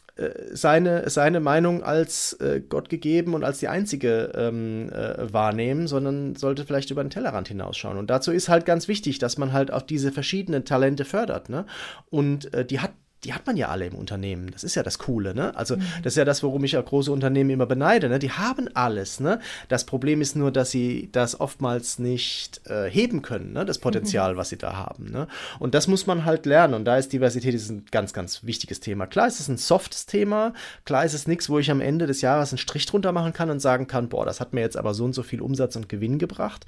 seine, 0.54 1.10
seine 1.10 1.40
Meinung 1.42 1.84
als 1.84 2.34
äh, 2.34 2.62
Gott 2.62 2.90
gegeben 2.90 3.34
und 3.34 3.44
als 3.44 3.60
die 3.60 3.68
einzige 3.68 4.32
ähm, 4.36 4.90
äh, 4.90 5.32
wahrnehmen, 5.34 5.88
sondern 5.88 6.36
sollte 6.36 6.66
vielleicht 6.66 6.90
über 6.92 7.04
den 7.04 7.10
Tellerrand 7.10 7.50
hinausschauen. 7.50 7.98
Und 7.98 8.10
dazu 8.10 8.32
ist 8.32 8.48
halt 8.48 8.66
ganz 8.66 8.88
wichtig, 8.88 9.20
dass 9.20 9.38
man 9.38 9.52
halt 9.52 9.72
auch 9.72 9.82
diese 9.82 10.12
verschiedenen 10.12 10.64
Talente 10.64 11.04
fördert. 11.04 11.50
Ne? 11.50 11.66
Und 12.10 12.54
äh, 12.54 12.66
die 12.66 12.80
hat 12.80 12.92
die 13.26 13.34
hat 13.34 13.48
man 13.48 13.58
ja 13.58 13.70
alle 13.70 13.88
im 13.88 13.96
Unternehmen. 13.96 14.52
Das 14.52 14.64
ist 14.64 14.76
ja 14.76 14.84
das 14.84 15.00
Coole, 15.00 15.34
ne? 15.34 15.56
Also, 15.56 15.78
mhm. 15.78 15.82
das 16.04 16.14
ist 16.14 16.18
ja 16.18 16.26
das, 16.26 16.44
worum 16.44 16.64
ich 16.64 16.74
ja 16.74 16.82
große 16.82 17.12
Unternehmen 17.12 17.50
immer 17.50 17.66
beneide, 17.66 18.08
ne? 18.08 18.20
Die 18.20 18.32
haben 18.32 18.70
alles, 18.76 19.20
ne? 19.20 19.40
Das 19.68 19.84
Problem 19.84 20.22
ist 20.22 20.36
nur, 20.36 20.52
dass 20.52 20.70
sie 20.70 21.10
das 21.12 21.40
oftmals 21.40 21.98
nicht 21.98 22.62
äh, 22.68 22.90
heben 22.90 23.24
können, 23.24 23.52
ne? 23.54 23.66
Das 23.66 23.80
Potenzial, 23.80 24.34
mhm. 24.34 24.38
was 24.38 24.50
sie 24.50 24.58
da 24.58 24.76
haben, 24.76 25.10
ne? 25.12 25.28
Und 25.60 25.74
das 25.74 25.88
muss 25.88 26.06
man 26.06 26.24
halt 26.24 26.46
lernen. 26.46 26.76
Und 26.76 26.86
da 26.86 26.98
ist 26.98 27.14
Diversität 27.14 27.56
ist 27.56 27.72
ein 27.72 27.86
ganz, 27.90 28.14
ganz 28.14 28.44
wichtiges 28.44 28.80
Thema. 28.80 29.08
Klar 29.08 29.28
ist 29.28 29.40
es 29.40 29.48
ein 29.48 29.58
softes 29.58 30.06
Thema. 30.06 30.54
Klar 30.86 31.04
ist 31.04 31.14
es 31.14 31.28
nichts, 31.28 31.50
wo 31.50 31.58
ich 31.58 31.72
am 31.72 31.82
Ende 31.82 32.06
des 32.06 32.22
Jahres 32.22 32.52
einen 32.52 32.60
Strich 32.60 32.86
drunter 32.86 33.12
machen 33.12 33.34
kann 33.34 33.50
und 33.50 33.60
sagen 33.60 33.88
kann, 33.88 34.08
boah, 34.08 34.26
das 34.26 34.40
hat 34.40 34.54
mir 34.54 34.62
jetzt 34.62 34.78
aber 34.78 34.94
so 34.94 35.04
und 35.04 35.14
so 35.14 35.24
viel 35.24 35.42
Umsatz 35.42 35.76
und 35.76 35.90
Gewinn 35.90 36.20
gebracht. 36.20 36.66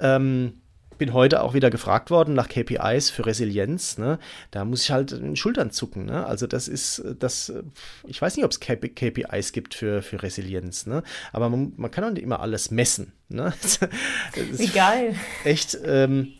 Ähm, 0.00 0.54
bin 0.98 1.12
heute 1.12 1.42
auch 1.42 1.54
wieder 1.54 1.70
gefragt 1.70 2.10
worden 2.10 2.34
nach 2.34 2.48
KPIs 2.48 3.10
für 3.10 3.26
Resilienz. 3.26 3.98
Ne? 3.98 4.18
Da 4.50 4.64
muss 4.64 4.82
ich 4.82 4.90
halt 4.90 5.12
den 5.12 5.36
Schultern 5.36 5.70
zucken. 5.70 6.04
Ne? 6.04 6.26
Also 6.26 6.46
das 6.46 6.68
ist 6.68 7.04
das, 7.18 7.52
ich 8.06 8.20
weiß 8.20 8.36
nicht, 8.36 8.44
ob 8.44 8.50
es 8.50 8.60
KPIs 8.60 9.52
gibt 9.52 9.74
für, 9.74 10.02
für 10.02 10.22
Resilienz, 10.22 10.86
ne? 10.86 11.02
aber 11.32 11.48
man, 11.48 11.72
man 11.76 11.90
kann 11.90 12.04
auch 12.04 12.10
nicht 12.10 12.22
immer 12.22 12.40
alles 12.40 12.70
messen. 12.70 13.12
Ne? 13.28 13.52
Wie 14.34 14.68
geil. 14.68 15.14
Echt, 15.44 15.78
ähm, 15.84 16.34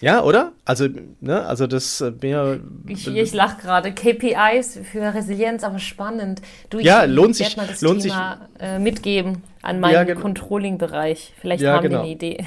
ja, 0.00 0.22
oder? 0.22 0.52
Also, 0.64 0.86
ne, 1.20 1.44
also 1.44 1.66
das 1.66 2.00
äh, 2.00 2.12
mir. 2.22 2.60
Ich, 2.86 3.08
ich 3.08 3.34
lache 3.34 3.60
gerade. 3.60 3.92
KPIs 3.92 4.80
für 4.90 5.12
Resilienz, 5.12 5.64
aber 5.64 5.78
spannend. 5.80 6.40
Du, 6.70 6.78
ja, 6.78 7.04
ich, 7.04 7.10
lohnt 7.10 7.34
sich. 7.34 7.56
Mal 7.56 7.66
das 7.66 7.80
lohnt 7.80 8.02
Thema, 8.02 8.48
sich. 8.58 8.62
Äh, 8.62 8.78
mitgeben 8.78 9.42
an 9.62 9.80
meinen 9.80 10.08
ja, 10.08 10.14
Controlling-Bereich. 10.14 11.34
Vielleicht 11.40 11.62
ja, 11.62 11.74
haben 11.74 11.82
genau. 11.82 11.98
wir 11.98 12.02
eine 12.02 12.12
Idee. 12.12 12.44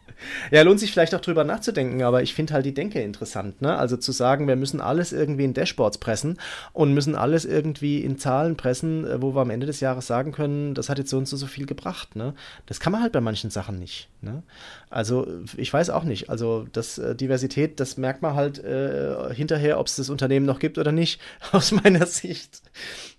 Ja, 0.51 0.61
lohnt 0.61 0.79
sich 0.79 0.91
vielleicht 0.91 1.15
auch 1.15 1.21
drüber 1.21 1.43
nachzudenken, 1.43 2.03
aber 2.03 2.23
ich 2.23 2.33
finde 2.33 2.53
halt 2.53 2.65
die 2.65 2.73
Denke 2.73 3.01
interessant. 3.01 3.61
Ne? 3.61 3.75
Also 3.77 3.97
zu 3.97 4.11
sagen, 4.11 4.47
wir 4.47 4.55
müssen 4.55 4.81
alles 4.81 5.13
irgendwie 5.13 5.45
in 5.45 5.53
Dashboards 5.53 5.97
pressen 5.97 6.39
und 6.73 6.93
müssen 6.93 7.15
alles 7.15 7.45
irgendwie 7.45 8.01
in 8.01 8.17
Zahlen 8.17 8.55
pressen, 8.57 9.05
äh, 9.05 9.21
wo 9.21 9.35
wir 9.35 9.41
am 9.41 9.49
Ende 9.49 9.65
des 9.65 9.79
Jahres 9.79 10.07
sagen 10.07 10.31
können, 10.31 10.73
das 10.73 10.89
hat 10.89 10.97
jetzt 10.97 11.09
so 11.09 11.17
und 11.17 11.27
so, 11.27 11.37
so 11.37 11.47
viel 11.47 11.65
gebracht. 11.65 12.15
Ne? 12.15 12.33
Das 12.65 12.79
kann 12.79 12.91
man 12.91 13.01
halt 13.01 13.13
bei 13.13 13.21
manchen 13.21 13.49
Sachen 13.49 13.79
nicht. 13.79 14.09
Ne? 14.21 14.43
Also 14.89 15.27
ich 15.57 15.73
weiß 15.73 15.89
auch 15.89 16.03
nicht. 16.03 16.29
Also 16.29 16.65
das 16.71 16.97
äh, 16.97 17.15
Diversität, 17.15 17.79
das 17.79 17.97
merkt 17.97 18.21
man 18.21 18.35
halt 18.35 18.63
äh, 18.63 19.33
hinterher, 19.33 19.79
ob 19.79 19.87
es 19.87 19.95
das 19.95 20.09
Unternehmen 20.09 20.45
noch 20.45 20.59
gibt 20.59 20.77
oder 20.77 20.91
nicht, 20.91 21.19
aus 21.51 21.71
meiner 21.71 22.05
Sicht. 22.05 22.61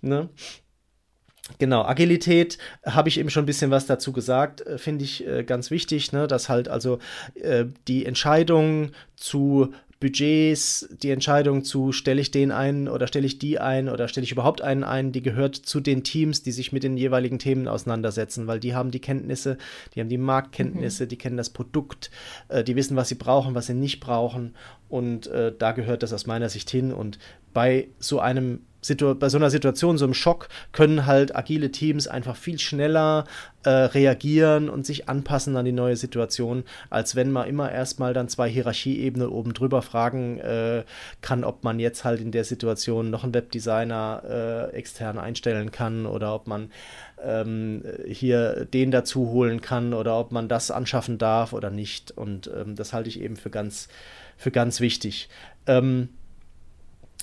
Ne? 0.01 0.29
Genau, 1.59 1.83
Agilität 1.83 2.57
habe 2.85 3.07
ich 3.07 3.19
eben 3.19 3.29
schon 3.29 3.43
ein 3.43 3.45
bisschen 3.45 3.69
was 3.69 3.85
dazu 3.85 4.11
gesagt, 4.11 4.61
äh, 4.61 4.77
finde 4.77 5.05
ich 5.05 5.27
äh, 5.27 5.43
ganz 5.43 5.69
wichtig, 5.69 6.11
ne, 6.11 6.27
dass 6.27 6.49
halt 6.49 6.67
also 6.67 6.99
äh, 7.35 7.65
die 7.87 8.05
Entscheidung 8.05 8.91
zu 9.15 9.71
Budgets, 9.99 10.89
die 11.01 11.11
Entscheidung 11.11 11.63
zu, 11.63 11.91
stelle 11.91 12.19
ich 12.19 12.29
den 12.29 12.51
ein 12.51 12.89
oder 12.89 13.07
stelle 13.07 13.25
ich 13.25 13.39
die 13.39 13.59
ein 13.59 13.87
oder 13.87 14.07
stelle 14.07 14.25
ich 14.25 14.31
überhaupt 14.31 14.61
einen 14.61 14.83
ein, 14.83 15.11
die 15.11 15.21
gehört 15.21 15.55
zu 15.55 15.79
den 15.79 16.03
Teams, 16.03 16.43
die 16.43 16.51
sich 16.51 16.73
mit 16.73 16.83
den 16.83 16.97
jeweiligen 16.97 17.39
Themen 17.39 17.67
auseinandersetzen, 17.67 18.45
weil 18.47 18.59
die 18.59 18.75
haben 18.75 18.91
die 18.91 18.99
Kenntnisse, 18.99 19.57
die 19.93 20.01
haben 20.01 20.09
die 20.09 20.17
Marktkenntnisse, 20.17 21.05
mhm. 21.05 21.09
die 21.09 21.17
kennen 21.17 21.37
das 21.37 21.49
Produkt, 21.49 22.11
äh, 22.49 22.63
die 22.63 22.75
wissen, 22.75 22.97
was 22.97 23.07
sie 23.07 23.15
brauchen, 23.15 23.55
was 23.55 23.67
sie 23.67 23.73
nicht 23.73 23.99
brauchen 23.99 24.55
und 24.89 25.27
äh, 25.27 25.53
da 25.57 25.71
gehört 25.71 26.03
das 26.03 26.11
aus 26.11 26.27
meiner 26.27 26.49
Sicht 26.49 26.69
hin 26.69 26.91
und 26.91 27.17
bei 27.53 27.87
so 27.99 28.19
einem 28.19 28.61
bei 29.19 29.29
so 29.29 29.37
einer 29.37 29.49
Situation, 29.49 29.97
so 29.97 30.05
einem 30.05 30.13
Schock, 30.13 30.49
können 30.71 31.05
halt 31.05 31.35
agile 31.35 31.71
Teams 31.71 32.07
einfach 32.07 32.35
viel 32.35 32.59
schneller 32.59 33.25
äh, 33.63 33.69
reagieren 33.69 34.69
und 34.69 34.85
sich 34.85 35.09
anpassen 35.09 35.57
an 35.57 35.65
die 35.65 35.71
neue 35.71 35.95
Situation, 35.95 36.63
als 36.89 37.15
wenn 37.15 37.31
man 37.31 37.47
immer 37.47 37.71
erstmal 37.71 38.13
dann 38.13 38.29
zwei 38.29 38.49
Hierarchieebenen 38.49 39.27
oben 39.27 39.53
drüber 39.53 39.81
fragen 39.81 40.39
äh, 40.39 40.83
kann, 41.21 41.43
ob 41.43 41.63
man 41.63 41.79
jetzt 41.79 42.03
halt 42.03 42.21
in 42.21 42.31
der 42.31 42.43
Situation 42.43 43.09
noch 43.09 43.23
einen 43.23 43.33
Webdesigner 43.33 44.69
äh, 44.71 44.75
extern 44.75 45.17
einstellen 45.17 45.71
kann 45.71 46.05
oder 46.05 46.35
ob 46.35 46.47
man 46.47 46.71
ähm, 47.23 47.83
hier 48.07 48.65
den 48.65 48.91
dazu 48.91 49.29
holen 49.29 49.61
kann 49.61 49.93
oder 49.93 50.19
ob 50.19 50.31
man 50.31 50.47
das 50.47 50.71
anschaffen 50.71 51.17
darf 51.17 51.53
oder 51.53 51.69
nicht. 51.69 52.11
Und 52.11 52.49
ähm, 52.55 52.75
das 52.75 52.93
halte 52.93 53.09
ich 53.09 53.19
eben 53.19 53.35
für 53.35 53.49
ganz, 53.49 53.87
für 54.37 54.51
ganz 54.51 54.79
wichtig. 54.79 55.29
Ähm, 55.65 56.09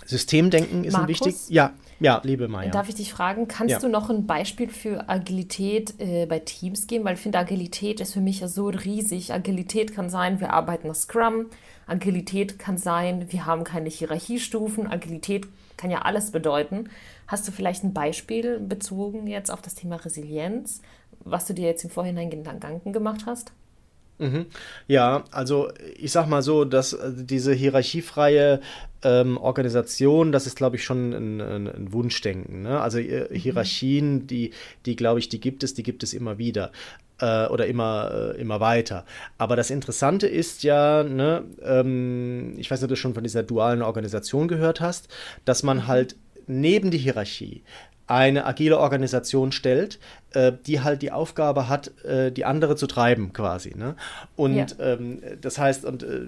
Systemdenken 0.07 0.85
ist 0.85 0.93
Markus, 0.93 1.21
ein 1.23 1.27
wichtig. 1.27 1.49
Ja, 1.49 1.73
ja, 2.01 2.21
liebe 2.25 2.49
Maya. 2.49 2.71
Darf 2.71 2.89
ich 2.89 2.97
dich 2.97 3.13
fragen, 3.13 3.47
kannst 3.47 3.73
ja. 3.73 3.79
du 3.79 3.89
noch 3.89 4.11
ein 4.11 4.27
Beispiel 4.27 4.69
für 4.69 5.09
Agilität 5.09 5.95
äh, 5.99 6.27
bei 6.27 6.41
Teams 6.41 6.87
geben? 6.87 7.05
Weil 7.05 7.15
ich 7.15 7.21
finde, 7.21 7.39
Agilität 7.39 8.01
ist 8.01 8.15
für 8.15 8.21
mich 8.21 8.41
ja 8.41 8.49
so 8.49 8.67
riesig. 8.69 9.33
Agilität 9.33 9.95
kann 9.95 10.11
sein, 10.11 10.41
wir 10.41 10.53
arbeiten 10.53 10.89
nach 10.89 10.97
Scrum. 10.97 11.47
Agilität 11.87 12.59
kann 12.59 12.77
sein, 12.77 13.31
wir 13.31 13.47
haben 13.47 13.65
keine 13.65 13.89
Hierarchiestufen. 13.89 14.87
Agilität 14.89 15.47
kann 15.77 15.91
ja 15.91 16.03
alles 16.03 16.33
bedeuten. 16.33 16.91
Hast 17.29 17.47
du 17.47 17.53
vielleicht 17.53 17.85
ein 17.85 17.93
Beispiel 17.93 18.59
bezogen 18.59 19.27
jetzt 19.27 19.51
auf 19.51 19.63
das 19.63 19.75
Thema 19.75 19.97
Resilienz, 19.97 20.83
was 21.21 21.47
du 21.47 21.55
dir 21.55 21.67
jetzt 21.67 21.85
im 21.85 21.91
Vorhinein 21.91 22.31
Gedanken 22.31 22.93
gemacht 22.93 23.23
hast? 23.27 23.53
Mhm. 24.19 24.47
Ja, 24.87 25.25
also 25.33 25.71
ich 25.97 26.13
sag 26.13 26.27
mal 26.29 26.43
so, 26.43 26.65
dass 26.65 26.93
äh, 26.93 27.11
diese 27.15 27.53
hierarchiefreie 27.53 28.61
ähm, 29.03 29.37
Organisation, 29.37 30.31
das 30.31 30.47
ist, 30.47 30.57
glaube 30.57 30.77
ich, 30.77 30.85
schon 30.85 31.13
ein, 31.13 31.41
ein, 31.41 31.69
ein 31.69 31.93
Wunschdenken. 31.93 32.63
Ne? 32.63 32.81
Also 32.81 32.99
äh, 32.99 33.29
mhm. 33.31 33.35
Hierarchien, 33.35 34.27
die, 34.29 34.53
die 34.87 34.95
glaube 34.97 35.19
ich, 35.19 35.29
die 35.29 35.41
gibt 35.41 35.65
es, 35.65 35.75
die 35.75 35.83
gibt 35.83 36.03
es 36.05 36.15
immer 36.15 36.39
wieder. 36.39 36.71
äh, 37.21 37.47
oder 37.49 37.67
immer, 37.67 38.35
äh, 38.37 38.41
immer 38.41 38.61
weiter. 38.61 39.05
Aber 39.39 39.57
das 39.57 39.71
Interessante 39.71 40.27
ist 40.27 40.63
ja, 40.65 41.03
ne, 41.05 41.45
ähm, 41.63 42.55
ich 42.59 42.71
weiß 42.71 42.81
nicht, 42.81 42.85
ob 42.85 42.91
du 42.91 42.97
schon 42.97 43.15
von 43.15 43.23
dieser 43.23 43.43
dualen 43.43 43.83
Organisation 43.83 44.49
gehört 44.49 44.81
hast, 44.81 45.09
dass 45.45 45.63
man 45.63 45.87
halt 45.87 46.17
neben 46.47 46.91
die 46.91 46.99
Hierarchie 46.99 47.63
eine 48.07 48.45
agile 48.47 48.79
Organisation 48.79 49.53
stellt, 49.53 49.99
äh, 50.33 50.53
die 50.67 50.81
halt 50.81 51.03
die 51.03 51.13
Aufgabe 51.13 51.69
hat, 51.69 52.05
äh, 52.05 52.31
die 52.33 52.45
andere 52.45 52.77
zu 52.77 52.87
treiben, 52.87 53.33
quasi. 53.33 53.75
Ne? 53.77 53.97
Und 54.37 54.57
ja. 54.57 54.67
ähm, 54.81 55.23
das 55.41 55.59
heißt, 55.59 55.85
und 55.85 56.03
äh, 56.03 56.27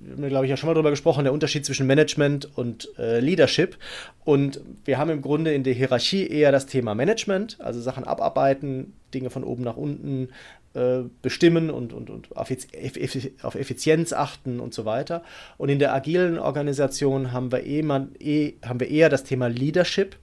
wir 0.00 0.28
glaube 0.28 0.46
ich 0.46 0.50
ja 0.50 0.56
schon 0.56 0.68
mal 0.68 0.74
darüber 0.74 0.90
gesprochen, 0.90 1.24
der 1.24 1.32
Unterschied 1.32 1.64
zwischen 1.64 1.86
Management 1.86 2.56
und 2.56 2.88
äh, 2.98 3.20
Leadership. 3.20 3.76
Und 4.24 4.60
wir 4.84 4.98
haben 4.98 5.10
im 5.10 5.22
Grunde 5.22 5.52
in 5.52 5.64
der 5.64 5.74
Hierarchie 5.74 6.26
eher 6.26 6.52
das 6.52 6.66
Thema 6.66 6.94
Management, 6.94 7.58
also 7.60 7.80
Sachen 7.80 8.04
abarbeiten, 8.04 8.94
Dinge 9.12 9.30
von 9.30 9.44
oben 9.44 9.62
nach 9.62 9.76
unten 9.76 10.28
äh, 10.74 11.02
bestimmen 11.20 11.70
und, 11.70 11.92
und, 11.92 12.08
und 12.08 12.34
auf, 12.34 12.50
Effizienz 12.50 14.12
achten 14.14 14.58
und 14.58 14.72
so 14.72 14.86
weiter. 14.86 15.22
Und 15.58 15.68
in 15.68 15.78
der 15.78 15.92
agilen 15.92 16.38
Organisation 16.38 17.32
haben 17.32 17.52
wir, 17.52 17.66
eh, 17.66 17.82
man, 17.82 18.14
eh, 18.18 18.54
haben 18.64 18.80
wir 18.80 18.88
eher 18.88 19.10
das 19.10 19.24
Thema 19.24 19.48
Leadership 19.48 20.16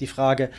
die 0.00 0.06
Frage 0.06 0.50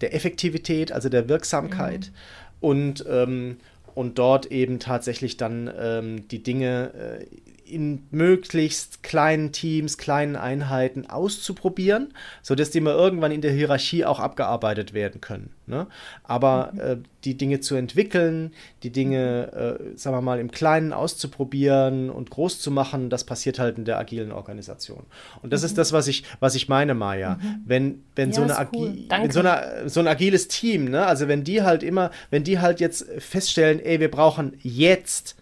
der 0.00 0.14
Effektivität, 0.14 0.92
also 0.92 1.08
der 1.08 1.28
Wirksamkeit 1.28 2.10
mhm. 2.10 2.68
und, 2.68 3.04
ähm, 3.08 3.56
und 3.94 4.18
dort 4.18 4.46
eben 4.46 4.78
tatsächlich 4.78 5.36
dann 5.36 5.70
ähm, 5.78 6.28
die 6.28 6.42
Dinge 6.42 6.92
äh, 6.94 7.26
in 7.70 8.06
möglichst 8.10 9.02
kleinen 9.02 9.52
Teams, 9.52 9.98
kleinen 9.98 10.36
Einheiten 10.36 11.06
auszuprobieren, 11.08 12.12
sodass 12.42 12.70
die 12.70 12.80
mal 12.80 12.94
irgendwann 12.94 13.32
in 13.32 13.40
der 13.40 13.52
Hierarchie 13.52 14.04
auch 14.04 14.20
abgearbeitet 14.20 14.92
werden 14.92 15.20
können. 15.20 15.50
Ne? 15.66 15.86
Aber 16.24 16.72
mhm. 16.72 16.80
äh, 16.80 16.96
die 17.24 17.36
Dinge 17.36 17.60
zu 17.60 17.76
entwickeln, 17.76 18.52
die 18.82 18.90
Dinge, 18.90 19.78
äh, 19.80 19.96
sagen 19.96 20.16
wir 20.16 20.20
mal, 20.20 20.40
im 20.40 20.50
Kleinen 20.50 20.92
auszuprobieren 20.92 22.10
und 22.10 22.30
groß 22.30 22.60
zu 22.60 22.70
machen, 22.70 23.08
das 23.08 23.24
passiert 23.24 23.58
halt 23.58 23.78
in 23.78 23.84
der 23.84 23.98
agilen 23.98 24.32
Organisation. 24.32 25.04
Und 25.42 25.52
das 25.52 25.62
mhm. 25.62 25.66
ist 25.66 25.78
das, 25.78 25.92
was 25.92 26.08
ich, 26.08 26.24
was 26.40 26.54
ich 26.54 26.68
meine, 26.68 26.94
Maja. 26.94 27.38
Mhm. 27.40 27.62
Wenn, 27.64 28.04
wenn, 28.16 28.30
ja, 28.30 28.34
so, 28.34 28.42
eine 28.42 28.68
cool. 28.74 28.98
wenn 29.08 29.30
so, 29.30 29.40
eine, 29.40 29.88
so 29.88 30.00
ein 30.00 30.08
agiles 30.08 30.48
Team, 30.48 30.86
ne? 30.86 31.06
also 31.06 31.28
wenn 31.28 31.44
die 31.44 31.62
halt 31.62 31.82
immer, 31.82 32.10
wenn 32.30 32.42
die 32.42 32.58
halt 32.58 32.80
jetzt 32.80 33.06
feststellen, 33.18 33.80
ey, 33.80 34.00
wir 34.00 34.10
brauchen 34.10 34.54
jetzt 34.62 35.36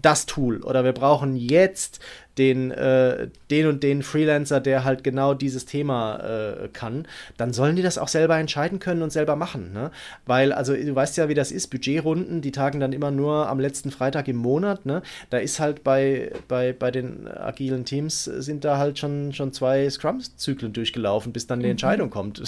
das 0.00 0.26
Tool. 0.26 0.62
Oder 0.62 0.84
wir 0.84 0.92
brauchen 0.92 1.36
jetzt 1.36 2.00
den, 2.38 2.70
äh, 2.70 3.28
den 3.50 3.66
und 3.66 3.82
den 3.82 4.02
Freelancer, 4.02 4.60
der 4.60 4.84
halt 4.84 5.02
genau 5.02 5.34
dieses 5.34 5.66
Thema 5.66 6.18
äh, 6.18 6.68
kann, 6.68 7.06
dann 7.36 7.52
sollen 7.52 7.76
die 7.76 7.82
das 7.82 7.98
auch 7.98 8.08
selber 8.08 8.38
entscheiden 8.38 8.78
können 8.78 9.02
und 9.02 9.10
selber 9.10 9.36
machen. 9.36 9.72
Ne? 9.72 9.90
Weil, 10.24 10.52
also 10.52 10.74
du 10.74 10.94
weißt 10.94 11.16
ja, 11.16 11.28
wie 11.28 11.34
das 11.34 11.50
ist, 11.50 11.68
Budgetrunden, 11.68 12.40
die 12.40 12.52
tagen 12.52 12.80
dann 12.80 12.92
immer 12.92 13.10
nur 13.10 13.48
am 13.48 13.58
letzten 13.58 13.90
Freitag 13.90 14.28
im 14.28 14.36
Monat. 14.36 14.86
Ne? 14.86 15.02
Da 15.30 15.38
ist 15.38 15.58
halt 15.58 15.82
bei, 15.82 16.30
bei, 16.46 16.72
bei 16.72 16.90
den 16.90 17.26
agilen 17.26 17.84
Teams 17.84 18.24
sind 18.24 18.64
da 18.64 18.78
halt 18.78 18.98
schon, 18.98 19.32
schon 19.32 19.52
zwei 19.52 19.90
Scrum-Zyklen 19.90 20.72
durchgelaufen, 20.72 21.32
bis 21.32 21.46
dann 21.46 21.60
die 21.60 21.66
mhm. 21.66 21.72
Entscheidung 21.72 22.10
kommt. 22.10 22.42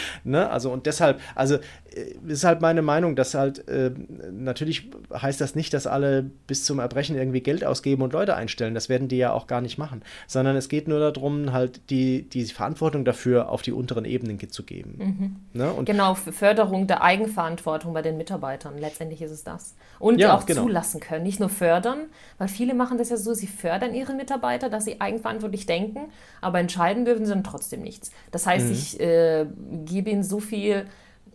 ne? 0.24 0.50
Also 0.50 0.70
und 0.70 0.86
deshalb, 0.86 1.20
also 1.34 1.56
äh, 1.56 2.14
ist 2.26 2.44
halt 2.44 2.60
meine 2.60 2.82
Meinung, 2.82 3.16
dass 3.16 3.34
halt 3.34 3.66
äh, 3.68 3.90
natürlich 4.30 4.90
heißt 5.12 5.40
das 5.40 5.54
nicht, 5.54 5.72
dass 5.72 5.86
alle 5.86 6.30
bis 6.46 6.64
zum 6.64 6.78
Erbrechen 6.78 7.16
irgendwie 7.16 7.40
Geld 7.40 7.64
ausgeben 7.64 8.02
und 8.02 8.12
Leute 8.12 8.36
einstellen. 8.36 8.74
Das 8.74 8.88
werden 8.88 9.08
die 9.08 9.16
ja 9.16 9.29
auch 9.34 9.46
gar 9.46 9.60
nicht 9.60 9.78
machen, 9.78 10.02
sondern 10.26 10.56
es 10.56 10.68
geht 10.68 10.88
nur 10.88 10.98
darum, 10.98 11.52
halt 11.52 11.90
die, 11.90 12.28
die 12.28 12.44
Verantwortung 12.46 13.04
dafür 13.04 13.48
auf 13.50 13.62
die 13.62 13.72
unteren 13.72 14.04
Ebenen 14.04 14.38
zu 14.50 14.62
geben. 14.62 14.94
Mhm. 14.98 15.36
Ne? 15.58 15.72
Genau, 15.84 16.14
Förderung 16.14 16.86
der 16.86 17.02
Eigenverantwortung 17.02 17.92
bei 17.92 18.02
den 18.02 18.16
Mitarbeitern. 18.16 18.78
Letztendlich 18.78 19.22
ist 19.22 19.30
es 19.30 19.44
das. 19.44 19.74
Und 19.98 20.18
ja, 20.18 20.34
auch 20.36 20.46
genau. 20.46 20.62
zulassen 20.62 21.00
können, 21.00 21.24
nicht 21.24 21.40
nur 21.40 21.48
fördern, 21.48 21.98
weil 22.38 22.48
viele 22.48 22.74
machen 22.74 22.98
das 22.98 23.10
ja 23.10 23.16
so, 23.16 23.34
sie 23.34 23.46
fördern 23.46 23.94
ihre 23.94 24.14
Mitarbeiter, 24.14 24.70
dass 24.70 24.84
sie 24.84 25.00
eigenverantwortlich 25.00 25.66
denken, 25.66 26.10
aber 26.40 26.58
entscheiden 26.58 27.04
dürfen 27.04 27.26
sie 27.26 27.32
dann 27.32 27.44
trotzdem 27.44 27.82
nichts. 27.82 28.10
Das 28.30 28.46
heißt, 28.46 28.66
mhm. 28.66 28.72
ich 28.72 29.00
äh, 29.00 29.46
gebe 29.84 30.10
ihnen 30.10 30.22
so 30.22 30.40
viel 30.40 30.86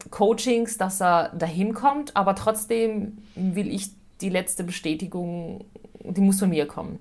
Coachings, 0.09 0.77
dass 0.77 1.01
er 1.01 1.29
dahin 1.29 1.73
kommt, 1.73 2.15
aber 2.15 2.35
trotzdem 2.35 3.17
will 3.35 3.73
ich 3.73 3.91
die 4.21 4.29
letzte 4.29 4.63
Bestätigung, 4.63 5.65
die 6.03 6.21
muss 6.21 6.39
von 6.39 6.49
mir 6.49 6.67
kommen. 6.67 6.99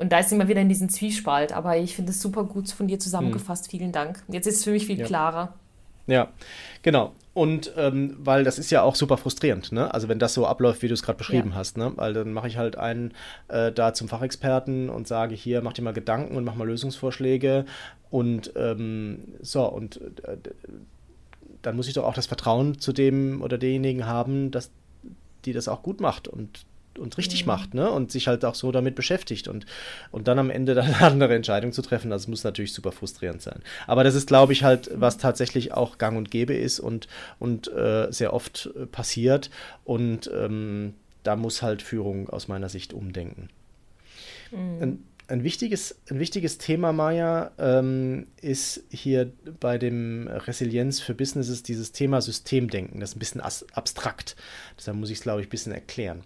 Und 0.00 0.10
da 0.10 0.18
ist 0.18 0.32
immer 0.32 0.48
wieder 0.48 0.60
in 0.60 0.68
diesem 0.68 0.88
Zwiespalt. 0.88 1.52
Aber 1.52 1.76
ich 1.76 1.94
finde 1.94 2.10
es 2.10 2.20
super 2.20 2.44
gut 2.44 2.70
von 2.70 2.88
dir 2.88 2.98
zusammengefasst. 2.98 3.66
Mhm. 3.66 3.70
Vielen 3.70 3.92
Dank. 3.92 4.22
Jetzt 4.28 4.46
ist 4.46 4.56
es 4.56 4.64
für 4.64 4.70
mich 4.70 4.86
viel 4.86 4.98
ja. 4.98 5.06
klarer. 5.06 5.54
Ja, 6.06 6.28
genau. 6.82 7.12
Und 7.32 7.72
ähm, 7.76 8.16
weil 8.18 8.42
das 8.42 8.58
ist 8.58 8.70
ja 8.70 8.82
auch 8.82 8.96
super 8.96 9.16
frustrierend, 9.16 9.70
ne? 9.70 9.94
Also 9.94 10.08
wenn 10.08 10.18
das 10.18 10.34
so 10.34 10.46
abläuft, 10.46 10.82
wie 10.82 10.88
du 10.88 10.94
es 10.94 11.02
gerade 11.02 11.18
beschrieben 11.18 11.50
ja. 11.50 11.56
hast, 11.56 11.76
ne? 11.76 11.92
Weil 11.94 12.12
dann 12.12 12.32
mache 12.32 12.48
ich 12.48 12.56
halt 12.56 12.76
einen 12.76 13.14
äh, 13.48 13.70
da 13.70 13.94
zum 13.94 14.08
Fachexperten 14.08 14.90
und 14.90 15.06
sage 15.06 15.36
hier, 15.36 15.62
mach 15.62 15.72
dir 15.72 15.82
mal 15.82 15.92
Gedanken 15.92 16.36
und 16.36 16.44
mach 16.44 16.56
mal 16.56 16.66
Lösungsvorschläge. 16.66 17.66
Und 18.10 18.52
ähm, 18.56 19.34
so, 19.40 19.64
und 19.64 20.00
äh, 20.24 20.36
dann 21.62 21.76
muss 21.76 21.86
ich 21.86 21.94
doch 21.94 22.04
auch 22.04 22.14
das 22.14 22.26
Vertrauen 22.26 22.80
zu 22.80 22.92
dem 22.92 23.42
oder 23.42 23.58
derjenigen 23.58 24.06
haben, 24.06 24.50
dass 24.50 24.72
die 25.44 25.52
das 25.52 25.68
auch 25.68 25.82
gut 25.82 26.00
macht. 26.00 26.26
Und 26.26 26.66
und 26.98 27.16
richtig 27.18 27.44
mhm. 27.44 27.48
macht, 27.48 27.74
ne? 27.74 27.90
Und 27.90 28.12
sich 28.12 28.28
halt 28.28 28.44
auch 28.44 28.54
so 28.54 28.72
damit 28.72 28.94
beschäftigt 28.94 29.48
und, 29.48 29.66
und 30.10 30.28
dann 30.28 30.38
am 30.38 30.50
Ende 30.50 30.74
dann 30.74 30.86
eine 30.94 31.00
andere 31.00 31.34
Entscheidung 31.34 31.72
zu 31.72 31.82
treffen, 31.82 32.10
das 32.10 32.28
muss 32.28 32.44
natürlich 32.44 32.72
super 32.72 32.92
frustrierend 32.92 33.42
sein. 33.42 33.60
Aber 33.86 34.04
das 34.04 34.14
ist, 34.14 34.26
glaube 34.28 34.52
ich, 34.52 34.64
halt, 34.64 34.90
was 34.94 35.18
tatsächlich 35.18 35.72
auch 35.72 35.98
gang 35.98 36.16
und 36.16 36.30
gäbe 36.30 36.54
ist 36.54 36.80
und, 36.80 37.08
und 37.38 37.72
äh, 37.72 38.08
sehr 38.10 38.32
oft 38.32 38.70
äh, 38.76 38.86
passiert. 38.86 39.50
Und 39.84 40.30
ähm, 40.34 40.94
da 41.22 41.36
muss 41.36 41.62
halt 41.62 41.82
Führung 41.82 42.28
aus 42.28 42.48
meiner 42.48 42.68
Sicht 42.68 42.92
umdenken. 42.92 43.48
Mhm. 44.50 44.82
Ein, 44.82 45.04
ein, 45.28 45.44
wichtiges, 45.44 46.00
ein 46.10 46.18
wichtiges 46.18 46.58
Thema, 46.58 46.92
Maya, 46.92 47.52
ähm, 47.58 48.26
ist 48.40 48.82
hier 48.90 49.32
bei 49.60 49.78
dem 49.78 50.28
Resilienz 50.28 51.00
für 51.00 51.14
Businesses 51.14 51.62
dieses 51.62 51.92
Thema 51.92 52.20
Systemdenken. 52.20 53.00
Das 53.00 53.10
ist 53.10 53.16
ein 53.16 53.20
bisschen 53.20 53.40
abstrakt. 53.40 54.36
Deshalb 54.76 54.96
muss 54.96 55.10
ich 55.10 55.18
es, 55.18 55.22
glaube 55.22 55.40
ich, 55.40 55.46
ein 55.46 55.50
bisschen 55.50 55.72
erklären. 55.72 56.22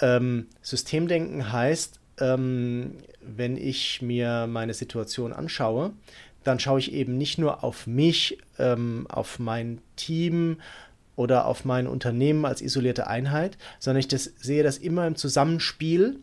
Ähm, 0.00 0.46
Systemdenken 0.62 1.52
heißt, 1.52 2.00
ähm, 2.20 2.94
wenn 3.20 3.56
ich 3.56 4.02
mir 4.02 4.46
meine 4.46 4.74
Situation 4.74 5.32
anschaue, 5.32 5.92
dann 6.44 6.58
schaue 6.58 6.78
ich 6.78 6.92
eben 6.92 7.18
nicht 7.18 7.38
nur 7.38 7.64
auf 7.64 7.86
mich, 7.86 8.38
ähm, 8.58 9.06
auf 9.08 9.38
mein 9.38 9.80
Team 9.96 10.58
oder 11.16 11.46
auf 11.46 11.64
mein 11.64 11.86
Unternehmen 11.86 12.44
als 12.44 12.62
isolierte 12.62 13.06
Einheit, 13.06 13.58
sondern 13.78 14.00
ich 14.00 14.08
das, 14.08 14.24
sehe 14.24 14.62
das 14.62 14.78
immer 14.78 15.06
im 15.06 15.16
Zusammenspiel 15.16 16.20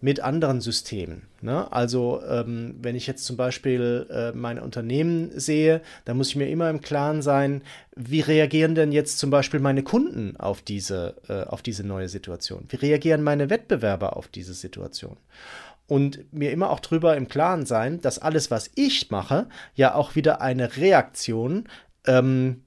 mit 0.00 0.20
anderen 0.20 0.60
Systemen. 0.60 1.22
Ne? 1.40 1.70
Also 1.72 2.22
ähm, 2.28 2.76
wenn 2.80 2.96
ich 2.96 3.06
jetzt 3.06 3.24
zum 3.24 3.36
Beispiel 3.36 4.06
äh, 4.10 4.32
mein 4.32 4.58
Unternehmen 4.58 5.30
sehe, 5.38 5.80
dann 6.04 6.16
muss 6.16 6.30
ich 6.30 6.36
mir 6.36 6.48
immer 6.48 6.70
im 6.70 6.80
Klaren 6.80 7.22
sein, 7.22 7.62
wie 7.94 8.20
reagieren 8.20 8.74
denn 8.74 8.92
jetzt 8.92 9.18
zum 9.18 9.30
Beispiel 9.30 9.60
meine 9.60 9.82
Kunden 9.82 10.36
auf 10.36 10.62
diese, 10.62 11.16
äh, 11.28 11.44
auf 11.44 11.62
diese 11.62 11.86
neue 11.86 12.08
Situation? 12.08 12.64
Wie 12.68 12.76
reagieren 12.76 13.22
meine 13.22 13.50
Wettbewerber 13.50 14.16
auf 14.16 14.28
diese 14.28 14.54
Situation? 14.54 15.16
Und 15.88 16.32
mir 16.32 16.50
immer 16.50 16.70
auch 16.70 16.80
drüber 16.80 17.16
im 17.16 17.28
Klaren 17.28 17.64
sein, 17.64 18.00
dass 18.00 18.18
alles, 18.18 18.50
was 18.50 18.70
ich 18.74 19.10
mache, 19.10 19.48
ja 19.74 19.94
auch 19.94 20.16
wieder 20.16 20.40
eine 20.40 20.76
Reaktion 20.76 21.68
ähm, 22.06 22.62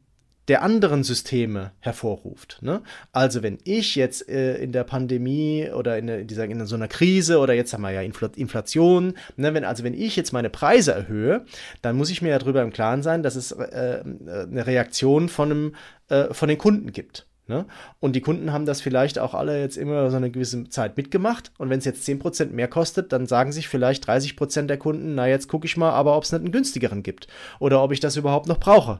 der 0.49 0.63
anderen 0.63 1.03
Systeme 1.03 1.71
hervorruft. 1.79 2.57
Ne? 2.61 2.81
Also 3.11 3.43
wenn 3.43 3.59
ich 3.63 3.95
jetzt 3.95 4.27
äh, 4.27 4.57
in 4.57 4.71
der 4.71 4.83
Pandemie 4.83 5.69
oder 5.69 5.97
in, 5.97 6.07
in, 6.07 6.27
dieser, 6.27 6.45
in 6.45 6.65
so 6.65 6.75
einer 6.75 6.87
Krise 6.87 7.37
oder 7.37 7.53
jetzt 7.53 7.71
haben 7.71 7.81
wir 7.81 7.91
ja 7.91 8.01
Infl 8.01 8.31
Inflation, 8.35 9.13
ne? 9.37 9.53
wenn, 9.53 9.63
also 9.63 9.83
wenn 9.83 9.93
ich 9.93 10.15
jetzt 10.15 10.33
meine 10.33 10.49
Preise 10.49 10.93
erhöhe, 10.93 11.45
dann 11.83 11.95
muss 11.95 12.09
ich 12.09 12.21
mir 12.21 12.29
ja 12.29 12.39
darüber 12.39 12.63
im 12.63 12.73
Klaren 12.73 13.03
sein, 13.03 13.21
dass 13.21 13.35
es 13.35 13.51
äh, 13.51 14.03
eine 14.03 14.65
Reaktion 14.65 15.29
von, 15.29 15.51
einem, 15.51 15.75
äh, 16.09 16.33
von 16.33 16.49
den 16.49 16.57
Kunden 16.57 16.91
gibt. 16.91 17.27
Ne? 17.49 17.65
Und 17.99 18.15
die 18.15 18.21
Kunden 18.21 18.51
haben 18.51 18.65
das 18.65 18.81
vielleicht 18.81 19.19
auch 19.19 19.33
alle 19.33 19.59
jetzt 19.59 19.77
immer 19.77 20.09
so 20.09 20.17
eine 20.17 20.31
gewisse 20.31 20.69
Zeit 20.69 20.97
mitgemacht. 20.97 21.51
Und 21.57 21.69
wenn 21.69 21.79
es 21.79 21.85
jetzt 21.85 22.07
10% 22.07 22.51
mehr 22.51 22.67
kostet, 22.67 23.11
dann 23.11 23.25
sagen 23.25 23.51
sich 23.51 23.67
vielleicht 23.67 24.07
30% 24.07 24.67
der 24.67 24.77
Kunden, 24.77 25.15
na 25.15 25.27
jetzt 25.27 25.47
gucke 25.47 25.65
ich 25.65 25.77
mal, 25.77 25.91
aber 25.91 26.15
ob 26.15 26.23
es 26.23 26.31
nicht 26.31 26.41
einen 26.41 26.51
günstigeren 26.51 27.03
gibt. 27.03 27.27
Oder 27.59 27.83
ob 27.83 27.91
ich 27.91 27.99
das 27.99 28.17
überhaupt 28.17 28.47
noch 28.47 28.59
brauche. 28.59 28.99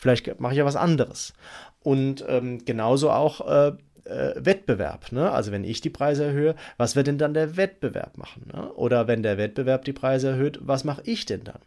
Vielleicht 0.00 0.40
mache 0.40 0.52
ich 0.54 0.58
ja 0.58 0.64
was 0.64 0.76
anderes. 0.76 1.34
Und 1.82 2.24
ähm, 2.26 2.64
genauso 2.64 3.10
auch 3.10 3.46
äh, 3.46 3.72
äh, 4.04 4.34
Wettbewerb. 4.36 5.12
Ne? 5.12 5.30
Also 5.30 5.52
wenn 5.52 5.62
ich 5.62 5.82
die 5.82 5.90
Preise 5.90 6.24
erhöhe, 6.24 6.54
was 6.78 6.96
wird 6.96 7.06
denn 7.06 7.18
dann 7.18 7.34
der 7.34 7.58
Wettbewerb 7.58 8.16
machen? 8.16 8.50
Ne? 8.52 8.72
Oder 8.72 9.08
wenn 9.08 9.22
der 9.22 9.36
Wettbewerb 9.36 9.84
die 9.84 9.92
Preise 9.92 10.28
erhöht, 10.30 10.58
was 10.62 10.84
mache 10.84 11.02
ich 11.04 11.26
denn 11.26 11.44
dann? 11.44 11.60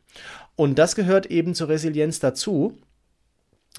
Und 0.56 0.80
das 0.80 0.96
gehört 0.96 1.28
eben 1.28 1.54
zur 1.54 1.70
Resilienz 1.70 2.20
dazu, 2.20 2.78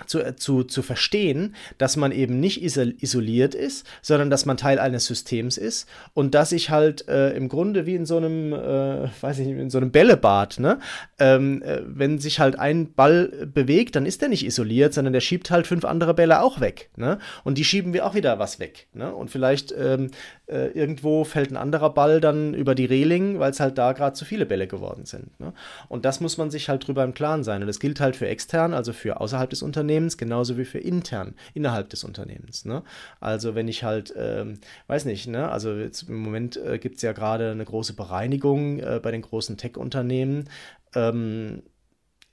zu, 0.07 0.21
äh, 0.21 0.35
zu, 0.35 0.65
zu 0.65 0.83
verstehen, 0.83 1.55
dass 1.79 1.97
man 1.97 2.11
eben 2.11 2.41
nicht 2.41 2.63
isoliert 2.63 3.55
ist, 3.55 3.87
sondern 4.03 4.29
dass 4.29 4.45
man 4.45 4.57
Teil 4.57 4.81
eines 4.81 5.07
Systems 5.07 5.57
ist 5.57 5.89
und 6.15 6.35
dass 6.35 6.51
ich 6.51 6.71
halt 6.71 7.07
äh, 7.09 7.31
im 7.31 7.49
Grunde 7.49 7.87
wie 7.87 7.95
in 7.95 8.05
so 8.05 8.17
einem, 8.17 8.53
äh, 8.53 9.09
weiß 9.21 9.39
ich 9.39 9.47
in 9.47 9.71
so 9.71 9.79
einem 9.79 9.93
Bällebad, 9.93 10.59
ne? 10.59 10.81
Ähm, 11.21 11.63
äh, 11.63 11.83
wenn 11.87 12.19
sich 12.19 12.41
halt 12.41 12.59
ein 12.59 12.93
Ball 12.93 13.47
bewegt, 13.55 13.95
dann 13.95 14.05
ist 14.05 14.21
der 14.21 14.29
nicht 14.29 14.45
isoliert, 14.45 14.95
sondern 14.95 15.13
der 15.13 15.21
schiebt 15.21 15.53
halt 15.53 15.67
fünf 15.67 15.85
andere 15.85 16.13
Bälle 16.13 16.43
auch 16.43 16.61
weg, 16.61 16.91
ne? 16.97 17.19
Und 17.45 17.57
die 17.57 17.65
schieben 17.65 17.93
wir 17.93 18.05
auch 18.05 18.15
wieder 18.15 18.41
was 18.41 18.59
weg, 18.59 18.89
ne? 18.95 19.15
Und 19.15 19.31
vielleicht 19.31 19.73
ähm, 19.79 20.11
äh, 20.47 20.73
irgendwo 20.73 21.23
fällt 21.23 21.53
ein 21.53 21.57
anderer 21.57 21.91
Ball 21.91 22.21
dann 22.21 22.53
über 22.53 22.75
die 22.75 22.87
Reling, 22.87 23.39
weil 23.39 23.53
es 23.53 23.61
halt 23.61 23.79
da 23.79 23.93
gerade 23.93 24.15
zu 24.15 24.25
viele 24.25 24.45
Bälle 24.45 24.67
geworden 24.67 25.07
sind, 25.07 25.39
ne? 25.39 25.53
Und 25.89 26.05
das 26.05 26.21
muss 26.21 26.37
man 26.37 26.51
sich 26.51 26.69
halt 26.69 26.85
drüber 26.89 27.05
im 27.05 27.15
Klaren 27.15 27.45
sein. 27.45 27.61
Und 27.61 27.69
das 27.69 27.79
gilt 27.79 28.01
halt 28.01 28.17
für 28.17 28.27
extern, 28.27 28.75
also 28.75 28.93
für 28.93 29.21
außerhalb 29.21 29.49
des 29.49 29.63
Unternehmens 29.63 29.84
Unternehmens, 29.85 30.17
genauso 30.17 30.57
wie 30.57 30.65
für 30.65 30.79
intern, 30.79 31.35
innerhalb 31.53 31.91
des 31.91 32.05
Unternehmens. 32.05 32.65
Ne? 32.65 32.83
Also 33.21 33.55
wenn 33.55 33.69
ich 33.69 33.85
halt, 33.85 34.15
ähm, 34.17 34.59
weiß 34.87 35.05
nicht, 35.05 35.29
ne? 35.29 35.51
also 35.51 35.73
im 35.73 36.17
Moment 36.17 36.57
äh, 36.57 36.79
gibt 36.79 36.97
es 36.97 37.03
ja 37.03 37.13
gerade 37.13 37.51
eine 37.51 37.65
große 37.65 37.93
Bereinigung 37.95 38.79
äh, 38.79 39.01
bei 39.03 39.11
den 39.11 39.23
großen 39.23 39.57
Tech-Unternehmen. 39.57 40.49
Ähm, 40.95 41.63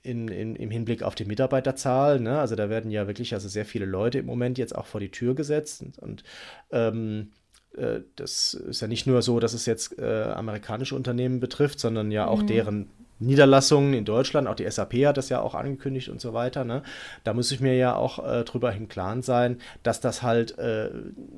in, 0.04 0.26
in, 0.26 0.56
im 0.56 0.70
Hinblick 0.72 1.04
auf 1.04 1.14
die 1.14 1.24
Mitarbeiterzahl. 1.24 2.18
Ne? 2.18 2.40
Also 2.40 2.56
da 2.56 2.68
werden 2.68 2.90
ja 2.90 3.06
wirklich 3.06 3.34
also 3.34 3.48
sehr 3.48 3.64
viele 3.64 3.84
Leute 3.84 4.18
im 4.18 4.26
Moment 4.26 4.58
jetzt 4.58 4.74
auch 4.74 4.86
vor 4.86 4.98
die 4.98 5.12
Tür 5.12 5.36
gesetzt 5.36 5.80
und, 5.80 5.96
und 6.00 6.24
ähm, 6.72 7.30
äh, 7.76 8.00
das 8.16 8.54
ist 8.54 8.80
ja 8.80 8.88
nicht 8.88 9.06
nur 9.06 9.22
so, 9.22 9.38
dass 9.38 9.54
es 9.54 9.64
jetzt 9.64 9.96
äh, 10.00 10.24
amerikanische 10.24 10.96
Unternehmen 10.96 11.38
betrifft, 11.38 11.78
sondern 11.78 12.10
ja 12.10 12.26
auch 12.26 12.42
mhm. 12.42 12.46
deren 12.48 12.90
Niederlassungen 13.22 13.94
in 13.94 14.04
Deutschland, 14.04 14.48
auch 14.48 14.54
die 14.54 14.70
SAP 14.70 14.94
hat 15.06 15.16
das 15.16 15.28
ja 15.28 15.40
auch 15.40 15.54
angekündigt 15.54 16.08
und 16.08 16.20
so 16.20 16.34
weiter. 16.34 16.64
Ne? 16.64 16.82
Da 17.24 17.34
muss 17.34 17.52
ich 17.52 17.60
mir 17.60 17.74
ja 17.76 17.94
auch 17.94 18.24
äh, 18.24 18.44
drüber 18.44 18.72
im 18.74 18.88
Klaren 18.88 19.22
sein, 19.22 19.58
dass 19.82 20.00
das 20.00 20.22
halt 20.22 20.58
äh, 20.58 20.90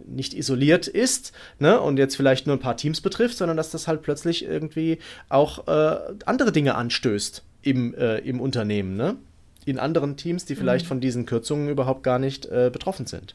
nicht 0.06 0.34
isoliert 0.34 0.88
ist 0.88 1.32
ne? 1.58 1.80
und 1.80 1.98
jetzt 1.98 2.16
vielleicht 2.16 2.46
nur 2.46 2.56
ein 2.56 2.60
paar 2.60 2.76
Teams 2.76 3.00
betrifft, 3.00 3.36
sondern 3.36 3.56
dass 3.56 3.70
das 3.70 3.88
halt 3.88 4.02
plötzlich 4.02 4.44
irgendwie 4.44 4.98
auch 5.28 5.66
äh, 5.68 5.98
andere 6.26 6.52
Dinge 6.52 6.74
anstößt 6.74 7.42
im, 7.62 7.94
äh, 7.94 8.18
im 8.18 8.40
Unternehmen. 8.40 8.96
Ne? 8.96 9.16
In 9.64 9.78
anderen 9.78 10.16
Teams, 10.16 10.44
die 10.44 10.56
vielleicht 10.56 10.86
mhm. 10.86 10.88
von 10.88 11.00
diesen 11.00 11.26
Kürzungen 11.26 11.68
überhaupt 11.68 12.02
gar 12.02 12.18
nicht 12.18 12.46
äh, 12.46 12.70
betroffen 12.72 13.06
sind. 13.06 13.34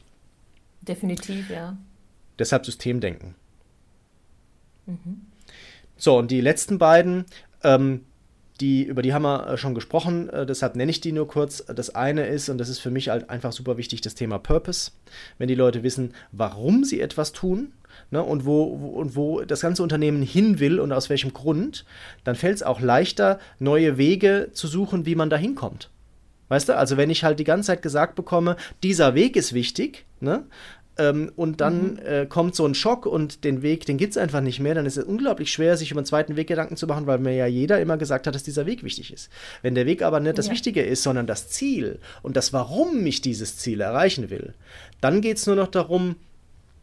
Definitiv, 0.81 1.49
ja. 1.49 1.77
Deshalb 2.37 2.65
Systemdenken. 2.65 3.35
Mhm. 4.85 5.21
So, 5.97 6.17
und 6.17 6.31
die 6.31 6.41
letzten 6.41 6.77
beiden, 6.77 7.25
ähm, 7.63 8.05
die, 8.59 8.83
über 8.83 9.01
die 9.01 9.13
haben 9.13 9.23
wir 9.23 9.47
äh, 9.47 9.57
schon 9.57 9.75
gesprochen, 9.75 10.29
äh, 10.29 10.45
deshalb 10.45 10.75
nenne 10.75 10.91
ich 10.91 11.01
die 11.01 11.11
nur 11.11 11.27
kurz. 11.27 11.63
Das 11.65 11.95
eine 11.95 12.27
ist, 12.27 12.49
und 12.49 12.57
das 12.57 12.69
ist 12.69 12.79
für 12.79 12.91
mich 12.91 13.09
halt 13.09 13.29
einfach 13.29 13.51
super 13.51 13.77
wichtig, 13.77 14.01
das 14.01 14.15
Thema 14.15 14.39
Purpose. 14.39 14.91
Wenn 15.37 15.47
die 15.47 15.55
Leute 15.55 15.83
wissen, 15.83 16.13
warum 16.31 16.83
sie 16.83 17.01
etwas 17.01 17.31
tun, 17.31 17.73
Ne, 18.11 18.23
und, 18.23 18.45
wo, 18.45 18.79
wo, 18.79 18.87
und 18.87 19.15
wo 19.15 19.41
das 19.41 19.61
ganze 19.61 19.83
Unternehmen 19.83 20.21
hin 20.21 20.59
will 20.59 20.79
und 20.79 20.91
aus 20.91 21.09
welchem 21.09 21.33
Grund, 21.33 21.85
dann 22.23 22.35
fällt 22.35 22.55
es 22.55 22.63
auch 22.63 22.79
leichter, 22.79 23.39
neue 23.59 23.97
Wege 23.97 24.49
zu 24.53 24.67
suchen, 24.67 25.05
wie 25.05 25.15
man 25.15 25.29
da 25.29 25.37
hinkommt. 25.37 25.89
Weißt 26.47 26.69
du, 26.69 26.75
also 26.75 26.97
wenn 26.97 27.11
ich 27.11 27.23
halt 27.23 27.39
die 27.39 27.43
ganze 27.43 27.67
Zeit 27.67 27.83
gesagt 27.83 28.15
bekomme, 28.15 28.55
dieser 28.81 29.13
Weg 29.13 29.35
ist 29.35 29.53
wichtig, 29.53 30.05
ne, 30.19 30.43
ähm, 30.97 31.31
und 31.35 31.61
dann 31.61 31.93
mhm. 31.93 31.99
äh, 32.05 32.25
kommt 32.25 32.55
so 32.55 32.65
ein 32.65 32.75
Schock 32.75 33.05
und 33.05 33.43
den 33.43 33.61
Weg, 33.61 33.85
den 33.85 33.97
gibt 33.97 34.11
es 34.11 34.17
einfach 34.17 34.41
nicht 34.41 34.59
mehr, 34.59 34.75
dann 34.75 34.85
ist 34.85 34.97
es 34.97 35.05
unglaublich 35.05 35.51
schwer, 35.51 35.77
sich 35.77 35.91
über 35.91 35.99
einen 35.99 36.05
zweiten 36.05 36.35
Weg 36.35 36.47
Gedanken 36.47 36.75
zu 36.75 36.87
machen, 36.87 37.07
weil 37.07 37.19
mir 37.19 37.33
ja 37.33 37.45
jeder 37.45 37.79
immer 37.79 37.97
gesagt 37.97 38.27
hat, 38.27 38.35
dass 38.35 38.43
dieser 38.43 38.65
Weg 38.65 38.83
wichtig 38.83 39.13
ist. 39.13 39.29
Wenn 39.61 39.75
der 39.75 39.85
Weg 39.85 40.01
aber 40.01 40.19
nicht 40.19 40.37
das 40.37 40.47
ja. 40.47 40.53
Wichtige 40.53 40.81
ist, 40.81 41.03
sondern 41.03 41.27
das 41.27 41.49
Ziel 41.49 41.99
und 42.21 42.35
das, 42.35 42.51
warum 42.53 43.05
ich 43.05 43.21
dieses 43.21 43.57
Ziel 43.57 43.81
erreichen 43.81 44.29
will, 44.29 44.53
dann 44.99 45.21
geht 45.21 45.37
es 45.37 45.47
nur 45.47 45.55
noch 45.55 45.67
darum, 45.67 46.15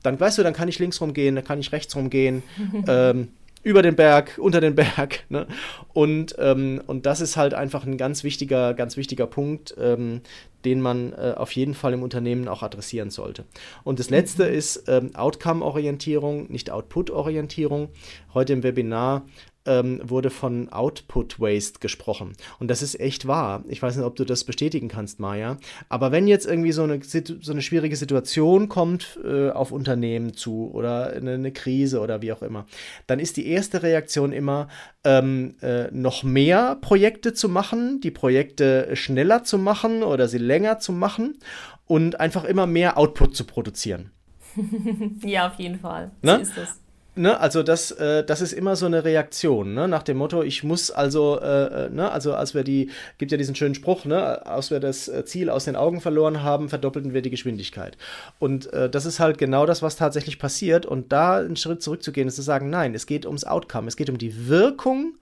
dann 0.03 0.19
weißt 0.19 0.39
du, 0.39 0.43
dann 0.43 0.55
kann 0.55 0.69
ich 0.69 0.79
links 0.79 1.01
rumgehen, 1.01 1.35
dann 1.35 1.45
kann 1.45 1.61
ich 1.61 1.73
rechts 1.73 1.95
rumgehen. 1.95 2.43
ähm, 2.87 3.29
über 3.67 3.83
den 3.83 3.97
Berg, 3.97 4.39
unter 4.39 4.61
den 4.61 4.77
Berg. 4.77 5.25
Ne? 5.29 5.49
Und, 5.93 6.37
ähm, 6.39 6.81
und 6.87 7.05
das 7.05 7.21
ist 7.21 7.37
halt 7.37 7.53
einfach 7.53 7.85
ein 7.85 7.97
ganz 7.97 8.23
wichtiger, 8.23 8.75
ganz 8.75 8.97
wichtiger 8.97 9.27
Punkt, 9.27 9.75
ähm, 9.77 10.21
den 10.65 10.81
man 10.81 11.13
äh, 11.13 11.35
auf 11.37 11.51
jeden 11.53 11.75
Fall 11.75 11.93
im 11.95 12.05
Unternehmen 12.05 12.47
auch 12.47 12.63
adressieren 12.63 13.11
sollte. 13.11 13.45
Und 13.83 13.99
das 13.99 14.09
letzte 14.09 14.45
mhm. 14.49 14.55
ist 14.55 14.85
ähm, 14.87 15.17
Outcome-Orientierung, 15.17 16.51
nicht 16.51 16.71
Output-Orientierung. 16.71 17.89
Heute 18.35 18.53
im 18.53 18.63
Webinar 18.63 19.25
ähm, 19.67 20.01
wurde 20.03 20.31
von 20.31 20.69
Output 20.71 21.41
Waste 21.41 21.81
gesprochen. 21.81 22.33
Und 22.59 22.69
das 22.69 22.83
ist 22.83 22.99
echt 23.01 23.27
wahr. 23.27 23.65
Ich 23.69 23.83
weiß 23.83 23.97
nicht, 23.97 24.05
ob 24.05 24.17
du 24.17 24.25
das 24.25 24.45
bestätigen 24.45 24.89
kannst, 24.89 25.21
Maja. 25.21 25.59
Aber 25.89 26.13
wenn 26.13 26.27
jetzt 26.27 26.47
irgendwie 26.47 26.73
so 26.73 26.83
eine, 26.83 27.01
so 27.03 27.53
eine 27.53 27.63
schwierige 27.63 27.97
Situation 27.97 28.69
kommt 28.69 29.19
äh, 29.25 29.51
auf 29.51 29.73
Unternehmen 29.73 30.35
zu 30.35 30.71
oder 30.73 31.11
eine, 31.11 31.35
eine, 31.35 31.53
Krise 31.53 32.01
oder 32.01 32.23
wie 32.23 32.33
auch 32.33 32.43
immer, 32.43 32.67
dann 33.07 33.19
ist 33.19 33.37
die 33.37 33.47
erste 33.47 33.83
Reaktion 33.83 34.33
immer, 34.33 34.69
ähm, 35.05 35.55
äh, 35.61 35.91
noch 35.91 36.23
mehr 36.23 36.77
Projekte 36.81 37.35
zu 37.35 37.49
machen, 37.49 38.01
die 38.01 38.11
Projekte 38.11 38.95
schneller 38.95 39.45
zu 39.45 39.59
machen 39.59 40.03
oder 40.03 40.29
sie 40.29 40.39
länger 40.39 40.79
zu 40.79 40.93
machen 40.93 41.39
und 41.87 42.21
einfach 42.21 42.45
immer 42.45 42.67
mehr 42.67 42.99
Output 42.99 43.37
zu 43.37 43.45
produzieren. 43.45 44.11
ja, 45.23 45.49
auf 45.49 45.59
jeden 45.59 45.79
Fall. 45.79 46.11
Ne? 46.23 46.37
So 46.37 46.43
ist 46.43 46.59
es 46.59 46.86
ne, 47.17 47.41
also 47.41 47.63
das, 47.63 47.91
äh, 47.93 48.25
das 48.25 48.41
ist 48.41 48.53
immer 48.53 48.77
so 48.77 48.87
eine 48.87 49.05
Reaktion, 49.05 49.75
ne, 49.75 49.89
nach 49.89 50.03
dem 50.03 50.17
Motto, 50.19 50.43
ich 50.43 50.63
muss 50.63 50.91
also, 50.91 51.41
äh, 51.41 51.87
äh, 51.87 51.91
ne, 51.91 52.11
also 52.11 52.35
als 52.35 52.55
wir 52.55 52.65
die, 52.65 52.91
gibt 53.19 53.33
ja 53.33 53.39
diesen 53.39 53.55
schönen 53.55 53.75
Spruch, 53.75 54.05
ne, 54.05 54.47
als 54.47 54.71
wir 54.71 54.81
das 54.81 55.09
äh, 55.09 55.25
Ziel 55.25 55.51
aus 55.51 55.65
den 55.65 55.77
Augen 55.77 56.01
verloren 56.01 56.43
haben, 56.43 56.69
verdoppelten 56.69 57.15
wir 57.15 57.23
die 57.23 57.31
Geschwindigkeit. 57.31 57.97
Und 58.39 58.73
äh, 58.73 58.89
das 58.89 59.07
ist 59.07 59.21
halt 59.21 59.39
genau 59.39 59.67
das, 59.67 59.83
was 59.83 59.97
tatsächlich 59.97 60.39
passiert. 60.39 60.87
Und 60.87 61.13
da 61.13 61.37
einen 61.39 61.57
Schritt 61.57 61.83
zurückzugehen, 61.83 62.29
ist 62.29 62.37
zu 62.37 62.43
sagen, 62.43 62.71
nein, 62.71 62.95
es 62.95 63.07
geht 63.07 63.27
ums 63.27 63.45
Outcome, 63.45 63.89
es 63.89 63.97
geht 63.97 64.11
um 64.11 64.19
die 64.19 64.49
Wirkung 64.49 65.19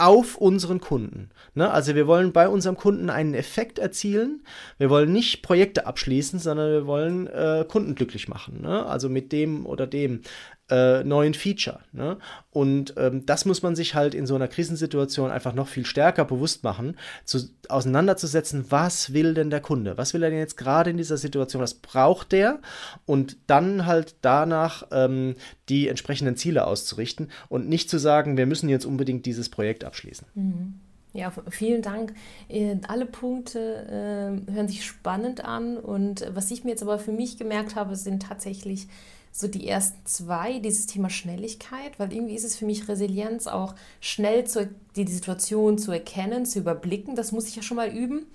auf 0.00 0.38
unseren 0.38 0.80
Kunden. 0.80 1.28
Ne? 1.54 1.70
Also 1.70 1.94
wir 1.94 2.06
wollen 2.06 2.32
bei 2.32 2.48
unserem 2.48 2.76
Kunden 2.76 3.10
einen 3.10 3.34
Effekt 3.34 3.78
erzielen. 3.78 4.42
Wir 4.78 4.88
wollen 4.88 5.12
nicht 5.12 5.42
Projekte 5.42 5.86
abschließen, 5.86 6.38
sondern 6.38 6.72
wir 6.72 6.86
wollen 6.86 7.26
äh, 7.26 7.66
Kunden 7.68 7.94
glücklich 7.94 8.26
machen. 8.26 8.62
Ne? 8.62 8.86
Also 8.86 9.10
mit 9.10 9.30
dem 9.30 9.66
oder 9.66 9.86
dem 9.86 10.22
äh, 10.70 11.04
neuen 11.04 11.34
Feature. 11.34 11.80
Ne? 11.92 12.16
Und 12.50 12.94
ähm, 12.96 13.26
das 13.26 13.44
muss 13.44 13.62
man 13.62 13.76
sich 13.76 13.94
halt 13.94 14.14
in 14.14 14.26
so 14.26 14.34
einer 14.34 14.48
Krisensituation 14.48 15.30
einfach 15.30 15.54
noch 15.54 15.68
viel 15.68 15.84
stärker 15.84 16.24
bewusst 16.24 16.64
machen, 16.64 16.96
zu, 17.24 17.50
auseinanderzusetzen, 17.68 18.66
was 18.70 19.12
will 19.12 19.34
denn 19.34 19.50
der 19.50 19.60
Kunde? 19.60 19.98
Was 19.98 20.14
will 20.14 20.22
er 20.22 20.30
denn 20.30 20.38
jetzt 20.38 20.56
gerade 20.56 20.90
in 20.90 20.96
dieser 20.96 21.16
Situation? 21.16 21.62
Was 21.62 21.74
braucht 21.74 22.32
der? 22.32 22.60
Und 23.06 23.36
dann 23.46 23.86
halt 23.86 24.14
danach 24.22 24.86
ähm, 24.92 25.34
die 25.68 25.88
entsprechenden 25.88 26.36
Ziele 26.36 26.66
auszurichten 26.66 27.30
und 27.48 27.68
nicht 27.68 27.90
zu 27.90 27.98
sagen, 27.98 28.36
wir 28.36 28.46
müssen 28.46 28.68
jetzt 28.68 28.86
unbedingt 28.86 29.26
dieses 29.26 29.48
Projekt 29.48 29.84
abschließen. 29.84 30.26
Mhm. 30.34 30.74
Ja, 31.12 31.32
vielen 31.48 31.82
Dank. 31.82 32.14
Äh, 32.48 32.76
alle 32.86 33.04
Punkte 33.04 34.38
äh, 34.48 34.52
hören 34.52 34.68
sich 34.68 34.84
spannend 34.84 35.44
an 35.44 35.76
und 35.76 36.24
was 36.32 36.50
ich 36.52 36.62
mir 36.62 36.70
jetzt 36.70 36.82
aber 36.82 37.00
für 37.00 37.10
mich 37.10 37.36
gemerkt 37.36 37.74
habe, 37.74 37.96
sind 37.96 38.22
tatsächlich 38.22 38.86
so 39.32 39.48
die 39.48 39.68
ersten 39.68 40.04
zwei, 40.06 40.58
dieses 40.58 40.86
Thema 40.86 41.08
Schnelligkeit, 41.10 41.98
weil 41.98 42.12
irgendwie 42.12 42.34
ist 42.34 42.44
es 42.44 42.56
für 42.56 42.66
mich 42.66 42.88
Resilienz 42.88 43.46
auch 43.46 43.74
schnell 44.00 44.44
zu, 44.44 44.68
die, 44.96 45.06
Situation 45.06 45.78
zu 45.78 45.92
erkennen, 45.92 46.46
zu 46.46 46.58
überblicken, 46.58 47.14
das 47.14 47.32
muss 47.32 47.48
ich 47.48 47.56
ja 47.56 47.62
schon 47.62 47.76
mal 47.76 47.90
üben. 47.90 48.26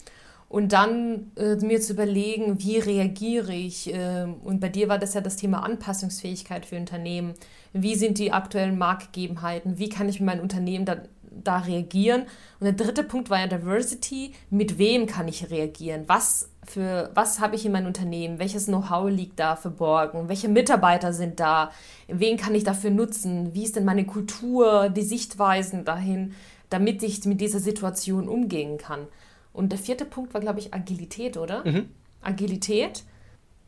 Und 0.47 0.73
dann 0.73 1.31
äh, 1.35 1.55
mir 1.55 1.81
zu 1.81 1.93
überlegen, 1.93 2.61
wie 2.61 2.77
reagiere 2.77 3.53
ich. 3.53 3.93
Äh, 3.93 4.27
und 4.43 4.59
bei 4.59 4.69
dir 4.69 4.87
war 4.87 4.99
das 4.99 5.15
ja 5.15 5.21
das 5.21 5.37
Thema 5.37 5.63
Anpassungsfähigkeit 5.63 6.65
für 6.65 6.77
Unternehmen. 6.77 7.33
Wie 7.73 7.95
sind 7.95 8.19
die 8.19 8.31
aktuellen 8.31 8.77
Marktgegebenheiten? 8.77 9.79
Wie 9.79 9.89
kann 9.89 10.07
ich 10.07 10.19
mit 10.19 10.27
meinem 10.27 10.43
Unternehmen 10.43 10.85
da, 10.85 10.97
da 11.43 11.57
reagieren? 11.57 12.21
Und 12.59 12.65
der 12.65 12.73
dritte 12.73 13.03
Punkt 13.03 13.29
war 13.31 13.39
ja 13.39 13.47
Diversity. 13.47 14.33
Mit 14.51 14.77
wem 14.77 15.07
kann 15.07 15.27
ich 15.27 15.49
reagieren? 15.49 16.03
Was 16.07 16.49
für 16.66 17.11
was 17.13 17.39
habe 17.39 17.55
ich 17.55 17.66
in 17.66 17.72
meinem 17.72 17.88
Unternehmen, 17.88 18.39
welches 18.39 18.66
Know-how 18.66 19.09
liegt 19.09 19.39
da 19.39 19.55
verborgen, 19.55 20.30
welche 20.30 20.49
Mitarbeiter 20.49 21.13
sind 21.13 21.39
da, 21.39 21.72
wen 22.07 22.38
kann 22.38 22.55
ich 22.55 22.63
dafür 22.63 22.91
nutzen, 22.91 23.53
wie 23.53 23.63
ist 23.63 23.76
denn 23.76 23.86
meine 23.86 24.05
Kultur, 24.05 24.89
die 24.89 25.03
Sichtweisen 25.03 25.86
dahin, 25.86 26.34
damit 26.70 27.03
ich 27.03 27.24
mit 27.26 27.41
dieser 27.41 27.59
Situation 27.59 28.28
umgehen 28.28 28.78
kann. 28.78 29.07
Und 29.53 29.72
der 29.72 29.80
vierte 29.80 30.05
Punkt 30.05 30.34
war, 30.34 30.41
glaube 30.41 30.59
ich, 30.59 30.74
Agilität, 30.74 31.38
oder? 31.38 31.66
Mhm. 31.66 31.89
Agilität. 32.22 33.03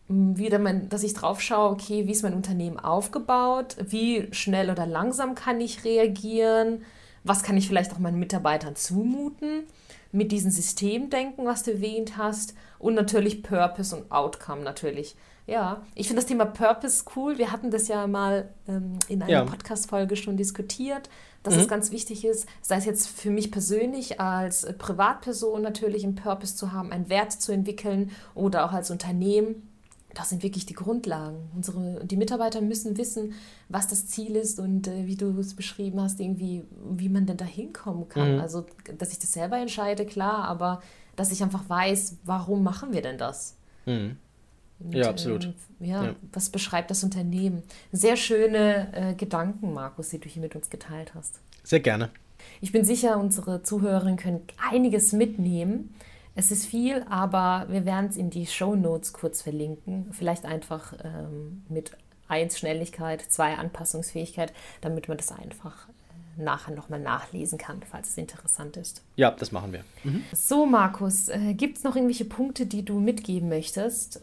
Wieder, 0.09 0.57
mein, 0.57 0.89
dass 0.89 1.03
ich 1.03 1.13
drauf 1.13 1.41
schaue, 1.41 1.71
okay, 1.71 2.07
wie 2.07 2.11
ist 2.11 2.23
mein 2.23 2.33
Unternehmen 2.33 2.79
aufgebaut, 2.79 3.75
wie 3.81 4.27
schnell 4.31 4.69
oder 4.69 4.85
langsam 4.85 5.35
kann 5.35 5.59
ich 5.59 5.83
reagieren, 5.83 6.83
was 7.25 7.43
kann 7.43 7.57
ich 7.57 7.67
vielleicht 7.67 7.91
auch 7.93 7.99
meinen 7.99 8.19
Mitarbeitern 8.19 8.75
zumuten 8.75 9.63
mit 10.13 10.31
diesem 10.31 10.49
Systemdenken, 10.49 11.45
was 11.45 11.63
du 11.63 11.73
erwähnt 11.73 12.17
hast 12.17 12.53
und 12.79 12.93
natürlich 12.93 13.43
Purpose 13.43 13.95
und 13.95 14.11
Outcome 14.11 14.61
natürlich. 14.61 15.15
Ja, 15.47 15.81
ich 15.95 16.07
finde 16.07 16.21
das 16.21 16.27
Thema 16.27 16.45
Purpose 16.45 17.05
cool. 17.15 17.37
Wir 17.37 17.53
hatten 17.53 17.71
das 17.71 17.87
ja 17.87 18.05
mal 18.05 18.49
ähm, 18.67 18.99
in 19.07 19.21
einer 19.21 19.31
ja. 19.31 19.45
Podcast-Folge 19.45 20.17
schon 20.17 20.35
diskutiert, 20.35 21.09
dass 21.43 21.55
mhm. 21.55 21.61
es 21.61 21.67
ganz 21.69 21.91
wichtig 21.91 22.25
ist, 22.25 22.47
sei 22.61 22.75
es 22.75 22.85
jetzt 22.85 23.07
für 23.07 23.29
mich 23.29 23.49
persönlich 23.49 24.19
als 24.19 24.67
Privatperson 24.77 25.61
natürlich 25.61 26.03
einen 26.03 26.15
Purpose 26.15 26.57
zu 26.57 26.73
haben, 26.73 26.91
einen 26.91 27.09
Wert 27.09 27.31
zu 27.31 27.53
entwickeln 27.53 28.11
oder 28.35 28.65
auch 28.65 28.73
als 28.73 28.91
Unternehmen. 28.91 29.69
Das 30.13 30.29
sind 30.29 30.43
wirklich 30.43 30.65
die 30.65 30.73
Grundlagen. 30.73 31.49
Unsere, 31.55 32.03
die 32.03 32.17
Mitarbeiter 32.17 32.59
müssen 32.59 32.97
wissen, 32.97 33.33
was 33.69 33.87
das 33.87 34.07
Ziel 34.07 34.35
ist 34.35 34.59
und 34.59 34.87
äh, 34.87 35.05
wie 35.05 35.15
du 35.15 35.39
es 35.39 35.55
beschrieben 35.55 36.01
hast, 36.01 36.19
irgendwie, 36.19 36.65
wie 36.89 37.07
man 37.07 37.25
denn 37.25 37.37
da 37.37 37.45
hinkommen 37.45 38.09
kann. 38.09 38.35
Mhm. 38.35 38.41
Also, 38.41 38.65
dass 38.97 39.13
ich 39.13 39.19
das 39.19 39.31
selber 39.31 39.57
entscheide, 39.57 40.05
klar, 40.05 40.43
aber 40.45 40.81
dass 41.17 41.33
ich 41.33 41.43
einfach 41.43 41.67
weiß, 41.67 42.19
warum 42.23 42.63
machen 42.63 42.93
wir 42.93 43.01
denn 43.01 43.17
das? 43.17 43.57
Mhm. 43.85 44.17
Und, 44.79 44.93
ja, 44.93 45.09
absolut. 45.09 45.45
Äh, 45.45 45.87
ja, 45.87 46.03
ja, 46.05 46.15
was 46.31 46.49
beschreibt 46.49 46.91
das 46.91 47.03
Unternehmen? 47.03 47.63
Sehr 47.91 48.15
schöne 48.15 48.93
äh, 48.93 49.13
Gedanken, 49.15 49.73
Markus, 49.73 50.09
die 50.09 50.19
du 50.19 50.29
hier 50.29 50.41
mit 50.41 50.55
uns 50.55 50.69
geteilt 50.69 51.13
hast. 51.15 51.39
Sehr 51.63 51.79
gerne. 51.79 52.11
Ich 52.61 52.71
bin 52.71 52.85
sicher, 52.85 53.17
unsere 53.17 53.63
Zuhörerinnen 53.63 54.17
können 54.17 54.41
einiges 54.71 55.11
mitnehmen. 55.11 55.95
Es 56.35 56.51
ist 56.51 56.67
viel, 56.67 57.03
aber 57.09 57.65
wir 57.69 57.85
werden 57.85 58.09
es 58.09 58.15
in 58.17 58.29
die 58.29 58.45
Show 58.45 58.75
Notes 58.75 59.11
kurz 59.11 59.41
verlinken. 59.41 60.09
Vielleicht 60.11 60.45
einfach 60.45 60.93
ähm, 61.03 61.63
mit 61.67 61.97
1 62.27 62.59
Schnelligkeit, 62.59 63.21
2 63.27 63.55
Anpassungsfähigkeit, 63.55 64.53
damit 64.81 65.07
man 65.07 65.17
das 65.17 65.31
einfach 65.31 65.87
nachher 66.37 66.73
nochmal 66.73 66.99
nachlesen 66.99 67.57
kann, 67.57 67.81
falls 67.89 68.09
es 68.09 68.17
interessant 68.17 68.77
ist. 68.77 69.03
Ja, 69.15 69.31
das 69.31 69.51
machen 69.51 69.73
wir. 69.73 69.83
Mhm. 70.03 70.23
So, 70.33 70.65
Markus, 70.65 71.29
äh, 71.29 71.53
gibt 71.53 71.77
es 71.77 71.83
noch 71.83 71.95
irgendwelche 71.95 72.25
Punkte, 72.25 72.65
die 72.65 72.83
du 72.83 72.99
mitgeben 72.99 73.49
möchtest? 73.49 74.21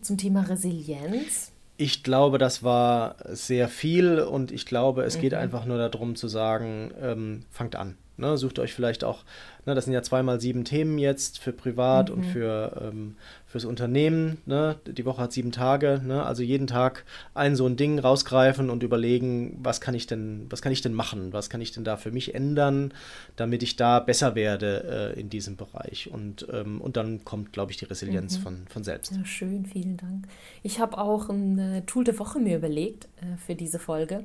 zum 0.00 0.18
Thema 0.18 0.42
Resilienz? 0.42 1.52
Ich 1.76 2.04
glaube, 2.04 2.38
das 2.38 2.62
war 2.62 3.16
sehr 3.28 3.68
viel 3.68 4.20
und 4.20 4.52
ich 4.52 4.64
glaube, 4.66 5.02
es 5.02 5.16
mhm. 5.16 5.20
geht 5.22 5.34
einfach 5.34 5.64
nur 5.64 5.78
darum 5.78 6.14
zu 6.14 6.28
sagen, 6.28 6.92
ähm, 7.00 7.44
fangt 7.50 7.74
an. 7.74 7.96
Ne? 8.16 8.38
Sucht 8.38 8.58
euch 8.58 8.72
vielleicht 8.72 9.02
auch, 9.02 9.24
ne, 9.66 9.74
das 9.74 9.84
sind 9.84 9.92
ja 9.92 10.02
zweimal 10.02 10.40
sieben 10.40 10.64
Themen 10.64 10.98
jetzt 10.98 11.38
für 11.38 11.52
privat 11.52 12.10
mhm. 12.10 12.16
und 12.16 12.24
für, 12.24 12.80
ähm, 12.80 13.16
fürs 13.46 13.64
Unternehmen. 13.64 14.38
Ne? 14.46 14.76
Die 14.86 15.04
Woche 15.04 15.22
hat 15.22 15.32
sieben 15.32 15.50
Tage, 15.50 16.00
ne? 16.04 16.24
also 16.24 16.42
jeden 16.42 16.66
Tag 16.66 17.04
ein 17.34 17.56
so 17.56 17.66
ein 17.66 17.76
Ding 17.76 17.98
rausgreifen 17.98 18.70
und 18.70 18.82
überlegen, 18.82 19.58
was 19.62 19.80
kann 19.80 19.94
ich 19.94 20.06
denn, 20.06 20.46
was 20.48 20.62
kann 20.62 20.72
ich 20.72 20.80
denn 20.80 20.94
machen, 20.94 21.32
was 21.32 21.50
kann 21.50 21.60
ich 21.60 21.72
denn 21.72 21.82
da 21.82 21.96
für 21.96 22.12
mich 22.12 22.34
ändern, 22.34 22.94
damit 23.36 23.62
ich 23.62 23.74
da 23.74 23.98
besser 23.98 24.34
werde 24.34 25.12
äh, 25.16 25.20
in 25.20 25.28
diesem 25.28 25.56
Bereich. 25.56 26.10
Und, 26.12 26.46
ähm, 26.52 26.80
und 26.80 26.96
dann 26.96 27.24
kommt, 27.24 27.52
glaube 27.52 27.72
ich, 27.72 27.78
die 27.78 27.86
Resilienz 27.86 28.38
mhm. 28.38 28.42
von, 28.42 28.66
von 28.68 28.84
selbst. 28.84 29.12
Ja, 29.16 29.24
schön, 29.24 29.66
vielen 29.66 29.96
Dank. 29.96 30.28
Ich 30.62 30.78
habe 30.78 30.98
auch 30.98 31.28
ein 31.28 31.58
äh, 31.58 31.82
Tool 31.82 32.04
der 32.04 32.18
Woche 32.18 32.38
mir 32.38 32.56
überlegt 32.56 33.06
äh, 33.16 33.36
für 33.44 33.56
diese 33.56 33.80
Folge 33.80 34.24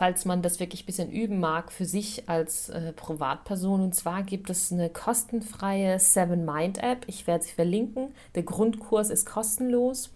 falls 0.00 0.24
man 0.24 0.40
das 0.40 0.60
wirklich 0.60 0.84
ein 0.84 0.86
bisschen 0.86 1.10
üben 1.10 1.40
mag, 1.40 1.70
für 1.70 1.84
sich 1.84 2.26
als 2.26 2.70
äh, 2.70 2.94
Privatperson. 2.94 3.82
Und 3.82 3.94
zwar 3.94 4.22
gibt 4.22 4.48
es 4.48 4.72
eine 4.72 4.88
kostenfreie 4.88 5.98
Seven 5.98 6.46
Mind 6.46 6.82
App. 6.82 7.04
Ich 7.06 7.26
werde 7.26 7.44
sie 7.44 7.52
verlinken. 7.52 8.14
Der 8.34 8.42
Grundkurs 8.42 9.10
ist 9.10 9.26
kostenlos. 9.26 10.08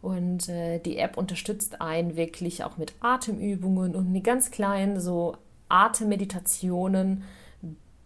Und 0.00 0.48
äh, 0.48 0.78
die 0.78 0.96
App 0.96 1.18
unterstützt 1.18 1.82
einen 1.82 2.16
wirklich 2.16 2.64
auch 2.64 2.78
mit 2.78 2.94
Atemübungen 3.00 3.94
und 3.94 4.10
mit 4.10 4.24
ganz 4.24 4.50
kleinen 4.50 5.00
so 5.00 5.36
Atemmeditationen, 5.68 7.24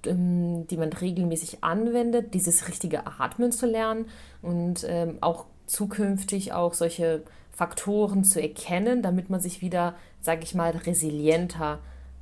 ähm, 0.06 0.66
die 0.66 0.76
man 0.76 0.92
regelmäßig 0.92 1.62
anwendet, 1.62 2.34
dieses 2.34 2.66
richtige 2.66 3.06
Atmen 3.06 3.52
zu 3.52 3.66
lernen 3.66 4.06
und 4.42 4.84
ähm, 4.88 5.18
auch 5.20 5.44
zukünftig 5.66 6.52
auch 6.52 6.74
solche 6.74 7.22
Faktoren 7.52 8.24
zu 8.24 8.40
erkennen, 8.40 9.02
damit 9.02 9.28
man 9.28 9.38
sich 9.38 9.60
wieder, 9.60 9.94
sage 10.20 10.42
ich 10.42 10.54
mal, 10.54 10.70
resilienter 10.70 11.78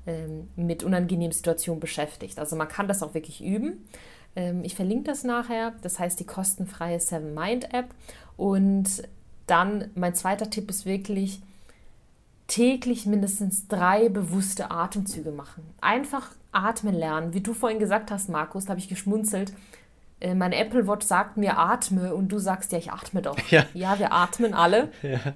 ähm, 0.06 0.48
mit 0.56 0.84
unangenehmen 0.84 1.32
Situationen 1.32 1.80
beschäftigt. 1.80 2.38
Also 2.38 2.56
man 2.56 2.68
kann 2.68 2.88
das 2.88 3.02
auch 3.02 3.14
wirklich 3.14 3.44
üben. 3.44 3.84
Ähm, 4.36 4.64
ich 4.64 4.74
verlinke 4.74 5.04
das 5.04 5.24
nachher. 5.24 5.74
Das 5.82 5.98
heißt 5.98 6.18
die 6.20 6.26
kostenfreie 6.26 7.00
Seven 7.00 7.34
Mind 7.34 7.72
App. 7.74 7.94
Und 8.36 9.02
dann 9.46 9.90
mein 9.94 10.14
zweiter 10.14 10.50
Tipp 10.50 10.70
ist 10.70 10.86
wirklich 10.86 11.40
täglich 12.46 13.06
mindestens 13.06 13.68
drei 13.68 14.08
bewusste 14.08 14.70
Atemzüge 14.70 15.30
machen. 15.30 15.62
Einfach 15.80 16.30
atmen 16.52 16.94
lernen. 16.94 17.34
Wie 17.34 17.40
du 17.40 17.52
vorhin 17.52 17.78
gesagt 17.78 18.10
hast, 18.10 18.28
Markus, 18.28 18.64
da 18.64 18.70
habe 18.70 18.80
ich 18.80 18.88
geschmunzelt. 18.88 19.52
Äh, 20.20 20.34
mein 20.34 20.52
Apple 20.52 20.86
Watch 20.88 21.06
sagt 21.06 21.36
mir 21.36 21.58
atme 21.58 22.14
und 22.14 22.28
du 22.28 22.38
sagst 22.38 22.72
ja, 22.72 22.78
ich 22.78 22.90
atme 22.90 23.22
doch. 23.22 23.38
Ja, 23.50 23.66
ja 23.74 23.98
wir 23.98 24.12
atmen 24.12 24.54
alle. 24.54 24.90
Ja. 25.02 25.34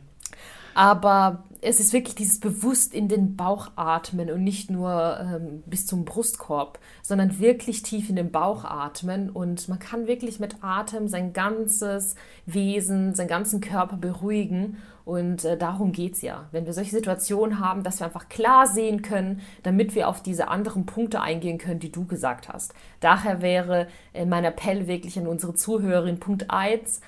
Aber 0.74 1.44
es 1.64 1.78
ist 1.78 1.92
wirklich 1.92 2.16
dieses 2.16 2.40
bewusst 2.40 2.92
in 2.92 3.06
den 3.06 3.36
Bauch 3.36 3.70
atmen 3.76 4.30
und 4.30 4.42
nicht 4.42 4.68
nur 4.68 5.18
ähm, 5.20 5.62
bis 5.64 5.86
zum 5.86 6.04
Brustkorb, 6.04 6.80
sondern 7.02 7.38
wirklich 7.38 7.82
tief 7.82 8.10
in 8.10 8.16
den 8.16 8.32
Bauch 8.32 8.64
atmen. 8.64 9.30
Und 9.30 9.68
man 9.68 9.78
kann 9.78 10.08
wirklich 10.08 10.40
mit 10.40 10.56
Atem 10.62 11.06
sein 11.06 11.32
ganzes 11.32 12.16
Wesen, 12.46 13.14
seinen 13.14 13.28
ganzen 13.28 13.60
Körper 13.60 13.96
beruhigen. 13.96 14.78
Und 15.04 15.44
äh, 15.44 15.56
darum 15.56 15.92
geht 15.92 16.14
es 16.14 16.22
ja. 16.22 16.48
Wenn 16.50 16.66
wir 16.66 16.72
solche 16.72 16.90
Situationen 16.90 17.60
haben, 17.60 17.84
dass 17.84 18.00
wir 18.00 18.06
einfach 18.06 18.28
klar 18.28 18.66
sehen 18.66 19.02
können, 19.02 19.40
damit 19.62 19.94
wir 19.94 20.08
auf 20.08 20.20
diese 20.20 20.48
anderen 20.48 20.84
Punkte 20.84 21.20
eingehen 21.20 21.58
können, 21.58 21.78
die 21.80 21.92
du 21.92 22.06
gesagt 22.06 22.48
hast. 22.48 22.74
Daher 22.98 23.40
wäre 23.40 23.86
äh, 24.14 24.26
mein 24.26 24.44
Appell 24.44 24.88
wirklich 24.88 25.16
an 25.16 25.28
unsere 25.28 25.54
Zuhörerin 25.54 26.18
Punkt 26.18 26.50
1, 26.50 27.00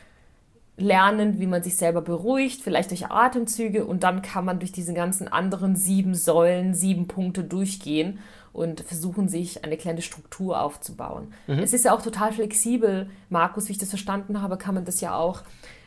lernen, 0.77 1.39
wie 1.39 1.47
man 1.47 1.63
sich 1.63 1.77
selber 1.77 2.03
beruhigt, 2.03 2.63
vielleicht 2.63 2.91
durch 2.91 3.07
Atemzüge 3.07 3.85
und 3.85 4.03
dann 4.03 4.23
kann 4.23 4.45
man 4.45 4.59
durch 4.59 4.73
diese 4.73 4.93
ganzen 4.93 5.29
anderen 5.29 5.77
sieben 5.77 6.15
Säulen, 6.15 6.75
sieben 6.75 7.07
Punkte 7.07 7.45
durchgehen 7.45 8.19
und 8.53 8.81
versuchen, 8.81 9.29
sich 9.29 9.65
eine 9.65 9.77
kleine 9.77 10.03
Struktur 10.03 10.61
aufzubauen. 10.61 11.33
Mhm. 11.47 11.61
Es 11.61 11.73
ist 11.73 11.85
ja 11.85 11.95
auch 11.95 12.03
total 12.03 12.33
flexibel, 12.33 13.09
Markus, 13.29 13.69
wie 13.69 13.73
ich 13.73 13.79
das 13.79 13.91
verstanden 13.91 14.43
habe, 14.43 14.57
kann 14.57 14.75
man 14.75 14.85
das 14.85 15.01
ja 15.01 15.17
auch 15.17 15.43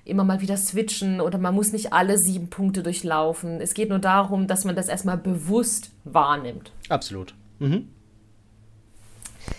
immer 0.06 0.24
mal 0.24 0.40
wieder 0.40 0.56
switchen 0.56 1.20
oder 1.20 1.38
man 1.38 1.54
muss 1.54 1.74
nicht 1.74 1.92
alle 1.92 2.18
sieben 2.18 2.50
Punkte 2.50 2.82
durchlaufen. 2.82 3.60
Es 3.60 3.74
geht 3.74 3.90
nur 3.90 4.00
darum, 4.00 4.48
dass 4.48 4.64
man 4.64 4.76
das 4.76 4.88
erstmal 4.88 5.18
bewusst 5.18 5.92
wahrnimmt. 6.06 6.72
Absolut. 6.88 7.34
Mhm. 7.60 7.90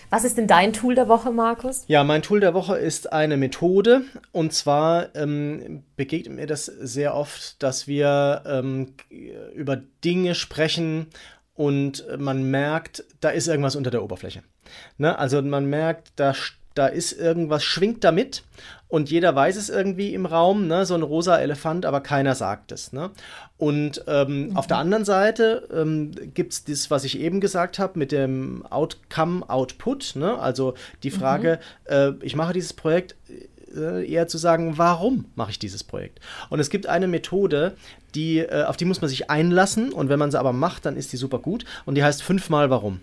Was 0.09 0.23
ist 0.23 0.37
denn 0.37 0.47
dein 0.47 0.73
Tool 0.73 0.95
der 0.95 1.07
Woche, 1.07 1.31
Markus? 1.31 1.83
Ja, 1.87 2.03
mein 2.03 2.23
Tool 2.23 2.39
der 2.39 2.53
Woche 2.53 2.77
ist 2.77 3.13
eine 3.13 3.37
Methode. 3.37 4.01
Und 4.31 4.53
zwar 4.53 5.15
ähm, 5.15 5.83
begegnet 5.95 6.35
mir 6.35 6.47
das 6.47 6.65
sehr 6.65 7.15
oft, 7.15 7.61
dass 7.61 7.87
wir 7.87 8.43
ähm, 8.45 8.95
über 9.53 9.77
Dinge 10.03 10.33
sprechen 10.33 11.07
und 11.53 12.05
man 12.17 12.49
merkt, 12.49 13.03
da 13.19 13.29
ist 13.29 13.47
irgendwas 13.47 13.75
unter 13.75 13.91
der 13.91 14.03
Oberfläche. 14.03 14.43
Ne? 14.97 15.17
Also 15.19 15.41
man 15.41 15.65
merkt, 15.65 16.13
da, 16.15 16.33
da 16.73 16.87
ist 16.87 17.11
irgendwas, 17.11 17.63
schwingt 17.63 18.03
damit 18.03 18.43
und 18.89 19.11
jeder 19.11 19.35
weiß 19.35 19.55
es 19.55 19.69
irgendwie 19.69 20.15
im 20.15 20.25
Raum, 20.25 20.67
ne? 20.67 20.83
so 20.83 20.95
ein 20.95 21.03
rosa 21.03 21.37
Elefant, 21.37 21.85
aber 21.85 22.01
keiner 22.01 22.33
sagt 22.33 22.71
es. 22.71 22.91
Ne? 22.91 23.11
Und 23.57 24.03
ähm, 24.07 24.49
mhm. 24.49 24.57
auf 24.57 24.65
der 24.65 24.77
anderen 24.77 25.05
Seite 25.05 25.67
ähm, 25.71 26.11
gibt 26.33 26.53
es 26.53 26.63
das, 26.63 26.89
was 26.89 27.03
ich 27.03 27.19
eben 27.19 27.39
gesagt 27.39 27.77
habe, 27.77 27.99
mit 27.99 28.11
dem 28.11 28.65
Outcome, 28.65 29.47
Output. 29.47 30.15
Ne? 30.15 30.39
Also 30.39 30.73
die 31.03 31.11
Frage, 31.11 31.59
mhm. 31.87 31.93
äh, 31.93 32.25
ich 32.25 32.35
mache 32.35 32.53
dieses 32.53 32.73
Projekt 32.73 33.15
äh, 33.75 34.09
eher 34.09 34.27
zu 34.27 34.37
sagen, 34.37 34.77
warum 34.77 35.25
mache 35.35 35.51
ich 35.51 35.59
dieses 35.59 35.83
Projekt? 35.83 36.19
Und 36.49 36.59
es 36.59 36.69
gibt 36.69 36.87
eine 36.87 37.07
Methode, 37.07 37.73
die, 38.15 38.39
äh, 38.39 38.63
auf 38.63 38.77
die 38.77 38.85
muss 38.85 39.01
man 39.01 39.09
sich 39.09 39.29
einlassen 39.29 39.91
und 39.91 40.09
wenn 40.09 40.19
man 40.19 40.31
sie 40.31 40.39
aber 40.39 40.53
macht, 40.53 40.85
dann 40.85 40.95
ist 40.95 41.13
die 41.13 41.17
super 41.17 41.39
gut 41.39 41.65
und 41.85 41.95
die 41.95 42.03
heißt 42.03 42.23
fünfmal 42.23 42.69
warum. 42.69 43.01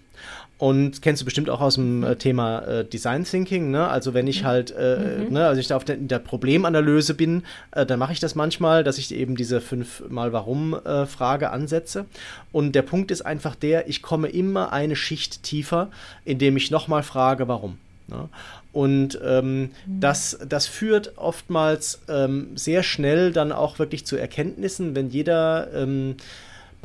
Und 0.58 1.02
kennst 1.02 1.20
du 1.20 1.26
bestimmt 1.26 1.50
auch 1.50 1.60
aus 1.60 1.74
dem 1.74 2.02
äh, 2.02 2.16
Thema 2.16 2.60
äh, 2.60 2.84
Design 2.84 3.24
Thinking, 3.24 3.70
ne? 3.70 3.88
Also 3.88 4.14
wenn 4.14 4.26
ich 4.26 4.44
halt, 4.44 4.70
äh, 4.70 5.24
mhm. 5.26 5.34
ne, 5.34 5.46
also 5.46 5.60
ich 5.60 5.66
da 5.66 5.76
auf 5.76 5.84
der, 5.84 5.96
der 5.96 6.18
Problemanalyse 6.18 7.12
bin, 7.12 7.42
dann 7.72 7.98
mache 7.98 8.12
ich 8.14 8.20
das 8.20 8.34
manchmal, 8.34 8.82
dass 8.82 8.96
ich 8.96 9.14
eben 9.14 9.36
diese 9.36 9.60
fünfmal 9.60 10.32
Warum-Frage 10.32 11.44
äh, 11.44 11.48
ansetze. 11.48 12.06
Und 12.52 12.72
der 12.72 12.82
Punkt 12.82 13.10
ist 13.10 13.20
einfach 13.20 13.54
der, 13.54 13.88
ich 13.88 14.00
komme 14.00 14.28
immer 14.28 14.72
eine 14.72 14.96
Schicht 14.96 15.42
tiefer, 15.42 15.90
indem 16.24 16.56
ich 16.56 16.70
nochmal 16.70 17.02
frage, 17.02 17.48
warum. 17.48 17.76
Ne? 18.08 18.28
Und 18.76 19.18
ähm, 19.24 19.70
mhm. 19.86 20.00
das, 20.00 20.38
das 20.46 20.66
führt 20.66 21.16
oftmals 21.16 22.02
ähm, 22.10 22.58
sehr 22.58 22.82
schnell 22.82 23.32
dann 23.32 23.50
auch 23.50 23.78
wirklich 23.78 24.04
zu 24.04 24.18
Erkenntnissen, 24.18 24.94
wenn 24.94 25.08
jeder 25.08 25.72
ähm, 25.72 26.16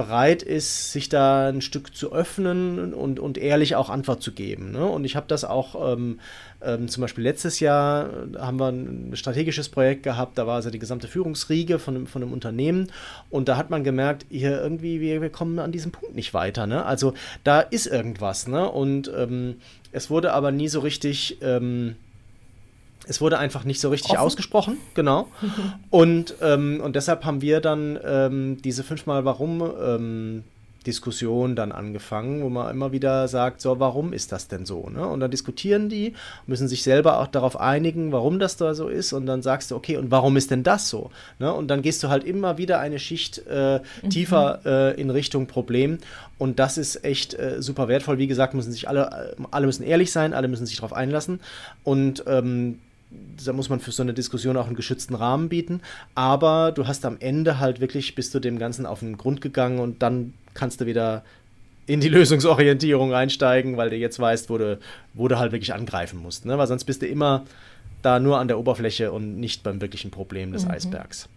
bereit 0.01 0.41
ist, 0.41 0.91
sich 0.91 1.09
da 1.09 1.49
ein 1.49 1.61
Stück 1.61 1.95
zu 1.95 2.11
öffnen 2.11 2.91
und, 2.93 3.19
und 3.19 3.37
ehrlich 3.37 3.75
auch 3.75 3.91
Antwort 3.91 4.23
zu 4.23 4.31
geben. 4.31 4.71
Ne? 4.71 4.83
Und 4.83 5.05
ich 5.05 5.15
habe 5.15 5.27
das 5.27 5.43
auch 5.45 5.93
ähm, 5.93 6.19
ähm, 6.63 6.87
zum 6.87 7.01
Beispiel 7.01 7.23
letztes 7.23 7.59
Jahr 7.59 8.09
haben 8.39 8.59
wir 8.59 8.69
ein 8.69 9.11
strategisches 9.13 9.69
Projekt 9.69 10.01
gehabt, 10.01 10.39
da 10.39 10.47
war 10.47 10.55
also 10.55 10.71
die 10.71 10.79
gesamte 10.79 11.07
Führungsriege 11.07 11.77
von, 11.77 12.07
von 12.07 12.23
einem 12.23 12.33
Unternehmen 12.33 12.91
und 13.29 13.47
da 13.47 13.57
hat 13.57 13.69
man 13.69 13.83
gemerkt, 13.83 14.25
hier 14.29 14.59
irgendwie, 14.59 15.01
wir, 15.01 15.21
wir 15.21 15.29
kommen 15.29 15.59
an 15.59 15.71
diesem 15.71 15.91
Punkt 15.91 16.15
nicht 16.15 16.33
weiter. 16.33 16.65
Ne? 16.65 16.83
Also 16.83 17.13
da 17.43 17.61
ist 17.61 17.85
irgendwas. 17.85 18.47
Ne? 18.47 18.69
Und 18.69 19.11
ähm, 19.15 19.57
es 19.91 20.09
wurde 20.09 20.33
aber 20.33 20.51
nie 20.51 20.67
so 20.67 20.79
richtig 20.79 21.37
ähm, 21.41 21.95
es 23.07 23.21
wurde 23.21 23.37
einfach 23.37 23.63
nicht 23.63 23.79
so 23.79 23.89
richtig 23.89 24.11
Offen? 24.11 24.21
ausgesprochen, 24.21 24.77
genau. 24.93 25.27
und, 25.89 26.35
ähm, 26.41 26.81
und 26.83 26.95
deshalb 26.95 27.25
haben 27.25 27.41
wir 27.41 27.61
dann 27.61 27.99
ähm, 28.03 28.61
diese 28.61 28.83
fünfmal 28.83 29.25
Warum 29.25 29.61
ähm, 29.61 30.43
Diskussion 30.85 31.55
dann 31.55 31.71
angefangen, 31.71 32.41
wo 32.41 32.49
man 32.49 32.71
immer 32.71 32.91
wieder 32.91 33.27
sagt, 33.27 33.61
so, 33.61 33.79
warum 33.79 34.13
ist 34.13 34.31
das 34.31 34.47
denn 34.47 34.65
so? 34.65 34.89
Ne? 34.89 35.05
Und 35.05 35.19
dann 35.19 35.29
diskutieren 35.29 35.89
die, 35.89 36.13
müssen 36.47 36.67
sich 36.67 36.83
selber 36.83 37.19
auch 37.19 37.27
darauf 37.27 37.59
einigen, 37.59 38.11
warum 38.11 38.39
das 38.39 38.57
da 38.57 38.73
so 38.73 38.87
ist. 38.87 39.13
Und 39.13 39.25
dann 39.27 39.41
sagst 39.41 39.71
du, 39.71 39.75
okay, 39.75 39.97
und 39.97 40.09
warum 40.09 40.37
ist 40.37 40.49
denn 40.49 40.63
das 40.63 40.89
so? 40.89 41.11
Ne? 41.39 41.53
Und 41.53 41.67
dann 41.67 41.81
gehst 41.81 42.01
du 42.03 42.09
halt 42.09 42.23
immer 42.23 42.57
wieder 42.57 42.79
eine 42.79 42.97
Schicht 42.97 43.43
äh, 43.47 43.79
mhm. 44.01 44.09
tiefer 44.09 44.61
äh, 44.65 44.99
in 44.99 45.11
Richtung 45.11 45.45
Problem. 45.45 45.99
Und 46.39 46.57
das 46.57 46.77
ist 46.77 47.03
echt 47.05 47.35
äh, 47.35 47.61
super 47.61 47.87
wertvoll. 47.87 48.17
Wie 48.17 48.27
gesagt, 48.27 48.55
müssen 48.55 48.71
sich 48.71 48.87
alle, 48.87 49.35
äh, 49.37 49.43
alle 49.51 49.67
müssen 49.67 49.83
ehrlich 49.83 50.11
sein, 50.11 50.33
alle 50.33 50.47
müssen 50.47 50.65
sich 50.65 50.77
darauf 50.77 50.93
einlassen. 50.93 51.41
Und 51.83 52.23
ähm, 52.25 52.79
da 53.45 53.53
muss 53.53 53.69
man 53.69 53.79
für 53.79 53.91
so 53.91 54.03
eine 54.03 54.13
Diskussion 54.13 54.57
auch 54.57 54.67
einen 54.67 54.75
geschützten 54.75 55.15
Rahmen 55.15 55.49
bieten. 55.49 55.81
Aber 56.15 56.71
du 56.71 56.87
hast 56.87 57.05
am 57.05 57.17
Ende 57.19 57.59
halt 57.59 57.81
wirklich, 57.81 58.15
bist 58.15 58.33
du 58.33 58.39
dem 58.39 58.59
Ganzen 58.59 58.85
auf 58.85 58.99
den 58.99 59.17
Grund 59.17 59.41
gegangen 59.41 59.79
und 59.79 60.01
dann 60.01 60.33
kannst 60.53 60.81
du 60.81 60.85
wieder 60.85 61.23
in 61.87 61.99
die 61.99 62.09
Lösungsorientierung 62.09 63.13
einsteigen, 63.13 63.77
weil 63.77 63.89
du 63.89 63.95
jetzt 63.95 64.19
weißt, 64.19 64.49
wo 64.49 64.57
du, 64.57 64.79
wo 65.13 65.27
du 65.27 65.39
halt 65.39 65.51
wirklich 65.51 65.73
angreifen 65.73 66.19
musst. 66.21 66.45
Ne? 66.45 66.57
Weil 66.57 66.67
sonst 66.67 66.85
bist 66.85 67.01
du 67.01 67.07
immer 67.07 67.45
da 68.01 68.19
nur 68.19 68.39
an 68.39 68.47
der 68.47 68.57
Oberfläche 68.57 69.11
und 69.11 69.39
nicht 69.39 69.63
beim 69.63 69.81
wirklichen 69.81 70.11
Problem 70.11 70.51
des 70.53 70.65
mhm. 70.65 70.71
Eisbergs. 70.71 71.29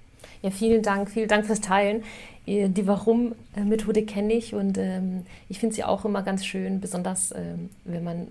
Ja, 0.42 0.50
vielen 0.50 0.82
Dank, 0.82 1.10
vielen 1.10 1.28
Dank 1.28 1.46
fürs 1.46 1.60
Teilen. 1.60 2.02
Die 2.46 2.86
Warum-Methode 2.86 4.04
kenne 4.04 4.34
ich 4.34 4.54
und 4.54 4.76
ähm, 4.76 5.22
ich 5.48 5.58
finde 5.58 5.74
sie 5.74 5.84
auch 5.84 6.04
immer 6.04 6.22
ganz 6.22 6.44
schön, 6.44 6.80
besonders 6.80 7.32
ähm, 7.32 7.70
wenn 7.84 8.04
man 8.04 8.28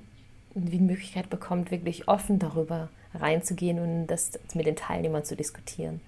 die 0.56 0.80
Möglichkeit 0.80 1.30
bekommt, 1.30 1.72
wirklich 1.72 2.08
offen 2.08 2.40
darüber 2.40 2.90
reinzugehen 3.14 3.80
und 3.80 4.08
das 4.08 4.32
mit 4.54 4.66
den 4.66 4.76
Teilnehmern 4.76 5.24
zu 5.24 5.36
diskutieren. 5.36 6.02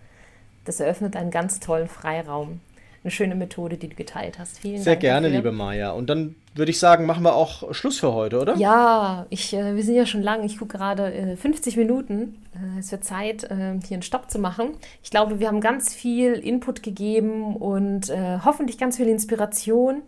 Das 0.66 0.80
eröffnet 0.80 1.16
einen 1.16 1.32
ganz 1.32 1.60
tollen 1.60 1.88
Freiraum. 1.88 2.60
Eine 3.04 3.12
schöne 3.12 3.36
Methode, 3.36 3.78
die 3.78 3.88
du 3.88 3.96
geteilt 3.96 4.40
hast. 4.40 4.58
Vielen 4.58 4.82
Sehr 4.82 4.94
Dank. 4.94 5.02
Sehr 5.04 5.12
gerne, 5.12 5.28
dafür. 5.28 5.38
liebe 5.38 5.52
Maja. 5.52 5.92
Und 5.92 6.10
dann 6.10 6.36
würde 6.56 6.72
ich 6.72 6.80
sagen, 6.80 7.06
machen 7.06 7.24
wir 7.24 7.36
auch 7.36 7.72
Schluss 7.72 8.00
für 8.00 8.14
heute, 8.14 8.40
oder? 8.40 8.56
Ja, 8.56 9.28
ich, 9.30 9.54
äh, 9.54 9.76
wir 9.76 9.84
sind 9.84 9.94
ja 9.94 10.08
schon 10.08 10.24
lang. 10.24 10.44
Ich 10.44 10.58
gucke 10.58 10.76
gerade 10.80 11.14
äh, 11.14 11.36
50 11.36 11.78
Minuten. 11.78 12.44
Äh, 12.56 12.80
es 12.80 12.92
wird 12.92 13.04
Zeit, 13.04 13.44
äh, 13.44 13.78
hier 13.86 13.96
einen 13.96 14.02
Stopp 14.02 14.32
zu 14.32 14.40
machen. 14.40 14.70
Ich 15.04 15.12
glaube, 15.12 15.40
wir 15.40 15.48
haben 15.50 15.62
ganz 15.62 15.94
viel 15.94 16.34
Input 16.34 16.82
gegeben 16.82 17.56
und 17.56 18.10
äh, 18.10 18.40
hoffentlich 18.44 18.80
ganz 18.80 18.98
viel 18.98 19.08
Inspiration 19.08 20.02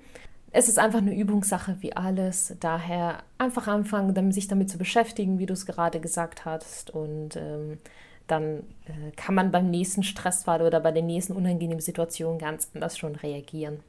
es 0.58 0.68
ist 0.68 0.80
einfach 0.80 0.97
eine 0.97 1.16
Übungssache 1.16 1.78
wie 1.82 1.95
alles. 1.95 2.55
Daher 2.60 3.20
einfach 3.38 3.68
anfangen, 3.68 4.32
sich 4.32 4.47
damit 4.47 4.72
zu 4.72 4.80
beschäftigen, 4.80 5.38
wie 5.38 5.45
du 5.45 5.53
es 5.53 5.68
gerade 5.68 5.99
gesagt 5.99 6.45
hast. 6.45 6.89
Und 6.89 7.36
ähm, 7.36 7.78
dann 8.26 8.64
äh, 8.88 9.12
kann 9.16 9.36
man 9.36 9.51
beim 9.51 9.70
nächsten 9.70 10.01
Stressfall 10.01 10.64
oder 10.64 10.80
bei 10.80 10.91
den 10.91 11.05
nächsten 11.05 11.34
unangenehmen 11.34 11.80
Situationen 11.80 12.39
ganz 12.39 12.72
anders 12.74 12.97
schon 12.97 13.16
reagieren. 13.16 13.82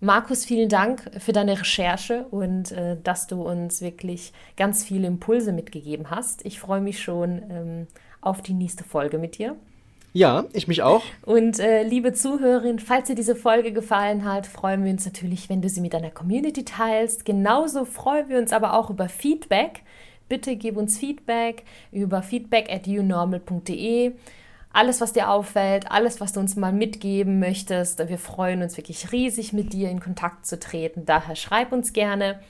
Markus, 0.00 0.44
vielen 0.44 0.68
Dank 0.68 1.10
für 1.18 1.32
deine 1.32 1.58
Recherche 1.58 2.26
und 2.30 2.70
äh, 2.72 2.98
dass 3.02 3.26
du 3.26 3.40
uns 3.40 3.80
wirklich 3.80 4.34
ganz 4.58 4.84
viele 4.84 5.06
Impulse 5.06 5.52
mitgegeben 5.52 6.10
hast. 6.10 6.44
Ich 6.44 6.60
freue 6.60 6.82
mich 6.82 7.02
schon 7.02 7.42
ähm, 7.50 7.86
auf 8.20 8.42
die 8.42 8.52
nächste 8.52 8.84
Folge 8.84 9.16
mit 9.16 9.38
dir. 9.38 9.56
Ja, 10.12 10.46
ich 10.52 10.68
mich 10.68 10.82
auch. 10.82 11.02
Und 11.22 11.60
äh, 11.60 11.82
liebe 11.82 12.12
Zuhörerin, 12.12 12.78
falls 12.78 13.08
dir 13.08 13.14
diese 13.14 13.36
Folge 13.36 13.72
gefallen 13.72 14.24
hat, 14.24 14.46
freuen 14.46 14.84
wir 14.84 14.90
uns 14.90 15.04
natürlich, 15.04 15.48
wenn 15.48 15.60
du 15.60 15.68
sie 15.68 15.80
mit 15.80 15.92
deiner 15.92 16.10
Community 16.10 16.64
teilst. 16.64 17.24
Genauso 17.24 17.84
freuen 17.84 18.28
wir 18.28 18.38
uns 18.38 18.52
aber 18.52 18.72
auch 18.72 18.90
über 18.90 19.08
Feedback. 19.08 19.82
Bitte 20.28 20.56
gib 20.56 20.76
uns 20.76 20.98
Feedback 20.98 21.64
über 21.90 22.22
feedback 22.22 22.70
at 22.70 22.86
younormal.de. 22.86 24.12
Alles, 24.72 25.00
was 25.00 25.14
dir 25.14 25.30
auffällt, 25.30 25.90
alles, 25.90 26.20
was 26.20 26.32
du 26.32 26.40
uns 26.40 26.54
mal 26.54 26.72
mitgeben 26.72 27.38
möchtest. 27.38 28.06
Wir 28.06 28.18
freuen 28.18 28.62
uns 28.62 28.76
wirklich 28.76 29.12
riesig, 29.12 29.52
mit 29.52 29.72
dir 29.72 29.90
in 29.90 30.00
Kontakt 30.00 30.46
zu 30.46 30.58
treten. 30.58 31.06
Daher 31.06 31.36
schreib 31.36 31.72
uns 31.72 31.92
gerne. 31.94 32.40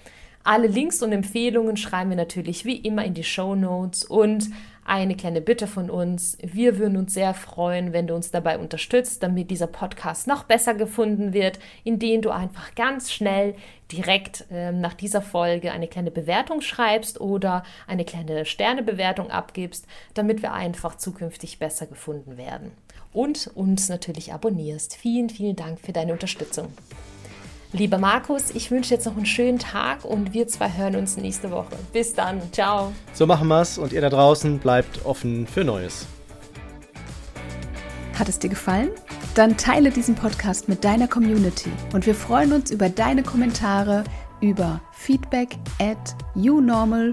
Alle 0.42 0.66
Links 0.66 1.02
und 1.02 1.12
Empfehlungen 1.12 1.76
schreiben 1.76 2.10
wir 2.10 2.16
natürlich 2.16 2.64
wie 2.64 2.76
immer 2.76 3.04
in 3.04 3.14
die 3.14 3.24
Show 3.24 3.54
Notes 3.54 4.04
und 4.04 4.48
eine 4.88 5.16
kleine 5.16 5.42
Bitte 5.42 5.66
von 5.66 5.90
uns. 5.90 6.38
Wir 6.40 6.78
würden 6.78 6.96
uns 6.96 7.12
sehr 7.12 7.34
freuen, 7.34 7.92
wenn 7.92 8.06
du 8.06 8.14
uns 8.14 8.30
dabei 8.30 8.58
unterstützt, 8.58 9.22
damit 9.22 9.50
dieser 9.50 9.66
Podcast 9.66 10.26
noch 10.26 10.44
besser 10.44 10.74
gefunden 10.74 11.34
wird, 11.34 11.58
indem 11.84 12.22
du 12.22 12.30
einfach 12.30 12.74
ganz 12.74 13.12
schnell 13.12 13.54
direkt 13.92 14.46
äh, 14.50 14.72
nach 14.72 14.94
dieser 14.94 15.20
Folge 15.20 15.72
eine 15.72 15.88
kleine 15.88 16.10
Bewertung 16.10 16.62
schreibst 16.62 17.20
oder 17.20 17.64
eine 17.86 18.06
kleine 18.06 18.46
Sternebewertung 18.46 19.30
abgibst, 19.30 19.86
damit 20.14 20.40
wir 20.40 20.54
einfach 20.54 20.96
zukünftig 20.96 21.58
besser 21.58 21.86
gefunden 21.86 22.38
werden. 22.38 22.72
Und 23.12 23.50
uns 23.54 23.88
natürlich 23.88 24.32
abonnierst. 24.32 24.96
Vielen, 24.96 25.28
vielen 25.28 25.56
Dank 25.56 25.80
für 25.80 25.92
deine 25.92 26.12
Unterstützung. 26.12 26.72
Lieber 27.72 27.98
Markus, 27.98 28.50
ich 28.54 28.70
wünsche 28.70 28.94
jetzt 28.94 29.04
noch 29.04 29.16
einen 29.16 29.26
schönen 29.26 29.58
Tag 29.58 30.04
und 30.04 30.32
wir 30.32 30.48
zwei 30.48 30.72
hören 30.72 30.96
uns 30.96 31.18
nächste 31.18 31.50
Woche. 31.50 31.76
Bis 31.92 32.14
dann. 32.14 32.40
Ciao. 32.50 32.92
So 33.12 33.26
machen 33.26 33.48
wir 33.48 33.60
es 33.60 33.76
und 33.76 33.92
ihr 33.92 34.00
da 34.00 34.08
draußen 34.08 34.58
bleibt 34.58 35.04
offen 35.04 35.46
für 35.46 35.64
Neues. 35.64 36.06
Hat 38.18 38.28
es 38.28 38.38
dir 38.38 38.48
gefallen? 38.48 38.90
Dann 39.34 39.56
teile 39.56 39.90
diesen 39.90 40.14
Podcast 40.14 40.68
mit 40.68 40.82
deiner 40.82 41.08
Community 41.08 41.70
und 41.92 42.06
wir 42.06 42.14
freuen 42.14 42.52
uns 42.52 42.70
über 42.70 42.88
deine 42.88 43.22
Kommentare 43.22 44.02
über 44.40 44.80
feedback 44.92 45.56
at 45.78 46.16
unormal.de. 46.34 47.12